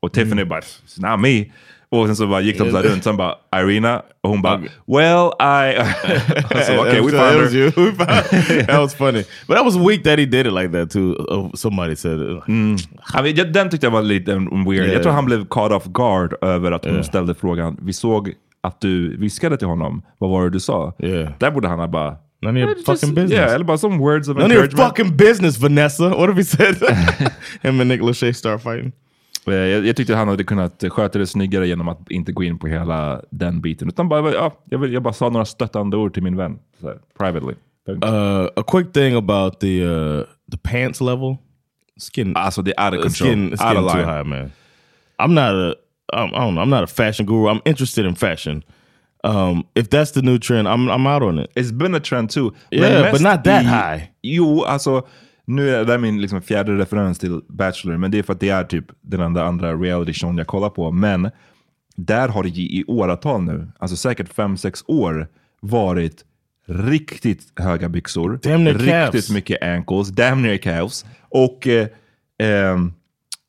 Och 0.00 0.12
Tiffany 0.12 0.44
bara, 0.44 0.60
it's 0.60 1.10
not 1.10 1.20
me. 1.20 1.44
Och 1.92 2.06
sen 2.06 2.16
så 2.16 2.26
bara 2.26 2.40
gick 2.40 2.58
de 2.58 2.70
så 2.70 2.82
runt, 2.82 3.04
sen 3.04 3.16
bara 3.16 3.34
Irina, 3.56 4.02
och 4.20 4.30
hon 4.30 4.42
bara, 4.42 4.56
well 4.86 5.30
I... 5.40 5.74
så 6.66 6.80
okej, 6.80 7.00
we 7.00 7.10
found 7.10 7.40
her. 7.40 7.56
you. 7.56 7.70
We 7.76 8.04
that 8.66 8.78
was 8.80 8.94
funny. 8.94 9.24
But 9.48 9.56
that 9.56 9.64
was 9.64 9.76
weak 9.76 10.02
that 10.02 10.18
he 10.18 10.24
did 10.26 10.46
it 10.46 10.52
like 10.52 10.68
that 10.72 10.90
too. 10.90 11.14
Oh, 11.28 11.50
somebody 11.54 11.96
said 11.96 12.20
it. 12.20 12.28
Ja, 13.14 13.22
men 13.22 13.34
jag- 13.36 13.52
Den 13.52 13.70
tyckte 13.70 13.86
jag 13.86 13.90
var 13.90 14.02
lite 14.02 14.34
weird. 14.34 14.68
Yeah. 14.84 14.92
Jag 14.92 15.02
tror 15.02 15.12
han 15.12 15.24
blev 15.24 15.46
caught 15.48 15.72
off 15.72 15.84
guard 15.86 16.34
över 16.42 16.72
att 16.72 16.84
hon 16.84 17.04
ställde 17.04 17.34
frågan. 17.34 17.76
Vi 17.82 17.92
såg 17.92 18.32
att 18.62 18.80
du 18.80 19.16
viskade 19.16 19.56
till 19.56 19.68
honom. 19.68 20.02
Vad 20.18 20.30
var 20.30 20.44
det 20.44 20.50
du 20.50 20.60
sa? 20.60 20.92
Yeah. 20.98 21.32
Där 21.38 21.50
borde 21.50 21.68
han 21.68 21.78
ha 21.78 21.86
bara... 21.88 22.16
None 22.42 22.60
of 22.64 22.68
your 22.68 22.76
Just- 22.76 22.86
fucking 22.86 23.14
business. 23.14 23.32
Yeah, 23.32 23.54
eller 23.54 23.64
bara 23.64 23.78
some 23.78 23.98
words 23.98 24.28
of 24.28 24.36
None 24.36 24.46
of 24.46 24.52
your 24.52 24.64
encouragement. 24.64 24.96
fucking 24.98 25.16
business, 25.16 25.58
Vanessa. 25.58 26.08
What 26.08 26.30
if 26.30 26.36
he 26.36 26.44
said? 26.44 26.76
Him 27.62 27.80
and 27.80 27.88
Nick 27.88 28.00
Lachey 28.00 28.32
start 28.32 28.62
fighting. 28.62 28.92
Eh, 29.46 29.54
Jag, 29.54 29.86
jag 29.86 29.96
tyckte 29.96 30.14
han 30.14 30.28
hade 30.28 30.44
kunnat 30.44 30.84
sköta 30.88 31.18
det 31.18 31.26
snyggare 31.26 31.68
genom 31.68 31.88
att 31.88 32.10
inte 32.10 32.32
gå 32.32 32.42
in 32.44 32.58
på 32.58 32.66
hela 32.66 33.22
den 33.30 33.60
biten. 33.60 33.88
Utan 33.88 34.08
bara, 34.08 34.32
ja, 34.32 34.52
jag, 34.64 34.78
vill, 34.78 34.92
jag 34.92 35.02
bara 35.02 35.14
sa 35.14 35.28
några 35.28 35.44
stöttande 35.44 35.96
ord 35.96 36.14
till 36.14 36.22
min 36.22 36.36
vän. 36.36 36.58
Så 36.80 36.86
här, 36.86 36.98
privately. 37.18 37.54
Uh, 37.88 38.48
a 38.56 38.62
quick 38.66 38.92
thing 38.92 39.14
about 39.14 39.60
the 39.60 39.84
uh, 39.84 40.22
the 40.52 40.58
pants 40.62 41.00
level. 41.00 41.36
Getting, 42.16 42.32
alltså 42.36 42.62
det 42.62 42.74
är 42.78 42.84
out 42.90 42.98
of 42.98 43.02
control. 43.02 43.28
getting, 43.28 43.52
it's 43.52 43.68
out 43.70 43.84
of 43.84 43.92
too 43.92 43.98
line. 43.98 44.08
high, 44.08 44.24
man. 44.24 44.52
I'm 45.18 45.34
not 45.34 45.54
a 45.54 45.74
I'm, 46.12 46.34
I 46.34 46.38
don't 46.38 46.54
know. 46.54 46.62
I'm 46.62 46.70
not 46.70 46.82
a 46.84 46.86
fashion 46.86 47.26
guru. 47.26 47.48
I'm 47.48 47.60
interested 47.64 48.06
in 48.06 48.14
fashion. 48.14 48.62
Um, 49.24 49.64
if 49.74 49.88
that's 49.90 50.12
the 50.12 50.22
new 50.22 50.38
trend, 50.38 50.66
I'm 50.68 50.88
I'm 50.90 51.06
out 51.06 51.22
on 51.22 51.38
it. 51.38 51.50
It's 51.56 51.72
been 51.72 51.94
a 51.94 52.00
trend 52.00 52.30
too. 52.30 52.52
Yeah, 52.70 53.02
mest 53.02 53.12
but 53.12 53.20
not 53.20 53.44
that 53.44 53.64
i- 53.64 53.68
high. 53.68 54.10
Jo, 54.22 54.62
alltså 54.64 55.02
nu 55.44 55.70
är 55.70 55.84
det 55.84 55.98
min 55.98 56.20
liksom 56.20 56.42
fjärde 56.42 56.78
referens 56.78 57.18
till 57.18 57.40
Bachelor, 57.48 57.96
men 57.96 58.10
det 58.10 58.18
är 58.18 58.22
för 58.22 58.32
att 58.32 58.40
det 58.40 58.48
är 58.48 58.64
typ 58.64 58.84
den 59.00 59.20
enda 59.20 59.44
andra 59.44 59.74
reality 59.74 60.12
showen 60.12 60.38
jag 60.38 60.46
kollar 60.46 60.70
på. 60.70 60.90
Men 60.90 61.30
där 61.96 62.28
har 62.28 62.42
det 62.42 62.48
i 62.48 62.84
åratal 62.86 63.42
nu, 63.42 63.68
alltså 63.78 63.96
säkert 63.96 64.28
fem 64.34 64.56
sex 64.56 64.84
år, 64.86 65.28
varit 65.60 66.24
riktigt 66.66 67.42
höga 67.56 67.88
byxor. 67.88 68.40
Riktigt 68.42 68.88
calves. 68.88 69.30
mycket 69.30 69.62
ankles, 69.62 70.08
damn 70.08 70.42
near 70.42 70.56
calves. 70.56 71.04
Och 71.28 71.66
eh, 71.66 71.86
ehm, 72.38 72.92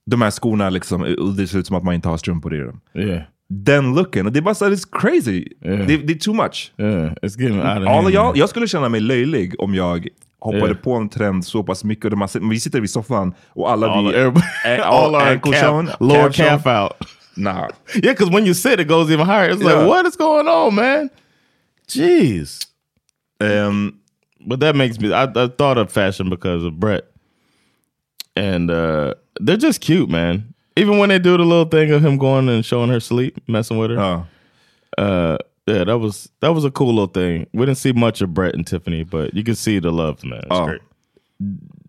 de 0.05 0.21
här 0.21 0.31
skorna, 0.31 0.69
liksom, 0.69 1.03
eh, 1.05 1.25
det 1.37 1.47
ser 1.47 1.59
ut 1.59 1.67
som 1.67 1.75
att 1.75 1.83
man 1.83 1.93
inte 1.93 2.09
har 2.09 2.17
strumpor 2.17 2.55
i 2.55 2.57
dem. 2.59 2.81
Yeah, 2.93 3.21
Den 3.49 3.95
looken, 3.95 4.25
och 4.25 4.31
det 4.31 4.39
är 4.39 4.41
bara 4.41 4.55
så 4.55 4.65
här, 4.65 4.71
it's 4.71 4.87
crazy. 4.91 5.47
Yeah. 5.65 5.87
Det, 5.87 5.97
det 5.97 6.13
är 6.13 6.17
too 6.17 6.33
much. 6.33 6.73
yeah. 6.77 7.13
It's 7.21 7.41
getting 7.41 7.57
out 7.57 7.65
of 7.65 7.67
Alla, 7.71 7.91
hand. 7.91 8.09
jag, 8.09 8.37
jag 8.37 8.49
skulle 8.49 8.67
känna 8.67 8.89
mig 8.89 8.99
löjlig 9.01 9.55
om 9.59 9.75
jag 9.75 10.07
hoppade 10.41 10.65
Yeah. 10.65 10.77
på 10.81 10.93
en 10.93 11.09
trend 11.09 11.45
så 11.45 11.63
pass 11.63 11.83
mycket. 11.83 12.13
Och 12.13 12.19
har, 12.19 12.49
vi 12.49 12.59
sitter 12.59 12.81
vid 12.81 12.89
soffan 12.89 13.33
och 13.49 13.71
alla 13.71 13.87
all, 13.89 14.11
vi... 14.11 14.17
eh, 14.65 14.87
all 14.87 15.15
our 15.15 15.21
ankle 15.21 15.51
calf, 15.51 15.61
shown, 15.63 15.89
lower 15.99 16.31
calf 16.31 16.63
calf 16.63 16.67
out. 16.67 16.91
Nah. 17.37 17.67
Yeah, 17.93 18.01
because 18.13 18.29
when 18.29 18.45
you 18.45 18.53
sit, 18.53 18.79
it 18.79 18.87
goes 18.89 19.09
even 19.11 19.25
higher. 19.25 19.49
It's 19.51 19.61
Yeah. 19.63 19.77
like, 19.79 19.87
what 19.87 20.05
is 20.05 20.17
going 20.17 20.47
on, 20.49 20.75
man? 20.75 21.09
Jeez. 21.87 22.67
Um, 23.39 23.93
But 24.47 24.59
that 24.59 24.75
makes 24.75 24.99
me. 24.99 25.13
I, 25.13 25.23
I 25.23 25.47
thought 25.57 25.77
of 25.77 25.91
fashion 25.91 26.29
because 26.29 26.63
of 26.67 26.79
Brett, 26.79 27.03
and 28.35 28.71
uh, 28.71 29.13
they're 29.39 29.57
just 29.57 29.81
cute, 29.81 30.09
man. 30.09 30.53
Even 30.75 30.97
when 30.97 31.09
they 31.09 31.19
do 31.19 31.37
the 31.37 31.43
little 31.45 31.65
thing 31.69 31.91
of 31.91 32.01
him 32.01 32.17
going 32.17 32.49
and 32.49 32.65
showing 32.65 32.89
her 32.89 32.99
sleep, 32.99 33.37
messing 33.47 33.77
with 33.77 33.91
her. 33.91 34.25
Uh, 34.97 35.37
yeah, 35.67 35.83
that 35.85 35.97
was 35.99 36.29
that 36.39 36.53
was 36.53 36.65
a 36.65 36.71
cool 36.71 36.87
little 36.93 37.07
thing. 37.07 37.47
We 37.53 37.65
didn't 37.65 37.77
see 37.77 37.93
much 37.93 38.21
of 38.21 38.33
Brett 38.33 38.55
and 38.55 38.65
Tiffany, 38.67 39.03
but 39.03 39.33
you 39.33 39.43
can 39.43 39.55
see 39.55 39.79
the 39.79 39.91
love, 39.91 40.23
man. 40.23 40.39
It's 40.39 40.49
Ja. 40.49 40.65
great. 40.65 40.81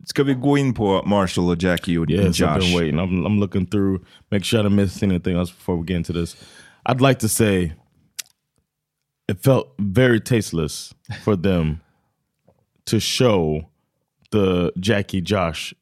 Ska 0.05 0.25
vi 0.25 0.35
gå 0.35 0.57
in 0.59 0.75
på 0.75 1.03
Marshall 1.07 1.51
och 1.51 1.62
Jackie 1.62 1.99
och 1.99 2.11
Yes, 2.11 2.41
I've 2.41 2.59
been 2.59 2.75
waiting. 2.75 2.99
I'm, 2.99 3.25
I'm 3.27 3.39
looking 3.39 3.66
through, 3.66 4.01
make 4.31 4.45
sure 4.45 4.61
I 4.61 4.62
don't 4.64 4.75
miss 4.75 5.03
anything 5.03 5.37
else 5.37 5.53
before 5.53 5.77
we 5.77 5.85
get 5.87 5.97
into 5.97 6.12
this. 6.12 6.37
I'd 6.87 7.01
like 7.01 7.18
to 7.20 7.29
say 7.29 7.73
it 9.29 9.43
felt 9.43 9.68
very 9.79 10.20
tasteless 10.20 10.93
for 11.23 11.37
them 11.37 11.81
to 12.87 12.99
show 12.99 13.68
the 14.33 14.73
Jackie 14.81 15.20
Josh 15.20 15.73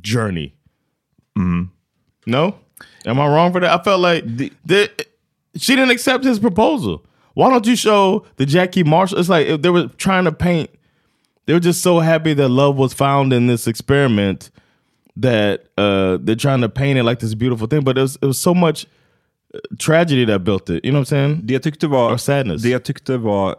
journey. 0.00 0.54
Mm-hmm. 1.36 1.64
No? 2.26 2.54
Am 3.04 3.18
I 3.18 3.26
wrong 3.26 3.52
for 3.52 3.60
that? 3.60 3.80
I 3.80 3.82
felt 3.82 4.00
like 4.00 4.24
the, 4.64 4.90
she 5.56 5.74
didn't 5.74 5.90
accept 5.90 6.24
his 6.24 6.38
proposal. 6.38 7.04
Why 7.36 7.50
don't 7.50 7.66
you 7.66 7.76
show 7.76 8.24
the 8.36 8.46
Jackie 8.46 8.82
Marshall? 8.84 9.18
It's 9.20 9.28
like 9.28 9.62
they 9.62 9.70
were 9.70 9.88
trying 9.98 10.24
to 10.24 10.32
paint, 10.32 10.70
they 11.46 11.52
were 11.52 11.60
just 11.66 11.82
so 11.82 12.00
happy 12.00 12.34
that 12.34 12.48
love 12.48 12.78
was 12.78 12.94
found 12.94 13.32
in 13.32 13.46
this 13.46 13.66
experiment 13.68 14.50
that 15.20 15.60
uh, 15.78 16.16
they're 16.24 16.34
trying 16.40 16.62
to 16.62 16.68
paint 16.68 16.98
it 16.98 17.02
like 17.04 17.20
this 17.20 17.34
beautiful 17.34 17.68
thing. 17.68 17.84
But 17.84 17.98
it 17.98 18.02
was, 18.02 18.16
it 18.22 18.26
was 18.26 18.38
so 18.38 18.54
much 18.54 18.86
uh, 19.54 19.58
tragedy 19.78 20.24
that 20.26 20.44
built 20.44 20.70
it. 20.70 20.84
You 20.84 20.92
know 20.92 21.00
what 21.00 21.12
I'm 21.12 21.16
saying? 21.16 21.40
Det 21.46 21.52
jag 21.52 21.62
tyckte 21.62 21.86
var, 21.88 22.12
Or 22.12 22.16
sadness. 22.16 22.62
det 22.62 22.68
jag 22.70 22.84
tyckte 22.84 23.16
var 23.18 23.56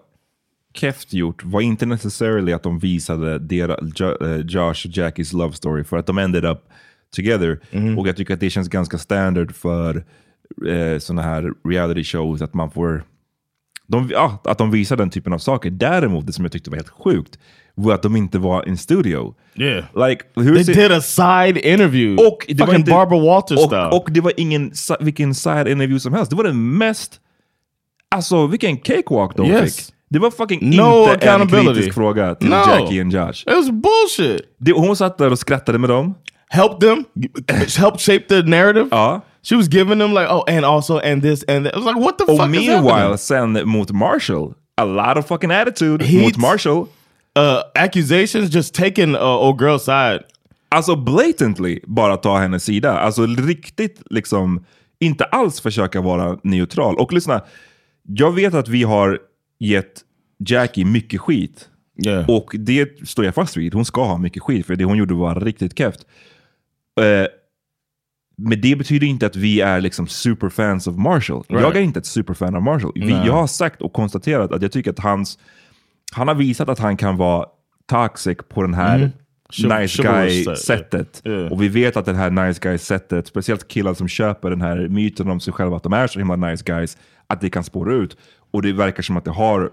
keft 0.74 1.14
gjort 1.14 1.44
var 1.44 1.62
inte 1.62 1.86
necessarily 1.86 2.54
att 2.54 2.64
de 2.64 2.80
visade 2.80 3.40
deras, 3.40 4.02
eh, 4.22 4.38
Josh 4.46 4.86
och 4.88 4.98
Jackies 4.98 5.34
love 5.34 5.54
story 5.54 5.84
för 5.84 5.98
att 5.98 6.06
de 6.06 6.18
ended 6.18 6.46
up 6.46 6.60
together. 7.16 7.60
Mhm. 7.72 8.00
Och 8.00 8.08
jag 8.08 8.18
tycker 8.18 8.34
att 8.34 8.40
det 8.40 8.50
känns 8.50 8.68
ganska 8.70 8.98
standard 8.98 9.56
för 9.56 10.06
eh, 10.68 11.00
sådana 11.00 11.22
här 11.22 11.52
reality 11.70 12.04
shows 12.04 12.42
att 12.42 12.54
man 12.54 12.72
får 12.72 13.04
de, 13.88 14.10
ja, 14.14 14.42
att 14.44 14.58
de 14.58 14.72
visar 14.72 14.96
den 14.98 15.10
typen 15.10 15.34
av 15.34 15.38
saker. 15.38 15.70
Däremot, 15.70 16.28
det 16.28 16.34
som 16.34 16.46
jag 16.46 16.52
tyckte 16.52 16.70
var 16.70 16.78
helt 16.78 16.90
sjukt, 16.90 17.40
var 17.76 17.94
att 17.94 18.02
de 18.02 18.16
inte 18.16 18.40
var 18.40 18.68
in 18.68 18.78
studio. 18.78 19.36
Yeah. 19.56 20.08
Like, 20.08 20.24
They 20.36 20.64
ser- 20.64 20.74
did 20.74 20.92
a 20.92 21.02
side 21.02 21.58
interview. 21.58 22.28
och 22.28 22.46
det 22.48 22.54
var 22.60 22.66
Fucking 22.66 22.80
inte, 22.80 22.92
Barbara 22.92 23.20
Walters 23.20 23.60
style. 23.60 23.86
och, 23.86 23.94
och 24.02 24.12
det 24.12 24.22
var 24.22 24.34
ingen 24.38 24.72
vilken 25.00 25.36
side 25.36 25.68
interview 25.68 26.00
som 26.00 26.14
helst. 26.14 26.30
Det 26.30 26.36
var 26.38 26.44
den 26.44 26.78
mest, 26.78 27.20
alltså 28.16 28.48
vilken 28.48 28.78
cakewalk 28.78 29.38
de 29.38 29.46
Yes. 29.48 29.78
fick. 29.78 29.94
Det 30.10 30.20
var 30.20 30.32
fucking 30.32 30.60
No 30.78 31.14
inte 31.14 31.30
en 31.30 31.48
kritisk 31.48 31.94
fråga 31.94 32.36
till 32.36 32.50
No. 32.50 32.56
Jackie 32.56 33.02
och 33.06 33.12
Josh. 33.12 33.30
it 33.30 33.56
was 33.56 33.70
bullshit. 33.72 34.42
Det, 34.60 34.72
hon 34.72 34.96
satt 34.96 35.18
där 35.18 35.32
och 35.32 35.40
skrattade 35.40 35.78
med 35.78 35.90
dem. 35.90 36.14
Help 36.50 36.80
them, 36.80 37.04
help 37.78 38.00
shape 38.00 38.20
the 38.30 38.42
narrative. 38.42 38.88
Ja. 38.92 39.22
She 39.50 39.56
was 39.56 39.70
giving 39.70 40.00
them 40.00 40.14
like, 40.14 40.28
oh, 40.30 40.44
and 40.48 40.66
also, 40.66 41.00
and 41.00 41.22
this, 41.22 41.44
and 41.44 41.66
that. 41.66 41.74
I 41.74 41.78
was 41.78 41.86
like, 41.86 41.96
what 41.96 42.18
the 42.18 42.26
Och 42.26 42.38
fuck 42.38 42.50
meanwhile, 42.50 43.18
sen 43.18 43.62
mot 43.66 43.92
Marshall, 43.92 44.56
a 44.78 44.86
lot 44.86 45.18
of 45.18 45.26
fucking 45.28 45.52
attitude 45.52 46.02
Heat. 46.02 46.22
mot 46.22 46.38
Marshall. 46.38 46.90
Uh, 47.36 47.62
accusations 47.76 48.50
just 48.50 48.74
taking 48.74 49.16
uh, 49.16 49.20
old 49.22 49.58
girl's 49.58 49.84
side. 49.86 50.24
Alltså 50.70 50.96
blatantly 50.96 51.80
bara 51.88 52.18
ta 52.18 52.38
hennes 52.38 52.64
sida. 52.64 53.00
Alltså 53.00 53.26
riktigt 53.26 54.02
liksom 54.10 54.66
inte 55.00 55.24
alls 55.24 55.62
försöka 55.62 56.02
vara 56.02 56.38
neutral. 56.44 56.96
Och 56.96 57.14
lyssna, 57.14 57.42
jag 58.04 58.36
vet 58.36 58.54
att 58.54 58.68
vi 58.68 58.84
har 58.84 59.20
gett 59.60 60.02
Jackie 60.40 60.86
mycket 60.86 61.22
skit. 61.22 61.70
Yeah. 62.06 62.30
Och 62.30 62.56
det 62.60 63.08
står 63.10 63.26
jag 63.26 63.36
fast 63.36 63.58
vid. 63.58 63.74
Hon 63.74 63.86
ska 63.86 64.04
ha 64.04 64.18
mycket 64.18 64.44
skit 64.44 64.66
för 64.66 64.76
det 64.76 64.86
hon 64.86 64.98
gjorde 64.98 65.14
var 65.14 65.36
riktigt 65.36 65.78
keft. 65.78 66.00
Eh, 67.02 67.28
men 68.38 68.62
det 68.62 68.76
betyder 68.76 69.08
inte 69.08 69.26
att 69.26 69.36
vi 69.36 69.62
är 69.62 69.82
liksom 69.82 70.08
superfans 70.08 70.88
av 70.88 71.00
Marshall. 71.00 71.44
Right. 71.50 71.62
Jag 71.62 71.76
är 71.76 71.82
inte 71.82 72.00
ett 72.00 72.06
superfan 72.06 72.56
av 72.56 72.62
Marshall. 72.62 72.92
Vi, 72.96 73.12
jag 73.12 73.34
har 73.34 73.48
sagt 73.48 73.82
och 73.82 73.94
konstaterat 73.94 74.52
att 74.52 74.62
jag 74.62 74.72
tycker 74.72 74.92
att 74.92 75.00
hans, 75.00 75.40
han 76.12 76.28
har 76.28 76.36
visat 76.36 76.70
att 76.70 76.80
han 76.80 76.98
kan 76.98 77.18
vara 77.18 77.46
toxic 77.90 78.38
på 78.50 78.62
den 78.62 78.74
här 78.74 79.12
Mm. 79.64 79.82
Nice 79.82 79.88
chivalrous 79.88 80.34
guy 80.34 80.44
set, 80.44 80.58
sättet. 80.60 81.22
yeah. 81.26 81.52
Och 81.52 81.62
vi 81.62 81.68
vet 81.68 81.98
att 81.98 82.06
den 82.06 82.16
här 82.16 82.30
nice 82.30 82.60
guy 82.64 82.78
sättet, 82.78 83.28
speciellt 83.28 83.68
killar 83.68 83.94
som 83.94 84.08
köper 84.08 84.50
den 84.50 84.62
här 84.62 84.88
myten 84.88 85.30
om 85.30 85.40
sig 85.40 85.54
själva 85.54 85.78
att 85.78 85.84
de 85.84 85.94
är 85.94 86.08
så 86.08 86.20
himla 86.20 86.36
nice 86.36 86.64
guys, 86.66 86.98
att 87.28 87.42
det 87.42 87.50
kan 87.50 87.64
spåra 87.64 87.94
ut. 87.94 88.18
Och 88.52 88.62
det 88.62 88.74
verkar 88.74 89.04
som 89.04 89.18
att 89.18 89.26
det 89.26 89.32
har 89.32 89.72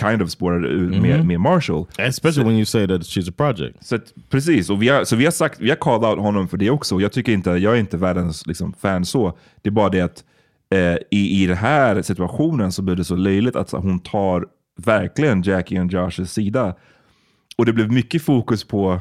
kind 0.00 0.22
of 0.22 0.30
spårade 0.30 0.68
ur 0.68 1.00
med, 1.00 1.26
med 1.26 1.40
Marshall. 1.40 1.86
Especially 1.98 2.44
when 2.44 2.56
you 2.56 2.64
say 2.64 2.86
that 2.86 3.00
she's 3.00 3.28
a 3.28 3.34
project. 3.36 3.86
Så 3.86 3.94
att, 3.94 4.12
precis, 4.30 4.70
och 4.70 4.82
vi 4.82 4.88
har, 4.88 5.04
så 5.04 5.16
vi 5.16 5.24
har 5.24 5.32
sagt, 5.32 5.60
vi 5.60 5.68
har 5.68 5.76
called 5.76 6.08
out 6.08 6.18
honom 6.18 6.48
för 6.48 6.56
det 6.56 6.70
också. 6.70 7.00
Jag 7.00 7.12
tycker 7.12 7.32
inte, 7.32 7.50
jag 7.50 7.74
är 7.74 7.80
inte 7.80 7.96
världens 7.96 8.46
liksom, 8.46 8.72
fan 8.72 9.04
så. 9.04 9.38
Det 9.62 9.68
är 9.68 9.72
bara 9.72 9.88
det 9.88 10.00
att 10.00 10.24
eh, 10.70 10.96
i, 11.10 11.42
i 11.42 11.46
den 11.46 11.56
här 11.56 12.02
situationen 12.02 12.72
så 12.72 12.82
blir 12.82 12.96
det 12.96 13.04
så 13.04 13.16
löjligt 13.16 13.56
att 13.56 13.70
hon 13.70 14.00
tar 14.00 14.46
verkligen 14.76 15.42
Jackie 15.42 15.80
och 15.80 15.92
Joshs 15.92 16.32
sida. 16.32 16.74
Och 17.58 17.66
det 17.66 17.72
blev 17.72 17.92
mycket 17.92 18.22
fokus 18.22 18.64
på 18.64 19.00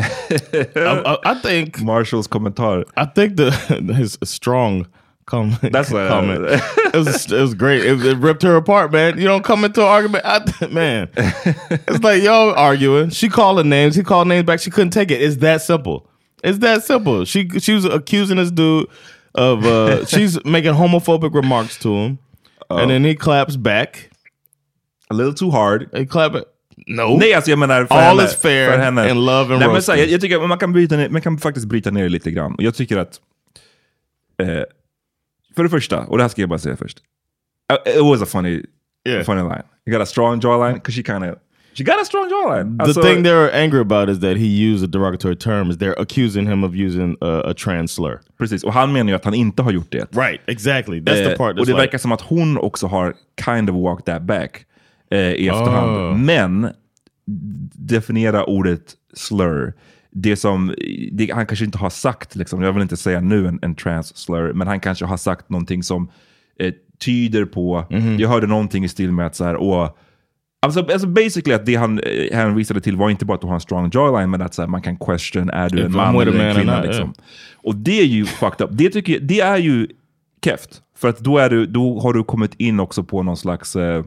I, 0.30 0.56
I, 0.56 1.16
I 1.24 1.42
think 1.42 1.80
Marshalls 1.80 2.28
kommentar. 2.28 2.84
I 2.96 3.06
think 3.14 3.36
the 3.36 3.50
his 3.94 4.18
strong 4.22 4.86
com- 5.30 5.56
That's 5.72 5.90
what- 5.90 6.08
comment. 6.08 6.40
it 6.94 6.96
was 6.96 7.26
it 7.32 7.40
was 7.40 7.54
great. 7.54 7.84
It, 7.84 8.04
it 8.04 8.18
ripped 8.18 8.42
her 8.42 8.56
apart, 8.56 8.92
man. 8.92 9.18
You 9.18 9.24
don't 9.28 9.44
come 9.44 9.64
into 9.66 9.80
an 9.80 9.88
argument, 9.88 10.24
I, 10.26 10.40
man. 10.70 11.08
it's 11.16 12.02
like 12.04 12.22
y'all 12.22 12.54
arguing. 12.54 13.10
She 13.10 13.28
calling 13.28 13.68
names. 13.68 13.96
He 13.96 14.02
called 14.02 14.28
names 14.28 14.44
back. 14.46 14.60
She 14.60 14.70
couldn't 14.70 14.92
take 14.92 15.10
it. 15.10 15.22
It's 15.22 15.36
that 15.38 15.62
simple. 15.62 16.06
It's 16.44 16.58
that 16.58 16.84
simple. 16.84 17.24
She 17.24 17.48
she 17.60 17.74
was 17.74 17.84
accusing 17.84 18.36
this 18.38 18.50
dude 18.50 18.86
of 19.34 19.64
uh 19.64 20.04
she's 20.12 20.38
making 20.44 20.74
homophobic 20.74 21.34
remarks 21.34 21.78
to 21.78 21.88
him, 21.94 22.18
and 22.68 22.90
then 22.90 23.04
he 23.04 23.14
claps 23.14 23.56
back. 23.56 24.10
A 25.10 25.14
little 25.14 25.34
too 25.34 25.50
hard. 25.50 25.88
He 25.94 26.06
clap 26.06 26.34
it. 26.34 26.44
No. 26.86 27.16
Nej, 27.18 27.34
alltså 27.34 27.50
jag 27.50 27.58
menar 27.58 27.84
för 27.86 27.94
All 27.94 28.18
henne, 28.18 28.24
is 28.24 28.34
fair 28.36 28.70
för 28.70 28.78
henne. 28.78 29.10
in 29.10 29.24
love 29.26 29.52
and 29.54 29.60
Nej, 29.60 29.68
men 29.72 29.82
så 29.82 29.92
här, 29.92 29.98
jag, 29.98 30.08
jag 30.08 30.20
tycker 30.20 30.46
man 30.48 30.58
kan, 30.58 30.72
bryta 30.72 30.96
ner, 30.96 31.08
man 31.08 31.20
kan 31.22 31.38
faktiskt 31.38 31.66
bryta 31.66 31.90
ner 31.90 32.02
det 32.02 32.08
lite 32.08 32.30
grann. 32.30 32.54
Och 32.54 32.62
jag 32.62 32.74
tycker 32.74 32.96
att, 32.96 33.20
eh, 34.42 34.62
för 35.56 35.62
det 35.62 35.68
första, 35.68 35.98
och 36.06 36.16
det 36.18 36.24
här 36.24 36.28
ska 36.28 36.42
jag 36.42 36.48
bara 36.48 36.58
säga 36.58 36.76
först. 36.76 36.98
Uh, 37.72 37.92
It 37.96 38.02
was 38.02 38.22
a 38.22 38.26
funny, 38.26 38.62
Yeah. 39.08 39.24
funny 39.24 39.42
line. 39.42 39.62
You 39.86 39.92
got 39.98 40.02
a 40.02 40.06
strong 40.06 40.40
jawline, 40.40 40.74
because 40.74 40.92
she 40.96 41.02
kind 41.02 41.24
of, 41.24 41.38
she 41.74 41.84
got 41.84 42.00
a 42.02 42.04
strong 42.04 42.28
jawline. 42.30 42.78
The 42.78 42.84
Alltså, 42.84 43.02
thing 43.02 43.22
they're 43.24 43.54
angry 43.54 43.80
about 43.80 44.08
is 44.10 44.20
that 44.20 44.36
he 44.36 44.46
used 44.72 44.84
a 44.84 44.86
derogatory 44.86 45.36
term. 45.36 45.70
Is 45.70 45.76
they're 45.78 46.00
accusing 46.00 46.46
him 46.46 46.64
of 46.64 46.74
using 46.74 47.16
a, 47.20 47.42
a 47.50 47.54
trans 47.54 47.92
slur. 47.92 48.18
Precis, 48.38 48.64
och 48.64 48.72
han 48.72 48.92
menar 48.92 49.10
ju 49.10 49.16
att 49.16 49.24
han 49.24 49.34
inte 49.34 49.62
har 49.62 49.70
gjort 49.72 49.92
det. 49.92 50.16
Right, 50.16 50.40
exactly. 50.46 51.00
That's 51.00 51.14
the 51.24 51.30
Eh, 51.32 51.36
part. 51.36 51.52
och 51.52 51.58
That's 51.58 51.66
det 51.66 51.72
like, 51.72 51.80
verkar 51.80 51.98
som 51.98 52.12
att 52.12 52.20
hon 52.20 52.58
också 52.58 52.86
har 52.86 53.14
kind 53.44 53.70
of 53.70 53.76
walked 53.76 54.04
that 54.14 54.22
back 54.22 54.64
eh, 55.10 55.18
i 55.18 55.48
efterhand. 55.48 55.90
Oh. 55.96 56.18
Men 56.18 56.70
definiera 57.74 58.44
ordet 58.44 58.94
slur. 59.14 59.72
Det 60.12 60.36
som 60.36 60.74
det, 61.12 61.30
han 61.34 61.46
kanske 61.46 61.64
inte 61.64 61.78
har 61.78 61.90
sagt, 61.90 62.36
liksom, 62.36 62.62
jag 62.62 62.72
vill 62.72 62.82
inte 62.82 62.96
säga 62.96 63.20
nu 63.20 63.46
en, 63.48 63.58
en 63.62 63.74
trans 63.74 64.16
slur, 64.16 64.52
men 64.52 64.66
han 64.68 64.80
kanske 64.80 65.04
har 65.04 65.16
sagt 65.16 65.50
någonting 65.50 65.82
som 65.82 66.10
eh, 66.60 66.72
tyder 67.04 67.44
på, 67.44 67.84
Mhm. 67.90 68.18
jag 68.18 68.28
hörde 68.28 68.46
någonting 68.46 68.84
i 68.84 68.88
stil 68.88 69.12
med 69.12 69.26
att 69.26 69.36
så 69.36 69.44
här, 69.44 69.56
åh, 69.56 69.90
Alltså, 70.62 70.80
alltså 70.80 71.06
basically 71.06 71.54
att 71.54 71.66
det 71.66 71.74
han 71.74 71.98
eh, 71.98 72.36
hänvisade 72.36 72.80
till 72.80 72.96
var 72.96 73.10
inte 73.10 73.24
bara 73.24 73.34
att 73.34 73.40
du 73.40 73.46
har 73.46 73.54
en 73.54 73.60
strong 73.60 73.90
jawline, 73.94 74.30
men 74.30 74.42
att 74.42 74.54
så 74.54 74.62
här, 74.62 74.66
man 74.68 74.82
kan 74.82 74.96
question, 74.96 75.50
är 75.50 75.68
du 75.70 75.84
en 75.84 75.92
man 75.92 76.14
eller 76.20 76.40
en 76.44 76.54
kvinna? 76.54 76.82
liksom. 76.82 77.12
Och 77.54 77.76
det 77.76 78.00
är 78.00 78.04
ju 78.06 78.24
fucked 78.26 78.66
up. 78.66 78.70
Det, 78.72 78.90
tycker 78.90 79.12
jag, 79.12 79.22
det 79.22 79.40
är 79.40 79.56
ju 79.56 79.88
keft. 80.44 80.82
För 80.96 81.08
att 81.08 81.18
då, 81.18 81.38
är 81.38 81.50
du, 81.50 81.66
då 81.66 82.00
har 82.00 82.12
du 82.12 82.24
kommit 82.24 82.54
in 82.54 82.80
också 82.80 83.04
på 83.04 83.22
någon 83.22 83.36
slags... 83.36 83.76
Eh, 83.76 84.04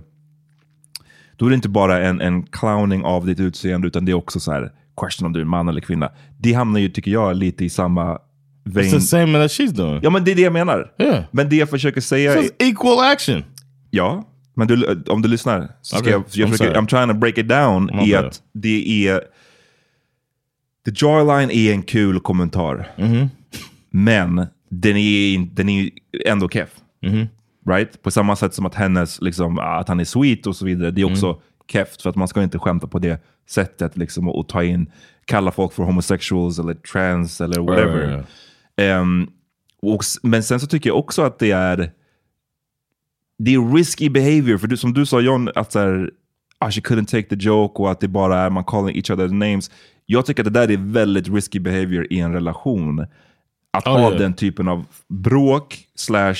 då 1.38 1.45
är 1.45 1.49
det 1.49 1.56
inte 1.56 1.70
bara 1.70 1.99
en, 2.08 2.22
en 2.22 2.43
clowning 2.43 3.04
av 3.04 3.26
ditt 3.26 3.39
utseende, 3.39 3.88
utan 3.88 4.06
det 4.06 4.12
är 4.12 4.14
också 4.16 4.39
så 4.39 4.51
här, 4.51 4.72
question 5.02 5.26
om 5.26 5.34
du 5.34 5.41
är 5.41 5.46
man 5.46 5.70
eller 5.70 5.82
kvinna. 5.82 6.12
Det 6.38 6.54
hamnar 6.54 6.80
ju, 6.80 6.89
tycker 6.89 7.12
jag, 7.12 7.36
lite 7.36 7.66
i 7.66 7.70
samma 7.70 8.14
it's 8.14 8.20
vein. 8.64 8.91
the 8.91 9.00
same 9.02 9.34
that 9.34 9.52
she's 9.52 9.72
doing. 9.72 10.00
Ja, 10.04 10.10
men 10.10 10.24
det 10.24 10.32
är 10.32 10.36
det 10.36 10.41
jag 10.41 10.54
menar. 10.54 10.91
Yeah. 11.00 11.24
Men 11.32 11.50
det 11.50 11.56
jag 11.56 11.70
försöker 11.70 12.02
säga... 12.02 12.34
So 12.34 12.39
är- 12.39 12.44
it's 12.44 12.52
equal 12.60 13.00
action. 13.00 13.44
Ja, 13.89 14.24
men 14.54 14.68
du, 14.68 15.04
om 15.08 15.22
du 15.22 15.30
lyssnar 15.30 15.68
så 15.82 15.96
ska 15.96 16.04
Okej, 16.04 16.12
jag, 16.12 16.24
jag 16.32 16.48
I'm 16.48 16.52
försöker. 16.52 16.80
I'm 16.82 16.88
trying 16.88 17.08
to 17.08 17.14
break 17.14 17.38
it 17.38 17.48
down 17.50 17.86
My 17.94 18.10
i 18.10 18.16
att 18.16 18.41
det 18.54 19.08
är... 19.08 19.22
The 20.86 20.91
jawline 20.96 21.52
är 21.52 21.74
en 21.74 21.82
kul 21.84 22.20
kommentar. 22.20 22.91
Mm-hmm. 22.98 23.30
Men 23.89 24.48
den 24.70 24.98
är, 24.98 25.38
den 25.56 25.70
är 25.70 25.89
ändå 26.26 26.50
keff. 26.50 26.70
Mm-hmm. 27.06 27.28
Right? 27.70 28.02
På 28.02 28.12
samma 28.12 28.36
sätt 28.36 28.54
som 28.54 28.66
att 28.66 28.76
hennes, 28.76 29.22
liksom, 29.22 29.60
att 29.60 29.88
han 29.88 30.00
är 30.00 30.04
sweet 30.06 30.48
och 30.48 30.56
så 30.56 30.66
vidare, 30.66 30.91
det 30.91 31.02
är 31.02 31.06
också 31.12 31.26
Mm. 31.26 31.39
Keft. 31.68 32.01
För 32.01 32.09
att 32.09 32.16
man 32.16 32.28
ska 32.28 32.43
inte 32.43 32.59
skämta 32.59 32.88
på 32.88 32.99
det 32.99 33.24
sättet 33.49 33.97
liksom, 33.97 34.28
och, 34.28 34.39
och 34.39 34.47
ta 34.49 34.64
in, 34.64 34.91
kalla 35.26 35.51
folk 35.51 35.74
för 35.74 35.84
homosexuals 35.84 36.59
eller 36.59 36.74
trans 36.74 37.41
eller 37.41 37.61
whatever. 37.61 38.07
right, 38.07 38.26
Ehm, 38.76 39.28
och, 39.82 40.01
s- 40.03 40.18
men 40.24 40.43
sen 40.43 40.59
så 40.59 40.68
tycker 40.68 40.89
jag 40.89 40.97
också 40.99 41.22
att 41.22 41.39
det 41.39 41.51
är 41.51 41.91
det 43.38 43.53
är 43.53 43.74
risky 43.76 44.09
behavior. 44.09 44.57
För 44.57 44.68
du, 44.68 44.78
som 44.78 44.93
du 44.93 45.05
sa 45.05 45.20
John, 45.20 45.49
att 45.55 45.72
så 45.72 45.80
här, 45.80 46.11
ah, 46.59 46.72
she 46.72 46.82
couldn't 46.82 47.05
take 47.05 47.24
the 47.24 47.36
joke 47.36 47.82
och 47.82 47.91
att 47.91 47.99
det 47.99 48.07
bara 48.07 48.39
är 48.39 48.49
man 48.49 48.64
calling 48.64 48.95
each 48.95 49.11
other 49.11 49.28
names. 49.28 49.72
Jag 50.05 50.26
tycker 50.26 50.43
att 50.43 50.53
det 50.53 50.59
där 50.59 50.72
är 50.72 50.78
väldigt 50.78 51.28
risky 51.30 51.59
behavior 51.59 52.07
i 52.09 52.20
en 52.20 52.34
relation. 52.34 53.05
Att 53.78 53.88
Oh, 53.88 53.91
ha 53.93 53.99
yeah. 54.09 54.18
den 54.18 54.34
typen 54.34 54.68
av 54.68 54.86
bråk, 55.09 55.78
slash, 55.95 56.36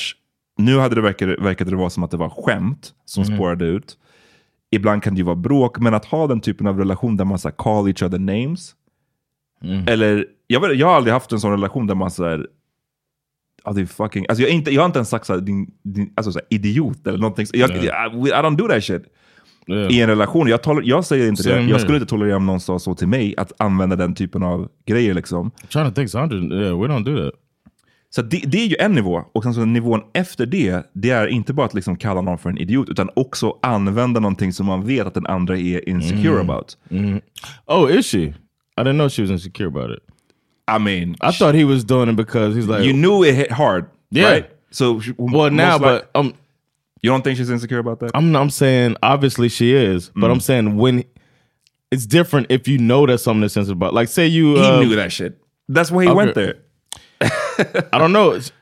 nu 0.58 0.78
hade 0.78 0.94
det 0.94 1.00
verkat, 1.00 1.28
verkade 1.28 1.70
det 1.70 1.76
vara 1.76 1.90
som 1.90 2.02
att 2.04 2.10
det 2.10 2.16
var 2.16 2.28
skämt 2.30 2.92
som 3.04 3.24
Mm-hmm. 3.24 3.36
spårade 3.36 3.64
ut. 3.64 3.96
Ibland 4.74 5.02
kan 5.02 5.14
det 5.14 5.18
ju 5.18 5.24
vara 5.24 5.36
bråk, 5.36 5.78
men 5.78 5.94
att 5.94 6.04
ha 6.04 6.26
den 6.26 6.40
typen 6.40 6.66
av 6.66 6.78
relation 6.78 7.16
där 7.16 7.24
man 7.24 7.38
så 7.38 7.50
call 7.50 7.88
each 7.88 8.02
other 8.02 8.18
names. 8.18 8.74
Mm. 9.62 9.88
Eller, 9.88 10.26
jag, 10.46 10.60
vet, 10.60 10.78
jag 10.78 10.86
har 10.86 10.94
aldrig 10.94 11.12
haft 11.12 11.32
en 11.32 11.40
sån 11.40 11.50
relation 11.50 11.86
där 11.86 11.94
man 11.94 12.10
så 12.10 12.24
här, 12.24 12.46
Ja, 13.64 13.72
det 13.72 13.80
är 13.80 13.86
fucking, 13.86 14.26
alltså 14.28 14.42
jag, 14.42 14.50
inte, 14.50 14.70
jag 14.70 14.82
har 14.82 14.86
inte 14.86 14.98
ens 14.98 15.08
sagt 15.08 15.26
såhär, 15.26 15.40
din, 15.40 15.70
din, 15.82 16.12
alltså 16.16 16.32
såhär, 16.32 16.46
idiot 16.50 17.06
eller 17.06 17.18
någonting. 17.18 17.46
Jag, 17.52 17.70
I, 17.70 17.86
I 17.86 18.32
don't 18.32 18.56
do 18.56 18.68
that 18.68 18.84
shit. 18.84 19.02
Yeah. 19.66 19.92
I 19.92 20.00
en 20.00 20.08
relation. 20.08 20.48
Jag, 20.48 20.62
toler, 20.62 20.82
jag 20.82 21.04
säger 21.04 21.28
inte 21.28 21.42
Same 21.42 21.54
det. 21.54 21.60
here. 21.60 21.70
Jag 21.70 21.80
skulle 21.80 21.96
inte 21.96 22.08
tolerera 22.08 22.36
om 22.36 22.46
någon 22.46 22.60
sa 22.60 22.78
så 22.78 22.94
till 22.94 23.08
mig, 23.08 23.34
att 23.36 23.52
använda 23.58 23.96
den 23.96 24.14
typen 24.14 24.42
av 24.42 24.68
grejer. 24.86 25.14
Liksom. 25.14 25.50
I'm 25.50 25.66
trying 25.68 25.88
to 25.88 25.94
think, 25.94 26.10
Sandra. 26.10 26.36
Yeah, 26.36 26.80
we 26.80 26.88
don't 26.88 27.04
do 27.04 27.24
that. 27.24 27.40
Så 28.14 28.22
det, 28.22 28.42
det 28.46 28.58
är 28.62 28.66
ju 28.66 28.76
en 28.78 28.92
nivå. 28.92 29.24
Och 29.32 29.42
sen 29.42 29.54
så 29.54 29.64
nivån 29.64 30.00
efter 30.12 30.46
det, 30.46 30.82
det 30.92 31.10
är 31.10 31.26
inte 31.26 31.52
bara 31.52 31.66
att 31.66 31.74
liksom 31.74 31.96
kalla 31.96 32.20
någon 32.20 32.38
för 32.38 32.50
en 32.50 32.58
idiot, 32.58 32.88
utan 32.88 33.10
också 33.16 33.58
använda 33.62 34.20
någonting 34.20 34.52
som 34.52 34.66
man 34.66 34.86
vet 34.86 35.06
att 35.06 35.14
den 35.14 35.26
andra 35.26 35.58
är 35.58 35.88
insecure 35.88 36.40
Mm. 36.40 36.50
about. 36.50 36.76
Oh, 37.66 37.96
is 37.98 38.06
she? 38.06 38.18
I 38.18 38.34
didn't 38.76 38.92
know 38.94 39.08
she 39.08 39.22
was 39.22 39.30
insecure 39.30 39.66
about 39.68 39.90
it. 39.98 40.02
I 40.76 40.78
mean, 40.78 41.10
I 41.22 41.32
thought 41.32 41.54
he 41.54 41.64
was 41.64 41.84
doing 41.84 42.10
it 42.10 42.16
because 42.16 42.56
he's 42.60 42.66
like, 42.78 42.84
you 42.86 42.92
knew 42.92 43.24
it 43.28 43.34
hit 43.34 43.52
hard, 43.52 43.84
Yeah. 44.10 44.32
right? 44.32 44.44
So 44.70 45.00
she- 45.00 45.14
well, 45.18 45.50
now, 45.50 45.72
like- 45.72 45.80
but 45.80 46.10
um, 46.20 46.32
you 47.02 47.10
don't 47.12 47.22
think 47.24 47.38
she's 47.38 47.50
insecure 47.52 47.80
about 47.80 47.98
that? 48.00 48.10
I'm 48.14 48.36
I'm 48.36 48.50
saying 48.50 48.96
obviously 49.02 49.48
she 49.48 49.64
is, 49.94 50.10
but 50.14 50.28
Mm. 50.30 50.32
I'm 50.34 50.40
saying 50.40 50.76
when 50.78 51.02
it's 51.90 52.06
different 52.06 52.46
if 52.50 52.68
you 52.68 52.78
know 52.78 53.06
that 53.06 53.18
something 53.20 53.44
is 53.46 53.52
sensitive 53.52 53.76
about. 53.82 53.92
Like, 54.00 54.08
say 54.08 54.26
you, 54.26 54.54
he 54.54 54.60
uh, 54.66 54.80
knew 54.80 54.96
that 54.96 55.12
shit. 55.12 55.32
That's 55.74 55.90
why 55.90 56.04
he 56.04 56.08
okay. 56.10 56.16
went 56.16 56.34
there. 56.34 56.54
I 57.92 57.98
don't 57.98 58.12
know. 58.12 58.30
It's- 58.30 58.52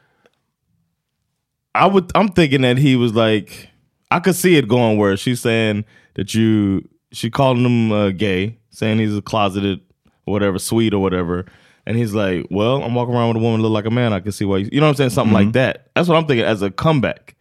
I 1.74 1.86
would. 1.86 2.10
I'm 2.14 2.28
thinking 2.28 2.62
that 2.62 2.78
he 2.78 2.96
was 2.96 3.14
like. 3.14 3.68
I 4.10 4.20
could 4.20 4.34
see 4.34 4.56
it 4.56 4.68
going 4.68 4.98
where 4.98 5.16
she's 5.16 5.40
saying 5.40 5.84
that 6.14 6.34
you. 6.34 6.86
She 7.12 7.30
calling 7.30 7.64
him 7.64 7.92
uh, 7.92 8.10
gay, 8.10 8.58
saying 8.70 8.98
he's 8.98 9.16
a 9.16 9.20
closeted, 9.22 9.80
whatever, 10.24 10.58
sweet 10.58 10.92
or 10.94 10.98
whatever. 11.00 11.44
And 11.86 11.96
he's 11.96 12.14
like, 12.14 12.46
"Well, 12.50 12.82
I'm 12.82 12.94
walking 12.94 13.14
around 13.14 13.28
with 13.28 13.36
a 13.38 13.40
woman 13.40 13.62
look 13.62 13.72
like 13.72 13.86
a 13.86 13.90
man. 13.90 14.12
I 14.12 14.20
can 14.20 14.32
see 14.32 14.44
why." 14.44 14.58
You, 14.58 14.68
you 14.72 14.80
know 14.80 14.86
what 14.86 14.90
I'm 14.90 14.96
saying? 14.96 15.10
Something 15.10 15.34
like 15.46 15.52
that. 15.54 15.88
That's 15.94 16.08
what 16.08 16.16
I'm 16.16 16.26
thinking 16.26 16.44
as 16.44 16.60
a 16.62 16.70
comeback. 16.70 17.34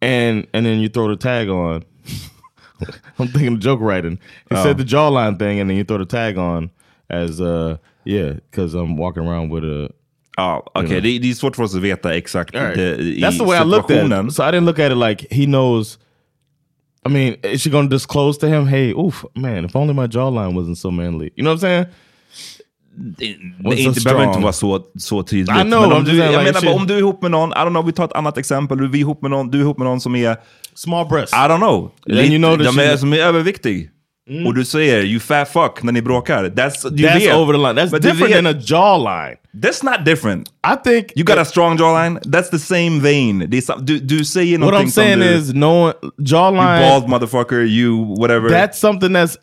And 0.00 0.46
and 0.52 0.64
then 0.66 0.78
you 0.80 0.88
throw 0.88 1.08
the 1.08 1.16
tag 1.16 1.48
on. 1.48 1.84
I'm 3.18 3.28
thinking 3.28 3.58
joke 3.58 3.80
writing. 3.80 4.18
He 4.50 4.54
said 4.62 4.78
the 4.78 4.84
jawline 4.84 5.38
thing, 5.38 5.58
and 5.60 5.68
then 5.70 5.76
you 5.76 5.84
throw 5.84 5.98
the 5.98 6.04
tag 6.04 6.36
on 6.38 6.70
as 7.10 7.40
uh 7.40 7.78
yeah, 8.04 8.34
because 8.34 8.74
I'm 8.74 8.96
walking 8.96 9.26
around 9.26 9.48
with 9.50 9.64
a 9.64 9.90
Ja, 10.36 10.62
okej. 10.74 11.00
Det, 11.00 11.18
det 11.18 11.30
är 11.30 11.34
svårt 11.34 11.56
för 11.56 11.62
oss 11.62 11.74
att 11.74 11.80
veta 11.80 12.14
exakt 12.14 12.54
right. 12.54 12.74
det, 12.74 12.96
i 12.96 13.22
That's 13.22 13.38
the 13.38 13.44
way 13.44 13.62
I 13.62 13.64
looked 13.64 13.96
at 13.96 14.26
it. 14.26 14.34
So 14.34 14.42
I 14.42 14.46
didn't 14.46 14.64
look 14.64 14.78
at 14.78 14.92
it 14.92 14.98
like 14.98 15.26
he 15.30 15.44
knows. 15.44 15.98
I 17.06 17.08
mean, 17.08 17.36
is 17.42 17.62
she 17.62 17.70
to 17.70 17.82
disclose 17.82 18.38
to 18.40 18.46
him, 18.46 18.66
hey, 18.66 18.92
oof, 18.92 19.24
man, 19.34 19.64
if 19.64 19.76
only 19.76 19.94
my 19.94 20.06
jawline 20.06 20.54
wasn't 20.54 20.76
so 20.76 20.90
manly. 20.90 21.30
You 21.36 21.44
know 21.44 21.52
what 21.52 21.58
I'm 21.58 21.60
saying? 21.60 21.86
Det, 22.98 23.36
What's 23.60 23.78
inte, 23.78 24.00
behöver 24.04 24.24
inte 24.24 24.40
vara 24.40 24.52
så, 24.52 24.82
så 24.98 25.22
tydligt. 25.22 25.56
I 25.56 25.62
know, 25.62 25.80
Men 25.80 25.92
om 25.92 26.04
du, 26.04 26.16
jag 26.16 26.44
like, 26.44 26.60
menar 26.60 26.74
om 26.74 26.86
du 26.86 26.94
är 26.94 26.98
ihop 26.98 27.22
med 27.22 27.30
någon, 27.30 27.50
I 27.50 27.54
don't 27.54 27.70
know, 27.70 27.86
vi 27.86 27.92
tar 27.92 28.04
ett 28.04 28.12
annat 28.12 28.38
exempel. 28.38 28.78
Du 28.78 28.84
är 28.84 28.96
ihop 28.96 29.22
med 29.22 29.30
någon, 29.30 29.50
du 29.50 29.58
är 29.58 29.62
ihop 29.62 29.78
med 29.78 29.86
någon 29.86 30.00
som 30.00 30.16
är, 30.16 30.36
Small 30.74 31.06
breasts. 31.08 31.32
I 31.32 31.36
don't 31.36 31.58
know, 31.58 31.90
Then 32.06 32.32
you 32.32 32.38
know 32.38 32.58
de 32.58 32.78
är, 32.78 32.96
som 32.96 33.12
är 33.12 33.18
överviktig. 33.18 33.90
Och 34.46 34.54
du 34.54 34.64
säger 34.64 35.02
you 35.02 35.20
fat 35.20 35.48
fuck 35.48 35.82
när 35.82 35.92
ni 35.92 36.02
bråkar. 36.02 36.44
That's, 36.44 36.90
du 36.90 37.04
That's 37.04 37.18
vet. 37.18 37.34
over 37.34 37.52
the 37.52 37.58
line. 37.58 37.76
That's 37.76 37.92
du 37.92 37.98
different 37.98 38.34
than 38.34 38.46
a 38.46 38.52
jawline. 38.52 39.36
That's 39.54 39.84
not 39.84 40.04
different. 40.04 40.48
I 40.64 40.76
think 40.84 41.12
You 41.14 41.24
got 41.24 41.38
a 41.38 41.44
strong 41.44 41.78
jawline, 41.78 42.20
that's 42.24 42.50
the 42.50 42.58
same 42.58 43.00
vein. 43.00 43.38
Det 43.48 43.56
är 43.56 43.80
du, 43.80 43.98
du 44.00 44.24
säger 44.24 44.58
what 44.58 44.74
I'm 44.74 44.90
saying 44.90 45.18
du, 45.20 45.24
is 45.24 45.52
you 45.54 45.92
jawline. 46.18 46.80
bald 46.80 47.08
motherfucker, 47.08 47.64
you 47.68 48.14
whatever. 48.18 48.48
That's 48.48 48.78
something 48.78 49.12
that's 49.12 49.36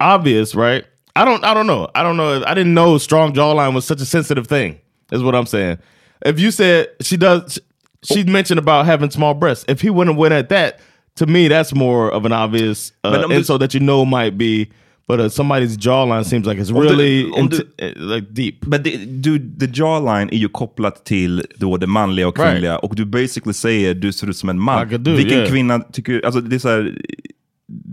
obvious, 0.00 0.54
right? 0.54 0.84
I 1.14 1.24
don't 1.24 1.44
I 1.44 1.54
don't 1.54 1.66
know. 1.66 1.88
I 1.94 2.02
don't 2.02 2.16
know. 2.16 2.42
I 2.44 2.54
didn't 2.54 2.74
know 2.74 2.98
strong 2.98 3.32
jawline 3.34 3.72
was 3.74 3.84
such 3.84 4.00
a 4.00 4.06
sensitive 4.06 4.48
thing. 4.48 4.80
Is 5.12 5.22
what 5.22 5.34
I'm 5.34 5.46
saying. 5.46 5.78
If 6.26 6.40
you 6.40 6.50
said 6.50 6.88
she 7.02 7.16
does 7.16 7.60
she 8.02 8.24
mentioned 8.24 8.58
about 8.58 8.86
having 8.86 9.10
small 9.10 9.34
breasts, 9.34 9.64
if 9.68 9.80
he 9.80 9.90
wouldn't 9.90 10.14
have 10.14 10.18
went 10.18 10.34
at 10.34 10.48
that, 10.48 10.80
to 11.18 11.26
me 11.26 11.48
that's 11.48 11.74
more 11.74 12.10
of 12.10 12.24
an 12.24 12.32
obvious 12.32 12.92
uh, 13.04 13.24
om 13.24 13.30
du- 13.30 13.36
insult 13.36 13.60
that 13.60 13.74
you 13.74 13.80
know 13.80 14.04
might 14.04 14.34
be, 14.38 14.66
but 15.08 15.20
uh, 15.20 15.28
somebody's 15.28 15.76
jawline 15.76 16.24
seems 16.24 16.46
like 16.46 16.60
it's 16.60 16.70
du- 16.70 16.80
really 16.80 17.22
du- 17.22 17.32
int- 17.36 17.60
uh, 17.82 18.14
like 18.14 18.26
deep. 18.30 18.64
Det, 18.84 18.96
du, 19.22 19.38
the 19.38 19.66
jawline 19.72 20.28
är 20.32 20.38
ju 20.38 20.48
kopplat 20.48 21.04
till 21.04 21.44
då 21.56 21.76
det 21.76 21.86
manliga 21.86 22.28
och 22.28 22.36
kvinnliga. 22.36 22.72
Right. 22.72 22.84
Och 22.84 22.96
du 22.96 23.04
basically 23.04 23.54
säger 23.54 23.94
du 23.94 24.12
ser 24.12 24.30
ut 24.30 24.36
som 24.36 24.48
en 24.48 24.60
man. 24.60 24.84
Like 24.84 24.98
dude, 24.98 25.16
Vilken 25.16 25.38
yeah. 25.38 25.50
kvinna 25.50 25.80
tycker... 25.80 26.24
Alltså 26.24 26.40
det 26.40 26.56
är 26.56 26.58
så 26.58 26.68
här, 26.68 26.98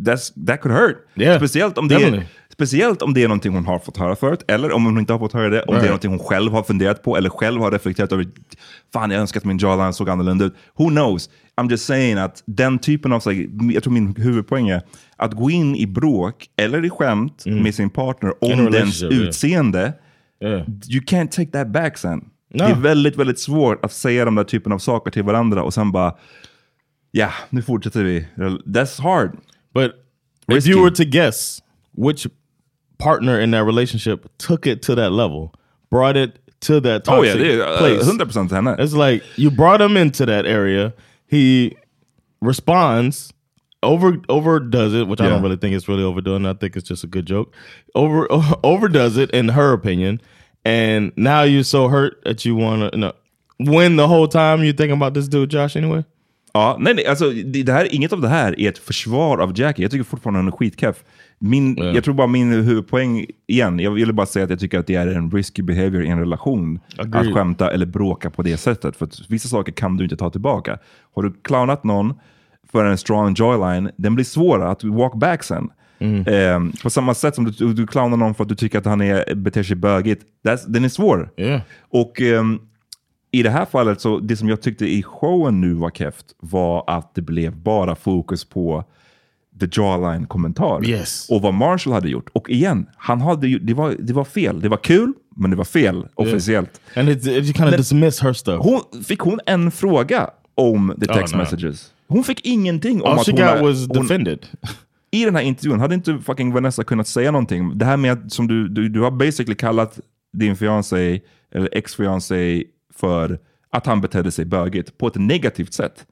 that's, 0.06 0.46
that 0.48 0.62
could 0.62 0.76
hurt. 0.76 0.98
Yeah, 1.16 1.38
speciellt, 1.38 1.78
om 1.78 1.88
det 1.88 1.96
är, 1.96 2.00
definitely. 2.00 2.26
Speciellt 2.60 3.02
om 3.02 3.14
det 3.14 3.24
är 3.24 3.28
någonting 3.28 3.54
hon 3.54 3.66
har 3.66 3.80
fått 3.80 3.98
höra 3.98 4.16
förut. 4.16 4.44
Eller 4.48 4.72
om 4.72 4.86
hon 4.86 5.00
inte 5.00 5.14
har 5.14 5.20
fått 5.20 5.34
höra 5.34 5.50
det. 5.50 5.62
Om 5.64 5.66
det 5.68 5.72
Right. 5.74 5.84
är 5.84 5.88
någonting 5.88 6.10
hon 6.12 6.20
själv 6.20 6.52
har 6.52 6.64
funderat 6.64 7.04
på. 7.04 7.18
Eller 7.18 7.30
själv 7.30 7.62
har 7.62 7.72
reflekterat 7.72 8.12
över. 8.12 8.26
Fan, 8.94 9.12
jag 9.12 9.22
önskar 9.22 9.40
att 9.40 9.46
min 9.46 9.58
jawline 9.58 9.94
såg 9.94 10.10
annorlunda 10.10 10.46
ut. 10.46 10.56
Who 10.78 10.88
knows? 10.90 11.30
I'm 11.62 11.70
just 11.72 11.86
saying 11.86 12.18
att 12.18 12.44
den 12.46 12.80
typen 12.80 13.14
av... 13.14 13.22
Jag 13.74 13.84
tror 13.84 13.94
min 13.94 14.16
huvudpoäng 14.16 14.70
är 14.70 14.82
att 15.18 15.34
gå 15.34 15.50
in 15.52 15.76
i 15.76 15.88
bråk 15.88 16.48
eller 16.58 16.86
i 16.86 16.90
skämt 16.90 17.44
med 17.46 17.76
sin 17.76 17.90
partner 17.90 18.34
Mm. 18.42 18.66
Om 18.66 18.72
dens 18.72 19.04
utseende. 19.04 19.94
Yeah. 20.44 20.60
You 20.90 21.02
can't 21.02 21.28
take 21.32 21.52
that 21.52 21.68
back 21.68 21.98
sen. 21.98 22.20
No. 22.20 22.58
Det 22.58 22.64
är 22.64 22.76
väldigt, 22.76 23.16
väldigt 23.18 23.40
svårt 23.40 23.86
att 23.86 23.94
säga 23.94 24.26
de 24.26 24.36
där 24.36 24.44
typen 24.44 24.72
av 24.72 24.78
saker 24.80 25.12
till 25.12 25.24
varandra 25.24 25.64
och 25.64 25.74
sen 25.74 25.92
bara, 25.92 26.16
ja, 27.12 27.30
nu 27.50 27.62
fortsätter 27.62 28.04
vi. 28.04 28.26
That's 28.66 29.02
hard. 29.02 29.32
But 29.74 29.92
if 30.48 30.56
Risky. 30.56 30.72
you 30.72 30.84
were 30.84 30.96
to 30.96 31.04
guess 31.04 31.60
which 31.98 32.28
partner 33.00 33.40
in 33.40 33.52
that 33.52 33.64
relationship 33.64 34.30
took 34.38 34.68
it 34.68 34.82
to 34.84 34.96
that 34.96 35.12
level, 35.12 35.54
brought 35.90 36.16
it 36.16 36.38
to 36.62 36.80
that 36.82 37.08
Oh 37.08 37.24
toxic 37.24 37.40
yeah, 37.40 37.56
det 37.56 37.78
place, 37.78 38.08
uh, 38.08 38.12
100% 38.12 38.52
henne. 38.52 38.76
It's 38.80 38.94
like 38.94 39.24
you 39.38 39.50
brought 39.50 39.82
him 39.82 39.98
into 39.98 40.26
that 40.26 40.46
area. 40.46 40.94
He 41.26 41.78
responds, 42.42 43.34
over 43.82 44.18
overdoes 44.28 44.94
it, 44.94 45.08
which 45.08 45.22
I 45.22 45.30
don't 45.30 45.42
really 45.42 45.56
think 45.56 45.76
it's 45.76 45.88
really 45.88 46.04
overdoing. 46.04 46.46
I 46.46 46.54
think 46.54 46.76
it's 46.76 46.88
just 46.88 47.04
a 47.04 47.08
good 47.08 47.26
joke. 47.26 47.54
Over 47.96 48.28
overdoes 48.64 49.18
it 49.18 49.32
in 49.32 49.50
her 49.50 49.74
opinion, 49.74 50.22
and 50.66 51.12
now 51.16 51.44
you're 51.44 51.64
so 51.64 51.88
hurt 51.88 52.22
that 52.26 52.44
you 52.46 52.56
want 52.56 52.92
to 52.92 52.98
no, 52.98 53.14
win 53.60 53.96
the 53.96 54.08
whole 54.08 54.28
time 54.28 54.64
you're 54.64 54.74
thinking 54.74 54.98
about 54.98 55.14
this 55.14 55.28
dude 55.28 55.50
Josh 55.50 55.76
anyway. 55.76 56.04
Ja, 56.54 56.78
nej, 56.80 56.94
nej, 56.94 57.06
alltså, 57.06 57.30
det, 57.30 57.72
här, 57.72 57.96
inget 57.96 58.14
av 58.14 58.22
det 58.22 58.28
här 58.28 58.60
är 58.60 58.70
ett 58.70 58.78
försvar 58.78 59.38
av 59.38 59.60
Jackie. 59.60 59.84
Jag 59.84 59.92
tycker 59.92 60.04
fortfarande 60.04 60.40
hon 60.40 60.48
är 60.48 60.52
skitkeff. 60.52 61.04
Min, 61.40 61.78
Ja. 61.78 61.86
Jag 61.86 62.04
tror 62.04 62.14
bara 62.14 62.28
min 62.28 62.52
huvudpoäng, 62.52 63.26
igen, 63.48 63.80
jag 63.80 63.92
ville 63.92 64.14
bara 64.14 64.26
säga 64.26 64.44
att 64.44 64.50
jag 64.50 64.60
tycker 64.60 64.80
att 64.80 64.88
det 64.88 64.96
är 64.96 65.08
en 65.08 65.32
risky 65.32 65.62
behavior 65.62 66.04
i 66.04 66.08
en 66.08 66.20
relation. 66.20 66.80
Agreed. 66.98 67.28
Att 67.28 67.34
skämta 67.34 67.72
eller 67.72 67.86
bråka 67.86 68.30
på 68.30 68.42
det 68.42 68.58
sättet. 68.58 68.96
För 68.96 69.10
vissa 69.30 69.48
saker 69.50 69.72
kan 69.72 69.98
du 69.98 70.04
inte 70.04 70.18
ta 70.18 70.30
tillbaka. 70.30 70.78
Har 71.16 71.24
du 71.24 71.34
clownat 71.42 71.84
någon 71.84 72.14
för 72.72 72.86
en 72.86 72.98
strong 72.98 73.36
jawline, 73.38 73.92
den 73.98 74.16
blir 74.16 74.26
svårare 74.26 74.70
att 74.70 74.84
walk 74.84 75.14
back 75.16 75.44
sen. 75.44 75.70
Eh, 76.00 76.60
på 76.84 76.90
samma 76.90 77.14
sätt 77.14 77.36
som 77.36 77.46
du, 77.46 77.74
du 77.74 77.88
clownar 77.88 78.18
någon 78.18 78.36
för 78.36 78.44
att 78.44 78.50
du 78.50 78.56
tycker 78.56 78.78
att 78.80 78.86
han 78.86 79.02
är, 79.02 79.36
beter 79.36 79.64
sig 79.64 79.76
bögigt. 79.76 80.26
That's, 80.48 80.66
den 80.68 80.86
är 80.86 80.90
svår. 80.90 81.30
Yeah. 81.38 81.62
Och 81.90 82.22
ehm, 82.22 82.60
i 83.32 83.44
det 83.44 83.50
här 83.50 83.66
fallet, 83.66 84.02
så 84.02 84.20
det 84.20 84.38
som 84.38 84.50
jag 84.50 84.62
tyckte 84.62 84.86
i 84.86 85.04
showen 85.04 85.62
nu 85.62 85.74
var 85.74 85.90
keft 85.90 86.26
var 86.40 86.84
att 86.88 87.16
det 87.16 87.22
blev 87.22 87.56
bara 87.58 87.96
fokus 87.96 88.46
på 88.46 88.84
the 89.60 89.68
jawline-kommentar. 89.72 90.86
Yes. 90.86 91.30
Och 91.30 91.42
vad 91.42 91.54
Marshall 91.54 91.94
hade 91.94 92.10
gjort. 92.10 92.30
Och 92.34 92.50
igen, 92.50 92.86
han 92.98 93.22
hade 93.22 93.48
ju, 93.48 93.60
det, 93.60 93.74
var, 93.74 93.96
det 94.00 94.14
var 94.14 94.26
fel. 94.26 94.62
Det 94.62 94.70
var 94.70 94.78
kul, 94.78 95.14
men 95.36 95.52
det 95.52 95.58
var 95.58 95.66
fel 95.66 96.08
officiellt. 96.16 96.82
And 96.96 97.10
it, 97.10 97.18
it, 97.18 97.28
you 97.28 97.54
kind 97.54 97.70
of 97.70 97.78
dismiss 97.78 98.22
her 98.22 98.34
stuff. 98.34 98.60
Hon, 98.64 99.04
fick 99.04 99.20
hon 99.20 99.40
en 99.46 99.72
fråga 99.72 100.30
om 100.56 100.94
the 101.00 101.12
Oh, 101.12 101.16
text 101.18 101.34
no. 101.34 101.38
messages? 101.38 101.94
Hon 102.08 102.24
fick 102.24 102.46
ingenting 102.46 103.02
om 103.02 103.12
All 103.12 103.20
att 103.20 103.26
she 103.26 103.32
hon, 103.32 103.42
got 103.42 103.62
was 103.62 103.88
hon, 103.88 104.02
defended. 104.02 104.46
i 105.12 105.26
den 105.26 105.36
här 105.36 105.42
intervjun 105.42 105.80
hade 105.80 105.96
inte 105.96 106.20
fucking 106.26 106.54
Vanessa 106.54 106.84
kunnat 106.84 107.08
säga 107.08 107.32
någonting. 107.32 107.78
Det 107.78 107.86
här 107.86 107.98
med 107.98 108.12
att 108.12 108.32
som 108.32 108.48
du, 108.48 108.68
du, 108.68 108.90
du 108.90 109.02
har 109.02 109.12
basically 109.12 109.56
kallat 109.56 110.00
din 110.34 110.56
fiancé 110.56 111.22
eller 111.52 111.70
ex-fiancé 111.72 112.64
för 112.96 113.40
att 113.72 113.86
han 113.86 114.02
betedde 114.02 114.32
sig 114.32 114.46
bögigt 114.46 114.98
på 114.98 115.08
ett 115.08 115.16
negativt 115.16 115.74
sätt. 115.74 116.06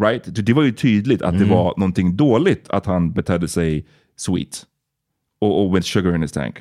Right? 0.00 0.22
Det 0.46 0.52
var 0.52 0.62
ju 0.62 0.72
tydligt 0.72 1.22
att 1.22 1.38
det 1.38 1.44
var 1.44 1.74
någonting 1.76 2.16
dåligt 2.16 2.70
att 2.70 2.86
han 2.86 3.12
betedde 3.12 3.48
sig 3.48 3.86
sweet. 4.16 4.62
Och, 5.40 5.64
och 5.66 5.76
with 5.76 5.86
sugar 5.86 6.14
in 6.14 6.22
his 6.22 6.32
tank. 6.32 6.54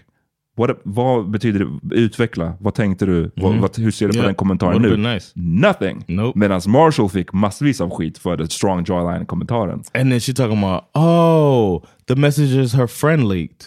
What, 0.57 0.69
vad 0.83 1.29
betyder 1.29 1.59
det? 1.59 1.95
Utveckla. 1.95 2.53
Vad 2.59 2.73
tänkte 2.73 3.05
du? 3.05 3.31
Vad, 3.35 3.55
vad, 3.55 3.77
hur 3.77 3.91
ser 3.91 4.07
du 4.07 4.11
på 4.13 4.17
Yeah. 4.17 4.25
den 4.25 4.35
kommentaren 4.35 4.85
Would've 4.85 4.97
nu? 4.97 5.13
nice. 5.13 5.31
Nothing. 5.35 6.03
Nope. 6.07 6.39
Medan 6.39 6.61
Marshall 6.67 7.09
fick 7.09 7.33
massvis 7.33 7.81
av 7.81 7.89
skit 7.89 8.17
för 8.17 8.37
den 8.37 8.49
strong 8.49 8.83
jawline-kommentaren. 8.87 9.83
And 9.93 10.11
then 10.11 10.19
she 10.19 10.33
talking 10.33 10.63
about, 10.63 10.83
oh, 10.93 11.83
the 12.07 12.15
messages 12.15 12.73
her 12.73 12.87
friend 12.87 13.29
leaked. 13.29 13.61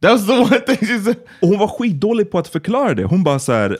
That 0.00 0.10
was 0.12 0.26
the 0.26 0.32
one 0.54 0.60
thing 0.60 0.86
she 0.88 0.98
said. 1.04 1.16
Och 1.42 1.48
hon 1.48 1.58
var 1.58 1.68
skitdålig 1.68 2.30
på 2.30 2.38
att 2.38 2.48
förklara 2.48 2.94
det. 2.94 3.04
Hon 3.04 3.24
bara 3.24 3.38
så 3.38 3.52
här... 3.52 3.78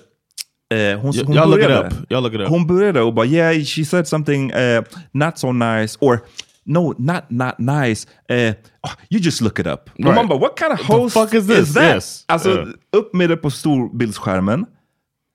Eh, 0.70 0.98
hon, 1.00 1.12
hon 1.26 1.34
y'all 1.34 1.48
look 1.50 1.58
it 1.60 1.66
började- 1.66 1.86
up. 1.86 2.10
Y'all 2.10 2.22
look 2.22 2.34
it 2.34 2.40
up. 2.40 2.48
Hon 2.48 2.66
började 2.66 3.00
och 3.02 3.14
bara 3.14 3.26
yeah, 3.26 3.64
she 3.64 3.84
said 3.84 4.08
something 4.08 4.52
uh, 4.52 4.82
not 5.12 5.38
so 5.38 5.52
nice 5.52 5.98
or 6.00 6.20
no, 6.64 6.94
not 6.98 7.24
not 7.30 7.58
nice. 7.58 8.06
Uh, 8.30 8.54
oh, 8.82 8.92
you 9.10 9.20
just 9.20 9.40
look 9.40 9.58
it 9.58 9.66
up. 9.66 9.90
Right. 9.96 10.14
man 10.14 10.28
bara 10.28 10.38
what 10.38 10.58
kind 10.58 10.72
of 10.72 10.78
What 10.80 10.86
the 10.88 10.92
host 11.02 11.14
fuck 11.14 11.34
is 11.34 11.46
this? 11.48 11.74
that? 11.74 11.94
Yes. 11.94 12.24
Alltså 12.28 12.50
Yeah. 12.50 12.68
upp 12.96 13.14
med 13.14 13.28
det 13.30 13.36
på 13.36 13.50
storbildsskärmen. 13.50 14.66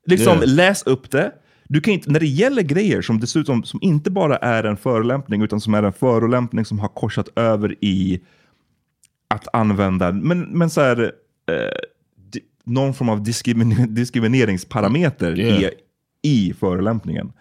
Liksom 0.06 0.32
Yeah. 0.38 0.48
läs 0.54 0.82
upp 0.82 1.10
det. 1.10 1.32
Du 1.68 1.80
kan 1.80 1.94
inte, 1.94 2.10
när 2.10 2.20
det 2.20 2.26
gäller 2.26 2.62
grejer 2.62 3.02
som 3.02 3.20
dessutom 3.20 3.64
som 3.64 3.78
inte 3.82 4.10
bara 4.10 4.36
är 4.36 4.64
en 4.64 4.76
förolämpning 4.76 5.42
utan 5.42 5.60
som 5.60 5.74
är 5.74 5.82
en 5.82 5.92
förolämpning 5.92 6.64
som 6.64 6.78
har 6.78 6.88
korsat 6.88 7.28
över 7.36 7.84
i 7.84 8.20
att 9.34 9.48
använda, 9.52 10.12
men, 10.12 10.40
men 10.40 10.70
så 10.70 10.80
här, 10.80 11.12
någon 12.64 12.94
form 12.94 13.08
av 13.08 13.22
diskrimin 13.22 13.94
diskrimineringsparameter 13.94 15.38
Yeah. 15.38 15.62
i, 15.62 15.68
i 16.48 16.54
förolämpningen. 16.60 17.32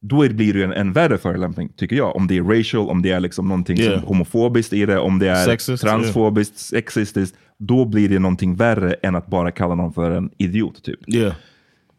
Då 0.00 0.22
är- 0.22 0.30
blir 0.30 0.54
det 0.54 0.64
en, 0.64 0.72
en 0.72 0.92
värre 0.92 1.18
förolämpning, 1.18 1.68
tycker 1.76 1.96
jag. 1.96 2.16
Om 2.16 2.26
det 2.26 2.36
är 2.36 2.42
racial, 2.42 2.88
om 2.88 3.02
det 3.02 3.10
är 3.10 3.20
liksom 3.20 3.48
någonting 3.48 3.78
Yeah. 3.78 3.98
som 4.00 4.08
homofobiskt 4.08 4.72
i 4.72 4.86
det, 4.86 4.98
om 4.98 5.18
det 5.18 5.28
är 5.28 5.44
Sexist, 5.44 5.82
transfobiskt, 5.82 6.58
sexistiskt. 6.58 7.36
Då 7.58 7.84
blir 7.84 8.08
det 8.08 8.18
någonting 8.18 8.54
värre 8.56 8.92
än 8.92 9.14
att 9.14 9.26
bara 9.26 9.50
kalla 9.50 9.74
någon 9.74 9.92
för 9.92 10.10
en 10.10 10.30
idiot. 10.38 10.82
Typ. 10.84 11.14
Yeah. 11.14 11.34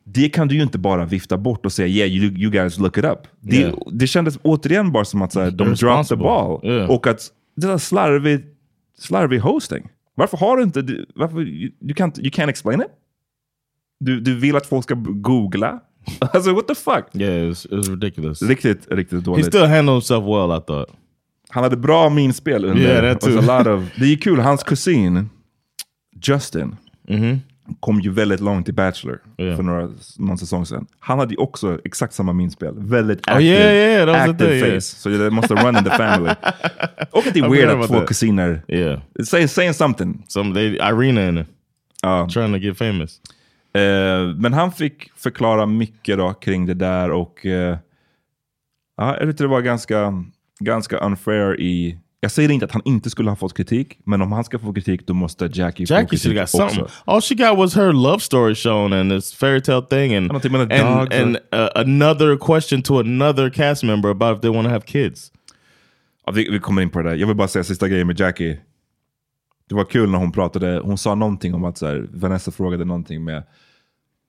Det 0.04 0.30
kan 0.30 0.48
du 0.48 0.56
ju 0.56 0.62
inte 0.64 0.78
bara 0.78 1.06
vifta 1.06 1.38
bort 1.38 1.66
och 1.66 1.72
säga 1.74 1.88
yeah, 1.88 2.10
you, 2.10 2.38
you 2.38 2.52
guys 2.52 2.78
look 2.80 2.98
it 2.98 3.06
up. 3.06 3.20
Det, 3.42 3.56
Yeah. 3.56 3.74
det 3.92 4.08
kändes 4.08 4.40
återigen 4.42 4.92
bara 4.92 5.06
som 5.06 5.22
att 5.22 5.34
så 5.34 5.40
här, 5.40 5.52
de 5.52 5.74
dropped 5.74 6.06
the 6.08 6.16
ball. 6.16 6.60
Yeah. 6.64 6.90
Och 6.90 7.08
att 7.08 7.20
det 7.56 7.68
där 7.68 7.78
slarvig, 7.78 8.40
slarvig 9.00 9.40
hosting. 9.40 9.88
Varför 10.20 10.38
har 10.38 10.58
du 10.58 10.64
inte, 10.64 10.82
du- 10.82 11.06
varför, 11.16 11.40
you, 11.42 11.72
you, 11.82 11.94
can't, 11.94 12.20
you 12.20 12.30
can't 12.30 12.50
explain 12.50 12.82
it? 12.82 12.88
Du, 14.00 14.20
du 14.20 14.36
vill 14.36 14.56
att 14.56 14.66
folk 14.66 14.84
ska 14.84 14.94
googla? 14.98 15.80
alltså 16.20 16.54
what 16.54 16.68
the 16.68 16.76
fuck? 16.76 17.06
Yeah, 17.14 17.44
it 17.44 17.50
was, 17.50 17.66
it 17.66 17.72
was 17.72 17.90
ridiculous. 17.90 18.42
Riktigt, 18.42 18.88
riktigt 18.92 19.20
He 19.20 19.26
dåligt. 19.26 19.46
still 19.46 19.66
handled 19.66 19.94
himself 19.96 20.24
well, 20.24 20.58
I 20.58 20.62
thought. 20.68 20.90
Han 21.50 21.64
hade 21.64 21.78
bra 21.78 22.10
minspel 22.10 22.66
under. 22.66 22.82
Yeah, 22.84 23.14
that 23.14 23.24
was 23.24 23.36
a 23.36 23.42
too. 23.42 23.58
lot 23.58 23.68
of, 23.68 23.90
det 24.00 24.06
är 24.14 24.18
kul, 24.18 24.40
hans 24.40 24.64
kusin 24.64 25.30
Justin 26.28 26.76
Mm-hmm. 27.08 27.40
Kom 27.80 28.00
ju 28.02 28.12
väldigt 28.12 28.40
långt 28.40 28.70
i 28.70 28.72
Bachelor 28.72 29.20
Yeah. 29.38 29.56
för 29.56 29.64
några, 29.64 29.90
någon 30.18 30.38
säsong 30.38 30.66
sedan. 30.66 30.86
Han 31.00 31.20
hade 31.20 31.34
ju 31.34 31.38
också 31.38 31.80
exakt 31.86 32.14
samma 32.14 32.34
minspel. 32.34 32.74
Väldigt 32.78 33.28
Oh, 33.28 33.34
active, 33.34 33.46
yeah, 33.50 33.74
yeah, 33.74 34.06
the 34.26 34.32
active 34.32 34.60
face. 34.60 34.68
yeah. 34.68 34.80
Så 34.80 35.10
det 35.10 35.30
måste 35.30 35.54
run 35.56 35.78
in 35.78 35.84
the 35.84 35.90
family. 35.90 36.30
Och 37.12 37.28
att 37.28 37.34
det 37.34 37.40
är 37.40 37.50
weird 37.50 37.70
att 37.70 37.88
två 37.88 38.02
kusiner, 38.06 38.62
Yeah. 38.68 39.00
say, 39.26 39.48
saying 39.48 39.74
something. 39.74 40.24
Some 40.28 40.54
they 40.54 40.68
Irina 40.76 41.28
in 41.30 41.38
it. 41.38 41.48
Ja. 42.02 42.28
Trying 42.34 42.54
to 42.54 42.58
get 42.60 42.78
famous. 42.78 43.20
Eh, 43.74 44.36
men 44.36 44.54
han 44.54 44.72
fick 44.72 45.12
förklara 45.16 45.66
mycket 45.66 46.18
då 46.18 46.34
kring 46.34 46.66
det 46.66 46.74
där 46.74 47.12
och 47.12 47.46
eh, 47.46 47.78
ja, 48.98 49.18
jag 49.20 49.28
tyckte 49.30 49.44
det 49.44 49.48
var 49.48 49.62
ganska, 49.62 50.24
ganska 50.60 50.98
unfair 50.98 51.60
i... 51.62 52.00
Jag 52.22 52.32
säger 52.32 52.52
inte 52.52 52.66
att 52.66 52.72
han 52.72 52.82
inte 52.86 53.10
skulle 53.10 53.30
ha 53.30 53.36
fått 53.36 53.58
kritik, 53.58 54.00
men 54.04 54.22
om 54.22 54.32
han 54.32 54.44
ska 54.44 54.60
få 54.60 54.74
kritik 54.74 55.08
då 55.08 55.14
måste 55.14 55.50
Jackie, 55.54 55.88
få 55.88 55.94
Jackie 55.94 56.08
kritik 56.08 56.24
should 56.24 56.38
have 56.38 56.44
got 56.44 56.50
something. 56.50 56.84
också. 56.84 56.96
All 57.06 57.22
she 57.22 57.36
got 57.36 57.58
was 57.58 57.76
her 57.76 57.94
love 57.94 58.20
story 58.20 58.56
shown 58.56 58.94
and 58.94 59.12
this 59.12 59.34
fairy 59.34 59.62
tale 59.62 59.82
thing 59.82 60.16
and 60.16 60.42
the 60.42 60.48
and, 60.48 60.70
dogs 60.70 61.16
and 61.16 61.36
uh, 61.36 61.70
another 61.76 62.38
question 62.38 62.82
to 62.82 63.00
another 63.00 63.50
cast 63.50 63.84
member 63.84 64.10
about 64.10 64.36
if 64.36 64.42
they 64.42 64.52
want 64.52 64.68
to 64.68 64.70
have 64.70 64.86
kids. 64.86 65.32
Ja, 66.26 66.32
vi, 66.32 66.50
vi 66.50 66.60
kommer 66.60 66.82
in 66.82 66.90
på 66.90 67.02
det 67.02 67.10
där. 67.10 67.16
Jag 67.16 67.28
vill 67.28 67.36
bara 67.36 67.48
säga 67.48 67.64
sista 67.64 67.88
grejen 67.88 68.08
med 68.08 68.20
Jackie. 68.20 68.60
Det 69.70 69.76
var 69.76 69.86
kul 69.86 70.10
när 70.10 70.18
hon 70.18 70.32
pratade, 70.32 70.80
hon 70.84 70.98
sa 70.98 71.16
någonting 71.16 71.54
om 71.54 71.64
att 71.64 71.78
så 71.78 71.88
här, 71.88 72.08
Vanessa 72.14 72.52
frågade 72.52 72.86
någonting 72.86 73.24
med 73.24 73.44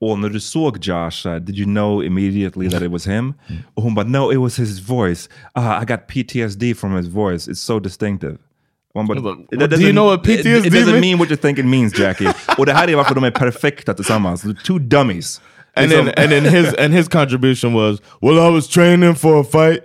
och 0.01 0.18
när 0.18 0.28
du 0.28 0.40
såg 0.40 0.78
Josh, 0.80 1.24
här, 1.28 1.40
did 1.40 1.59
you 1.59 1.64
know 1.66 2.05
immediately 2.05 2.70
that 2.70 2.82
it 2.82 2.90
was 2.90 3.07
him? 3.07 3.34
Och 3.74 3.82
hon 3.82 3.94
bara, 3.94 4.07
no 4.07 4.32
it 4.32 4.38
was 4.38 4.59
his 4.59 4.78
voice. 4.88 5.28
Ah, 5.55 5.82
I 5.82 5.84
got 5.86 6.07
PTSD 6.09 6.74
from 6.76 6.96
his 6.96 7.07
voice, 7.07 7.48
it's 7.48 7.61
so 7.61 7.78
distinctive. 7.80 8.36
Man 8.94 9.07
bara, 9.07 9.20
do 9.20 9.76
you 9.76 9.92
know 9.92 10.07
what 10.07 10.26
it- 10.28 10.42
PTSD 10.42 10.66
It 10.66 10.72
doesn't 10.72 10.92
mean?" 10.92 11.01
mean 11.01 11.18
what 11.18 11.30
you 11.30 11.36
think 11.36 11.59
it 11.59 11.64
means 11.66 11.98
Jackie. 11.98 12.28
och 12.59 12.66
det 12.66 12.72
här 12.72 12.88
är 12.88 12.96
varför 12.96 13.14
de 13.14 13.24
är 13.24 13.30
perfekta 13.30 13.94
tillsammans. 13.94 14.42
Two 14.64 14.78
dummies. 14.78 15.40
And 15.76 15.90
then 15.90 16.09
and 16.09 16.30
then 16.30 16.44
his 16.44 16.74
and 16.74 16.94
his 16.94 17.09
contribution 17.09 17.72
was, 17.74 18.01
well, 18.20 18.38
I 18.38 18.51
was 18.51 18.68
training 18.68 19.14
for 19.14 19.40
a 19.40 19.44
fight, 19.44 19.82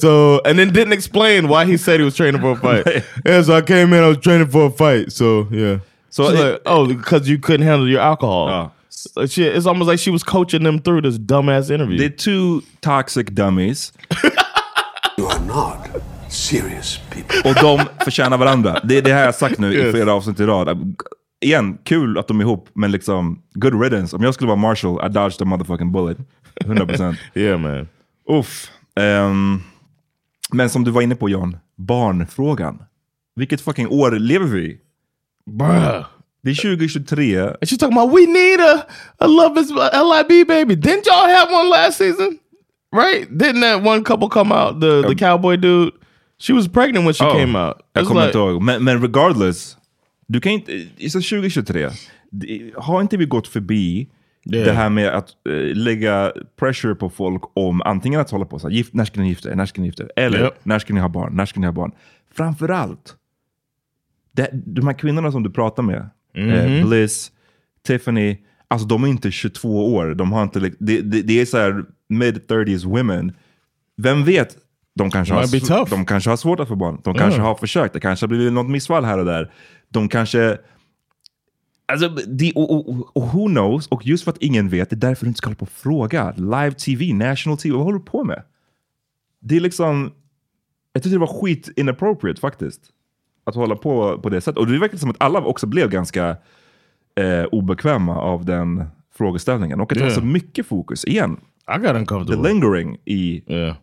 so 0.00 0.40
and 0.44 0.58
then 0.58 0.72
didn't 0.72 0.92
explain 0.92 1.46
why 1.48 1.64
he 1.64 1.78
said 1.78 2.00
he 2.00 2.04
was 2.04 2.14
training 2.16 2.40
for 2.40 2.52
a 2.52 2.56
fight. 2.56 3.04
yeah, 3.24 3.42
so 3.44 3.56
I 3.56 3.62
came 3.62 3.96
in, 3.96 4.02
I 4.04 4.08
was 4.08 4.18
training 4.18 4.48
for 4.50 4.66
a 4.66 4.70
fight, 4.70 5.12
so 5.12 5.46
yeah. 5.52 5.78
So 6.10 6.24
it- 6.24 6.34
like, 6.40 6.60
oh, 6.66 6.86
because 6.86 7.30
you 7.30 7.38
couldn't 7.38 7.66
handle 7.66 7.88
your 7.88 8.00
alcohol. 8.02 8.48
Ja. 8.48 8.70
So 9.14 9.26
she, 9.26 9.42
it's 9.42 9.66
almost 9.66 9.90
like 9.90 9.98
she 9.98 10.10
was 10.10 10.22
coaching 10.24 10.64
them 10.64 10.80
through 10.82 11.02
this 11.02 11.18
dumbass 11.18 11.70
interview. 11.70 11.98
Det 11.98 12.04
är 12.04 12.10
two 12.16 12.66
toxic 12.80 13.26
dummies. 13.30 13.92
You 15.18 15.26
are 15.28 15.40
not 15.46 16.02
serious 16.28 17.00
people. 17.10 17.50
Och 17.50 17.54
de 17.62 17.86
förtjänar 18.04 18.38
varandra. 18.38 18.80
Det, 18.84 19.00
det 19.00 19.10
här 19.12 19.18
har 19.18 19.24
jag 19.24 19.34
sagt 19.34 19.58
nu 19.58 19.72
i 19.72 19.76
Yes. 19.76 19.90
flera 19.94 20.12
avsnitt 20.12 20.40
i 20.40 20.44
rad. 20.44 20.94
Igen, 21.40 21.78
kul 21.84 22.18
att 22.18 22.28
de 22.28 22.40
är 22.40 22.44
ihop, 22.44 22.68
men 22.74 22.90
liksom 22.90 23.42
good 23.54 23.82
riddance. 23.82 24.16
Om 24.16 24.22
jag 24.22 24.34
skulle 24.34 24.48
vara 24.48 24.56
Marshall, 24.56 25.06
I 25.06 25.08
dodged 25.12 25.42
a 25.42 25.44
motherfucking 25.44 25.92
bullet. 25.92 26.18
100%. 26.64 27.16
yeah, 27.34 27.60
man. 27.60 27.88
Uff. 28.30 28.70
Ehm, 29.00 29.60
men 30.52 30.70
som 30.70 30.84
du 30.84 30.90
var 30.90 31.02
inne 31.02 31.14
på 31.14 31.28
John, 31.28 31.56
barnfrågan. 31.76 32.82
Vilket 33.36 33.60
fucking 33.60 33.88
år 33.88 34.10
lever 34.10 34.46
vi 34.46 34.60
i? 34.60 34.78
Bruh. 35.50 36.04
Det 36.48 36.52
är 36.68 36.76
2023. 36.76 37.40
And 37.40 37.56
she's 37.66 37.78
talking 37.78 37.98
about 37.98 38.12
we 38.18 38.26
need 38.26 38.60
a 38.60 38.82
a 39.18 39.26
love 39.26 39.60
is 39.60 39.70
LIB 39.70 40.46
baby. 40.48 40.74
Didn't 40.76 41.04
y'all 41.06 41.28
have 41.38 41.48
one 41.52 41.68
last 41.70 41.98
season? 41.98 42.38
Right? 42.96 43.28
Didn't 43.30 43.60
that 43.60 43.86
one 43.86 44.04
couple 44.04 44.28
come 44.28 44.52
out? 44.54 44.80
The 44.80 45.02
the 45.08 45.14
cowboy 45.14 45.56
dude. 45.56 45.92
She 46.40 46.52
was 46.52 46.68
pregnant 46.68 47.04
when 47.04 47.14
she 47.14 47.24
Oh, 47.24 47.32
came 47.32 47.58
out. 47.58 47.76
Jag 47.92 48.02
It's 48.04 48.08
kommer 48.08 48.20
like- 48.20 48.26
inte 48.28 48.38
ihåg. 48.38 48.62
Men, 48.62 48.84
men 48.84 49.02
regardless, 49.02 49.76
du 50.26 50.40
kan 50.40 50.52
inte, 50.52 50.72
i 50.96 51.10
så 51.10 51.18
2023, 51.20 51.88
det- 52.30 52.72
har 52.76 53.00
inte 53.00 53.16
vi 53.16 53.24
gått 53.26 53.48
förbi 53.48 54.08
Yeah. 54.52 54.66
det 54.66 54.72
här 54.72 54.88
med 54.90 55.08
att 55.08 55.28
eh, 55.48 55.54
lägga 55.76 56.32
pressure 56.58 56.94
på 56.94 57.10
folk 57.10 57.42
om 57.54 57.82
antingen 57.82 58.20
att 58.20 58.30
hålla 58.30 58.44
på 58.44 58.58
så 58.58 58.68
här, 58.68 58.74
gift, 58.74 58.94
när 58.94 59.04
ska 59.04 59.20
ni 59.20 59.28
gifta 59.28 59.50
er, 59.50 59.54
när 59.54 59.66
ska 59.66 59.80
ni 59.80 59.86
gifta 59.86 60.02
er? 60.02 60.10
Eller 60.16 60.44
Yep. 60.44 60.54
när 60.62 60.78
ska 60.78 60.94
ni 60.94 61.00
ha 61.00 61.08
barn, 61.08 61.36
när 61.36 61.46
ska 61.46 61.60
ni 61.60 61.66
ha 61.66 61.72
barn? 61.72 61.92
Framförallt, 62.34 63.16
det, 64.32 64.50
de 64.52 64.86
här 64.86 64.94
kvinnorna 64.94 65.32
som 65.32 65.42
du 65.42 65.50
pratar 65.50 65.82
med, 65.82 66.10
Mhm. 66.34 66.50
eh, 66.50 66.86
Bliss, 66.88 67.32
Tiffany, 67.86 68.36
alltså 68.68 68.86
de 68.86 69.04
är 69.04 69.08
inte 69.08 69.30
22 69.30 69.94
år. 69.94 70.14
De 70.14 70.32
har 70.32 70.42
inte, 70.42 70.60
det, 70.60 70.74
det, 70.78 71.22
det 71.22 71.40
är 71.40 71.46
så 71.46 71.58
här 71.58 71.84
mid 72.08 72.40
30s 72.48 72.84
women. 72.86 73.32
Vem 73.96 74.24
vet, 74.24 74.56
de 74.94 75.10
kanske, 75.10 75.34
har, 75.34 75.90
de 75.90 76.04
kanske 76.06 76.30
har 76.30 76.36
svårt 76.36 76.60
att 76.60 76.68
få 76.68 76.76
barn. 76.76 77.00
De 77.04 77.14
kanske 77.14 77.40
har 77.40 77.54
försökt, 77.54 77.94
det 77.94 78.00
kanske 78.00 78.24
har 78.24 78.28
blivit 78.28 78.52
något 78.52 78.70
missfall 78.70 79.04
här 79.04 79.18
och 79.18 79.24
där. 79.24 79.52
De 79.88 80.08
kanske... 80.08 80.58
Alltså, 81.86 82.08
de, 82.08 82.52
och, 82.52 82.70
och, 82.70 83.16
och 83.16 83.32
who 83.32 83.46
knows? 83.46 83.86
Och 83.86 84.06
just 84.06 84.24
för 84.24 84.30
att 84.30 84.38
ingen 84.42 84.68
vet, 84.68 84.90
det 84.90 84.96
är 84.96 85.00
därför 85.00 85.24
du 85.24 85.28
inte 85.28 85.38
ska 85.38 85.46
hålla 85.46 85.56
på 85.56 85.62
och 85.62 85.70
fråga. 85.70 86.34
Live 86.36 86.72
TV, 86.72 87.14
national 87.14 87.58
TV, 87.58 87.76
vad 87.76 87.84
håller 87.84 87.98
du 87.98 88.04
på 88.04 88.24
med? 88.24 88.42
Det 89.40 89.56
är 89.56 89.60
liksom... 89.60 90.12
Jag 90.92 91.02
tyckte 91.02 91.14
det 91.14 91.20
var 91.20 91.40
skit 91.40 91.68
inappropriate 91.76 92.40
faktiskt. 92.40 92.80
Att 93.48 93.54
hålla 93.54 93.76
på 93.76 94.18
på 94.18 94.28
det 94.28 94.40
sättet. 94.40 94.58
Och 94.58 94.66
det 94.66 94.78
verkar 94.78 94.98
som 94.98 95.10
att 95.10 95.16
alla 95.20 95.40
också 95.40 95.66
blev 95.66 95.90
ganska 95.90 96.36
eh, 97.20 97.44
obekväma 97.52 98.16
av 98.20 98.44
den 98.44 98.84
frågeställningen. 99.18 99.80
Och 99.80 99.92
att 99.92 99.98
det 99.98 100.04
var 100.04 100.10
Yeah. 100.10 100.20
så 100.20 100.24
mycket 100.26 100.66
fokus, 100.66 101.04
igen, 101.04 101.40
I 101.76 101.78
got 101.78 101.82
the 101.92 101.98
uncomfortable. 101.98 102.48
lingering 102.52 102.96
i, 103.04 103.42
Yeah. 103.46 103.76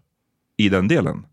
i 0.57 0.69
den 0.69 0.87
delen. 0.87 1.25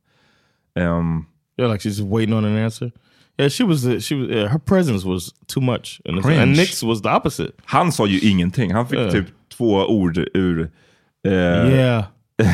Ehm, 0.74 1.24
Yeah, 1.58 1.72
like 1.72 1.88
she's 1.88 2.10
waiting 2.10 2.34
on 2.34 2.44
an 2.44 2.56
answer. 2.56 2.92
Yeah, 3.38 3.50
she 3.50 3.64
was. 3.64 3.84
uh, 3.86 3.98
She 4.00 4.14
was. 4.14 4.28
Yeah, 4.28 4.48
her 4.52 4.58
presence 4.58 5.08
was 5.08 5.30
too 5.46 5.60
much, 5.62 6.00
and, 6.04 6.18
and 6.26 6.56
Nick's 6.56 6.82
was 6.86 7.02
the 7.02 7.08
opposite. 7.08 7.52
han 7.64 7.92
sa 7.92 8.06
ju 8.06 8.18
ingenting. 8.30 8.72
Han 8.74 8.86
fick 8.88 8.98
Yeah. 8.98 9.12
typ 9.12 9.26
två 9.56 9.74
ord 9.86 10.18
ur... 10.34 10.70
eh, 11.26 11.32
yeah. 11.32 12.04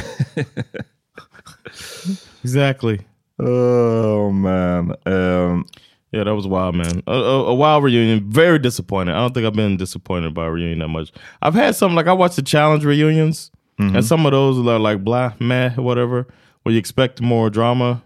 exactly. 2.42 3.00
Oh 3.38 4.30
man. 4.32 4.92
Um, 5.06 5.66
Yeah, 6.10 6.24
that 6.24 6.34
was 6.34 6.46
wild, 6.46 6.74
man. 6.74 7.02
A, 7.06 7.12
a, 7.12 7.44
a 7.48 7.54
wild 7.54 7.84
reunion. 7.84 8.30
Very 8.30 8.58
disappointed. 8.58 9.12
I 9.14 9.18
don't 9.18 9.34
think 9.34 9.46
I've 9.46 9.52
been 9.52 9.76
disappointed 9.76 10.32
by 10.34 10.46
a 10.46 10.50
reunion 10.50 10.78
that 10.80 10.88
much. 10.88 11.12
I've 11.42 11.54
had 11.54 11.74
some 11.76 11.94
like 11.94 12.06
I 12.06 12.12
watched 12.14 12.36
the 12.36 12.42
challenge 12.42 12.84
reunions, 12.84 13.50
and 13.78 14.04
some 14.04 14.26
of 14.26 14.32
those 14.32 14.58
are 14.66 14.78
like 14.78 15.04
blah, 15.04 15.34
meh, 15.38 15.70
whatever, 15.74 16.26
where 16.62 16.72
you 16.72 16.78
expect 16.78 17.20
more 17.20 17.48
drama. 17.50 18.02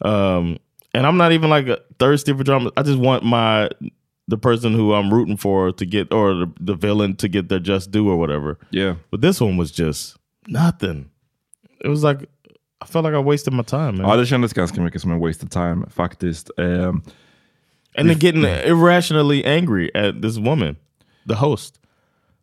Um, 0.00 0.58
and 0.94 1.06
I'm 1.06 1.16
not 1.16 1.32
even 1.32 1.50
like 1.50 1.66
a 1.66 1.78
thirsty 1.98 2.32
for 2.32 2.42
drama. 2.44 2.70
I 2.76 2.82
just 2.84 2.98
want 2.98 3.22
my 3.24 3.68
the 4.28 4.38
person 4.38 4.72
who 4.72 4.94
I'm 4.94 5.12
rooting 5.12 5.36
for 5.36 5.72
to 5.72 5.84
get 5.84 6.10
or 6.12 6.32
the, 6.34 6.52
the 6.60 6.74
villain 6.74 7.16
to 7.16 7.28
get 7.28 7.48
their 7.50 7.58
just 7.58 7.90
due 7.90 8.08
or 8.08 8.16
whatever. 8.16 8.58
yeah. 8.70 8.94
But 9.10 9.20
this 9.20 9.40
one 9.40 9.58
was 9.58 9.70
just 9.70 10.16
nothing. 10.48 11.10
It 11.84 11.88
was 11.88 12.02
like 12.02 12.30
I 12.84 12.86
felt 12.86 13.04
like 13.04 13.14
I 13.14 13.22
wasted 13.22 13.52
my 13.52 13.62
time, 13.62 13.96
man. 13.96 14.06
Oh, 14.06 14.10
ja, 14.10 14.16
det 14.16 14.26
kändes 14.26 14.52
ganska 14.52 14.80
mycket 14.80 15.02
som 15.02 15.12
en 15.12 15.20
waste 15.20 15.46
of 15.46 15.50
time 15.50 15.86
faktiskt. 15.94 16.50
Ehm, 16.58 16.88
um, 16.88 17.02
and 17.96 18.08
then 18.08 18.18
getting 18.18 18.44
irrationally 18.44 19.44
angry 19.44 19.90
at 19.94 20.22
this 20.22 20.38
woman, 20.38 20.76
the 21.28 21.34
host. 21.34 21.80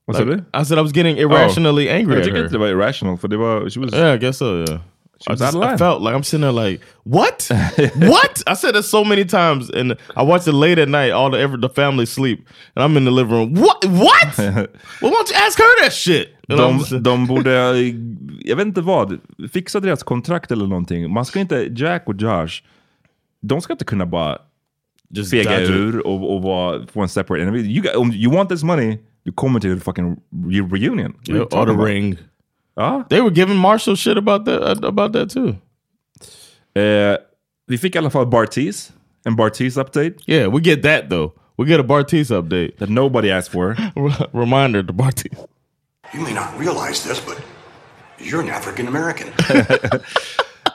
vad 0.06 0.16
sa 0.16 0.26
du? 0.26 0.44
I 0.54 0.64
said 0.64 0.78
I 0.78 0.82
was 0.82 0.92
getting 0.92 1.18
irrationally 1.18 1.88
oh. 1.89 1.96
angry 1.96 2.16
Jag 2.16 2.24
tycker 2.24 2.38
inte 2.38 2.52
det 2.52 2.58
var 2.58 2.68
irrational, 2.68 3.18
för 3.18 3.28
det 3.28 3.38
var... 3.38 3.70
She 3.70 3.80
was, 3.80 3.94
Yeah, 3.94 4.16
I 4.16 4.18
guess 4.18 4.38
so. 4.38 4.58
Yeah, 4.58 4.80
I, 5.28 5.34
I 5.34 5.78
felt 5.78 6.01
like 6.01 6.15
I'm 6.15 6.24
sitting 6.24 6.41
there 6.41 6.51
like, 6.51 6.82
what? 7.03 7.47
what? 7.95 8.43
I 8.47 8.53
said 8.53 8.76
it 8.76 8.84
so 8.84 9.03
many 9.03 9.26
times, 9.26 9.69
and 9.69 9.97
I 10.15 10.24
watched 10.24 10.47
it 10.47 10.53
late 10.53 10.80
at 10.80 10.89
night. 10.89 11.11
All 11.11 11.30
the 11.30 11.39
ever 11.39 11.57
the 11.57 11.69
family 11.69 12.05
sleep, 12.05 12.47
and 12.76 12.84
I'm 12.84 12.97
in 12.97 13.05
the 13.05 13.11
living 13.11 13.34
room. 13.34 13.53
What? 13.53 13.86
What? 13.86 14.38
well, 14.38 14.67
why 14.99 15.09
don't 15.09 15.30
you 15.30 15.36
ask 15.36 15.59
her 15.59 15.82
that 15.82 15.93
shit? 15.93 16.36
De, 16.47 17.01
de 17.01 17.28
borde, 17.28 17.49
jag 18.39 18.55
vet 18.55 18.67
inte 18.67 18.82
vad, 18.82 19.19
fixa 19.51 19.80
deras 19.80 20.03
kontrakt 20.03 20.51
eller 20.51 20.67
någonting. 20.67 21.13
Man 21.13 21.26
ska 21.26 21.39
inte, 21.39 21.69
Jack 21.76 22.03
och 22.07 22.22
Josh, 22.22 22.63
de 23.41 23.61
ska 23.61 23.74
inte 23.74 23.86
kunna 23.86 24.05
bara 24.05 24.38
just 25.09 25.32
fega 25.32 25.59
ur 25.59 26.07
och, 26.07 26.36
och 26.36 26.41
vara, 26.41 26.88
få 26.88 27.01
en 27.01 27.09
separate 27.09 27.41
interview. 27.41 27.72
You, 27.72 27.82
got, 27.82 28.15
you 28.15 28.36
want 28.36 28.49
this 28.49 28.63
money, 28.63 28.97
you 29.26 29.34
kommer 29.36 29.59
till 29.59 29.80
fucking 29.80 30.17
reunion. 30.72 31.13
What 31.13 31.30
are 31.30 31.36
you 31.36 31.47
Yeah, 31.51 31.61
or 31.61 31.65
the 31.65 31.93
ring. 31.93 32.17
Ja. 32.78 33.03
They 33.09 33.22
were 33.22 33.32
giving 33.32 33.57
Marshall 33.57 33.95
shit 33.95 34.17
about 34.17 34.45
that 34.45 34.84
about 34.86 35.11
that 35.13 35.30
too. 35.30 35.55
Eh, 36.76 37.17
vi 37.67 37.78
fick 37.78 37.95
i 37.95 37.99
alla 37.99 38.09
fall 38.09 38.26
Bartiz, 38.26 38.91
en 39.26 39.36
Bartiz 39.36 39.78
update 39.78 40.15
Yeah, 40.26 40.47
we 40.47 40.61
get 40.61 40.82
that 40.84 41.09
though. 41.09 41.34
We 41.57 41.65
get 41.65 41.80
a 41.80 41.84
Bartiz 41.84 42.32
update. 42.32 42.78
that 42.78 42.89
nobody 42.89 43.30
asked 43.30 43.51
for. 43.51 43.76
Reminder 44.34 44.84
to 44.84 44.93
Bartiz. 44.93 45.38
You 46.13 46.22
may 46.22 46.34
not 46.34 46.57
realize 46.57 47.03
this, 47.03 47.19
but 47.19 47.38
you're 48.19 48.41
an 48.41 48.49
African 48.49 48.88
American. 48.88 49.32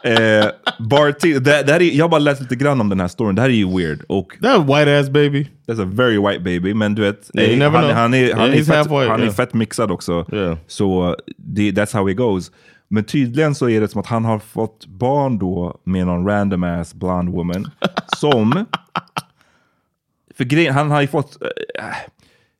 Eh, 0.07 0.51
Bartiz, 0.79 1.39
det, 1.39 1.63
det 1.63 1.73
här 1.73 1.83
är, 1.83 1.97
jag 1.97 2.05
har 2.05 2.09
bara 2.09 2.19
läst 2.19 2.41
lite 2.41 2.57
grann 2.57 2.81
om 2.81 2.89
den 2.89 3.01
här 3.01 3.09
storyn, 3.09 3.35
det 3.35 3.43
här 3.43 3.49
är 3.49 3.55
ju 3.55 3.77
weird. 3.77 4.03
Och 4.09 4.37
That 4.43 4.61
white 4.63 5.01
ass 5.01 5.11
baby. 5.11 5.47
That's 5.67 5.83
a 5.83 5.89
very 5.93 6.19
white 6.19 6.41
baby, 6.41 6.75
men 6.75 6.95
du 6.95 7.03
vet, 7.03 7.31
Yeah, 7.35 7.51
you 7.51 7.55
eh, 7.55 7.59
never 7.59 7.79
han, 7.79 7.85
know. 7.89 7.97
han 7.97 8.15
är, 8.15 8.35
han 8.35 8.47
Yeah, 8.47 8.59
är, 8.59 8.63
he's 8.63 8.67
fett, 8.67 8.77
half 8.77 8.87
white, 8.87 9.11
han 9.11 9.21
är 9.21 9.25
yeah. 9.25 9.35
fett 9.35 9.55
mixad 9.55 9.91
också. 9.91 10.27
Yeah. 10.33 10.57
Så 10.67 11.17
det, 11.37 11.73
that's 11.73 11.95
how 11.95 12.11
it 12.11 12.17
goes. 12.17 12.51
Men 12.89 13.05
tydligen 13.05 13.55
så 13.55 13.69
är 13.69 13.81
det 13.81 13.89
som 13.89 14.01
att 14.01 14.07
han 14.07 14.25
har 14.25 14.39
fått 14.39 14.87
barn 14.87 15.39
då 15.39 15.81
med 15.85 16.07
någon 16.07 16.27
random 16.27 16.65
ass 16.65 16.95
blonde 16.95 17.33
woman 17.33 17.71
som... 18.17 18.65
För 20.37 20.45
grejen, 20.45 20.75
han 20.75 20.91
har 20.91 21.01
ju 21.01 21.07
fått... 21.07 21.43
eh, 21.43 21.85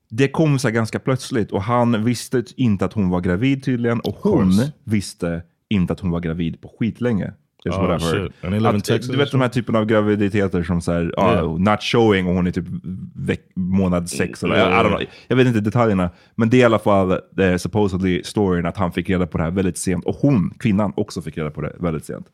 det 0.09 0.29
kom 0.29 0.59
så 0.59 0.69
här 0.69 0.75
ganska 0.75 0.99
plötsligt 0.99 1.53
och 1.53 1.63
han 1.63 2.05
visste 2.05 2.45
inte 2.57 2.85
att 2.85 2.93
hon 2.93 3.09
var 3.11 3.21
gravid 3.21 3.65
tydligen 3.65 4.01
och 4.01 4.17
hon 4.21 4.53
visste 4.85 5.43
inte 5.71 5.93
att 5.93 6.01
hon 6.01 6.11
var 6.11 6.21
gravid 6.21 6.61
på 6.61 6.73
skitlänge. 6.79 7.33
Is 7.65 7.73
Oh, 7.75 7.81
what 7.89 8.01
I've 8.01 8.05
heard. 8.05 8.23
shit. 8.33 8.45
And 8.45 8.53
they 8.53 8.61
live 8.61 8.71
in 8.71 8.77
Att, 8.77 8.85
Texas 8.85 9.11
du 9.11 9.17
vet 9.19 9.31
de 9.31 9.41
här 9.41 9.49
typen 9.49 9.77
av 9.77 9.85
graviditeter 9.87 10.63
som 10.63 10.81
så 10.81 10.93
här, 10.93 11.13
ja, 11.17 11.33
Yeah. 11.33 11.59
not 11.59 11.83
showing 11.83 12.27
och 12.27 12.35
hon 12.35 12.47
är 12.47 12.51
typ 12.51 12.65
månad 13.55 14.11
sex. 14.11 14.43
Eller, 14.45 14.57
Yeah, 14.57 14.71
yeah. 14.71 14.89
know. 14.89 15.03
Jag 15.29 15.37
vet 15.37 15.47
inte 15.47 15.61
detaljerna. 15.61 16.11
Men 16.35 16.51
det 16.51 16.57
är 16.57 16.61
i 16.61 16.65
alla 16.65 16.79
fall 16.79 17.11
eh, 17.39 17.57
supposedly 17.57 18.23
storyn 18.25 18.67
att 18.67 18.77
han 18.77 18.93
fick 18.93 19.11
reda 19.11 19.27
på 19.27 19.39
det 19.39 19.45
här 19.45 19.51
väldigt 19.51 19.79
sent. 19.79 20.05
Och 20.05 20.15
hon, 20.15 20.51
kvinnan, 20.59 20.93
också 20.97 21.23
fick 21.23 21.39
reda 21.39 21.51
på 21.51 21.61
det 21.61 21.73
väldigt 21.81 22.05
sent. 22.05 22.27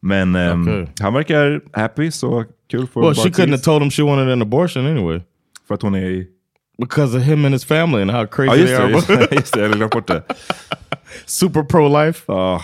Men 0.00 0.34
ehm, 0.34 0.62
Okay. 0.62 0.86
han 1.00 1.14
verkar 1.14 1.60
happy, 1.72 2.10
så 2.10 2.44
kul 2.70 2.86
för 2.86 3.00
Well, 3.00 3.14
she 3.14 3.28
couldn't 3.28 3.50
have 3.50 3.58
told 3.62 3.82
him 3.82 3.90
she 3.90 4.02
wanted 4.02 4.32
an 4.32 4.42
abortion 4.42 4.86
anyway. 4.86 5.20
För 5.68 5.74
att 5.74 5.82
hon 5.82 5.94
är. 5.94 6.26
Because 6.78 7.16
of 7.18 7.22
him 7.22 7.44
and 7.44 7.54
his 7.54 7.64
family 7.64 8.02
and 8.02 8.10
how 8.10 8.26
crazy 8.26 8.60
Ja 8.60 8.66
they 8.66 8.74
are. 8.76 8.90
just 8.90 9.06
det, 9.08 9.28
just 9.32 9.54
det, 9.54 9.60
jag 9.78 9.90
bort 9.90 10.06
det. 10.06 10.22
Super 11.26 11.62
pro-life. 11.62 12.24
Ja, 12.28 12.60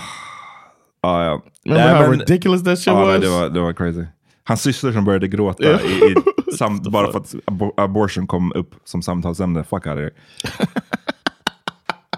ja, 1.03 1.25
ja. 1.25 1.43
Remember 1.65 1.85
Nej, 1.93 1.95
how 2.03 2.11
men- 2.11 2.19
ridiculous 2.21 2.65
that 2.65 2.79
shit 2.79 2.87
Ja, 2.87 2.95
was? 2.95 3.09
nej, 3.09 3.21
det, 3.21 3.29
var, 3.29 3.49
det 3.49 3.61
var 3.61 3.73
crazy. 3.73 4.05
Hans 4.45 4.63
syster 4.63 4.93
som 4.93 5.05
började 5.05 5.29
gråta 5.29 5.63
Yeah. 5.65 5.81
i, 5.85 6.15
i, 6.51 6.57
sam, 6.57 6.83
bara 6.91 7.13
för 7.13 7.19
att 7.19 7.35
abor 7.45 7.73
abortion 7.77 8.27
kom 8.27 8.53
upp 8.53 8.75
som 8.85 9.03
samtalsämne. 9.03 9.65
Fuck 9.65 9.87
out 9.87 9.95
of 9.95 9.99
here. 9.99 10.11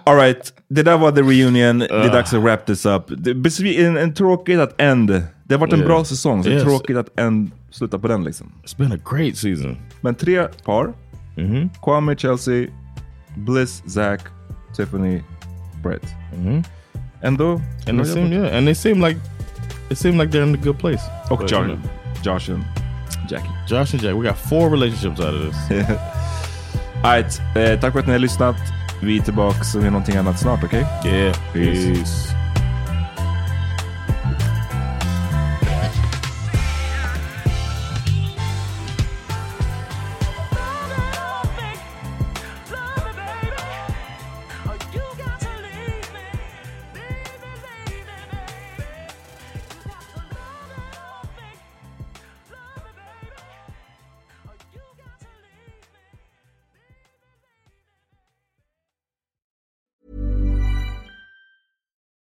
All 0.05 0.16
right, 0.16 0.53
det 0.68 0.82
där 0.82 0.99
var 0.99 1.12
the 1.12 1.22
reunion. 1.22 1.78
Det 1.78 1.86
är 1.90 2.12
dags 2.12 2.34
att 2.34 2.43
wrap 2.43 2.66
this 2.66 2.86
up. 2.86 3.03
Det, 3.09 3.34
en, 3.84 3.97
en 3.97 4.14
tråkigt 4.14 4.59
att 4.61 4.80
end. 4.80 5.09
Det 5.45 5.55
har 5.55 5.59
varit 5.59 5.72
en 5.72 5.78
Yeah. 5.78 5.88
bra 5.95 6.05
säsong, 6.05 6.45
så 6.45 6.51
Yes. 6.51 6.62
tråkigt 6.62 6.97
att 6.97 7.20
end, 7.20 7.51
sluta 7.70 7.99
på 7.99 8.09
den 8.09 8.24
liksom. 8.24 8.53
It's 8.64 8.76
been 8.78 8.93
a 8.93 8.99
great 9.11 9.36
season. 9.36 9.76
Men 10.01 10.14
tre 10.14 10.49
par. 10.64 10.93
Mm-hmm. 11.37 11.68
Kwame, 11.83 12.16
Chelsea, 12.16 12.68
Bliss, 13.37 13.83
Zach 13.89 14.20
Tiffany, 14.76 15.22
Brett. 15.83 16.05
Ändå... 17.22 17.61
And 17.87 17.99
they 17.99 18.05
seem 18.05 18.33
yeah, 18.33 18.57
and 18.57 18.66
they 18.66 18.74
seem 18.74 19.01
like 19.01 19.16
it 19.91 19.99
seemed 19.99 20.18
like 20.18 20.30
they're 20.30 20.49
in 20.49 20.55
a 20.55 20.59
good 20.59 20.78
place. 20.78 21.03
Okay, 21.30 21.47
Josh, 21.47 21.68
you 21.68 21.76
know, 21.76 21.91
Josh 22.22 22.49
and 22.49 22.64
Jackie. 23.28 23.51
Josh 23.66 23.93
and 23.93 24.03
Jack, 24.03 24.14
we 24.14 24.24
got 24.24 24.39
four 24.39 24.70
relationships 24.70 25.20
out 25.20 25.35
of 25.35 25.43
this. 25.43 25.89
Alright, 27.05 27.41
eh, 27.57 27.80
tack 27.80 27.93
för 27.93 27.99
att 27.99 28.07
ni 28.07 28.12
har 28.12 28.18
lyssnat. 28.18 28.57
Vi 29.03 29.18
är 29.18 29.22
tillbaka 29.22 29.78
med 29.78 29.93
någonting 29.93 30.16
annat 30.16 30.39
snart, 30.39 30.64
okej? 30.64 30.87
yeah, 31.05 31.37
Peace. 31.53 31.87
peace. 31.87 32.41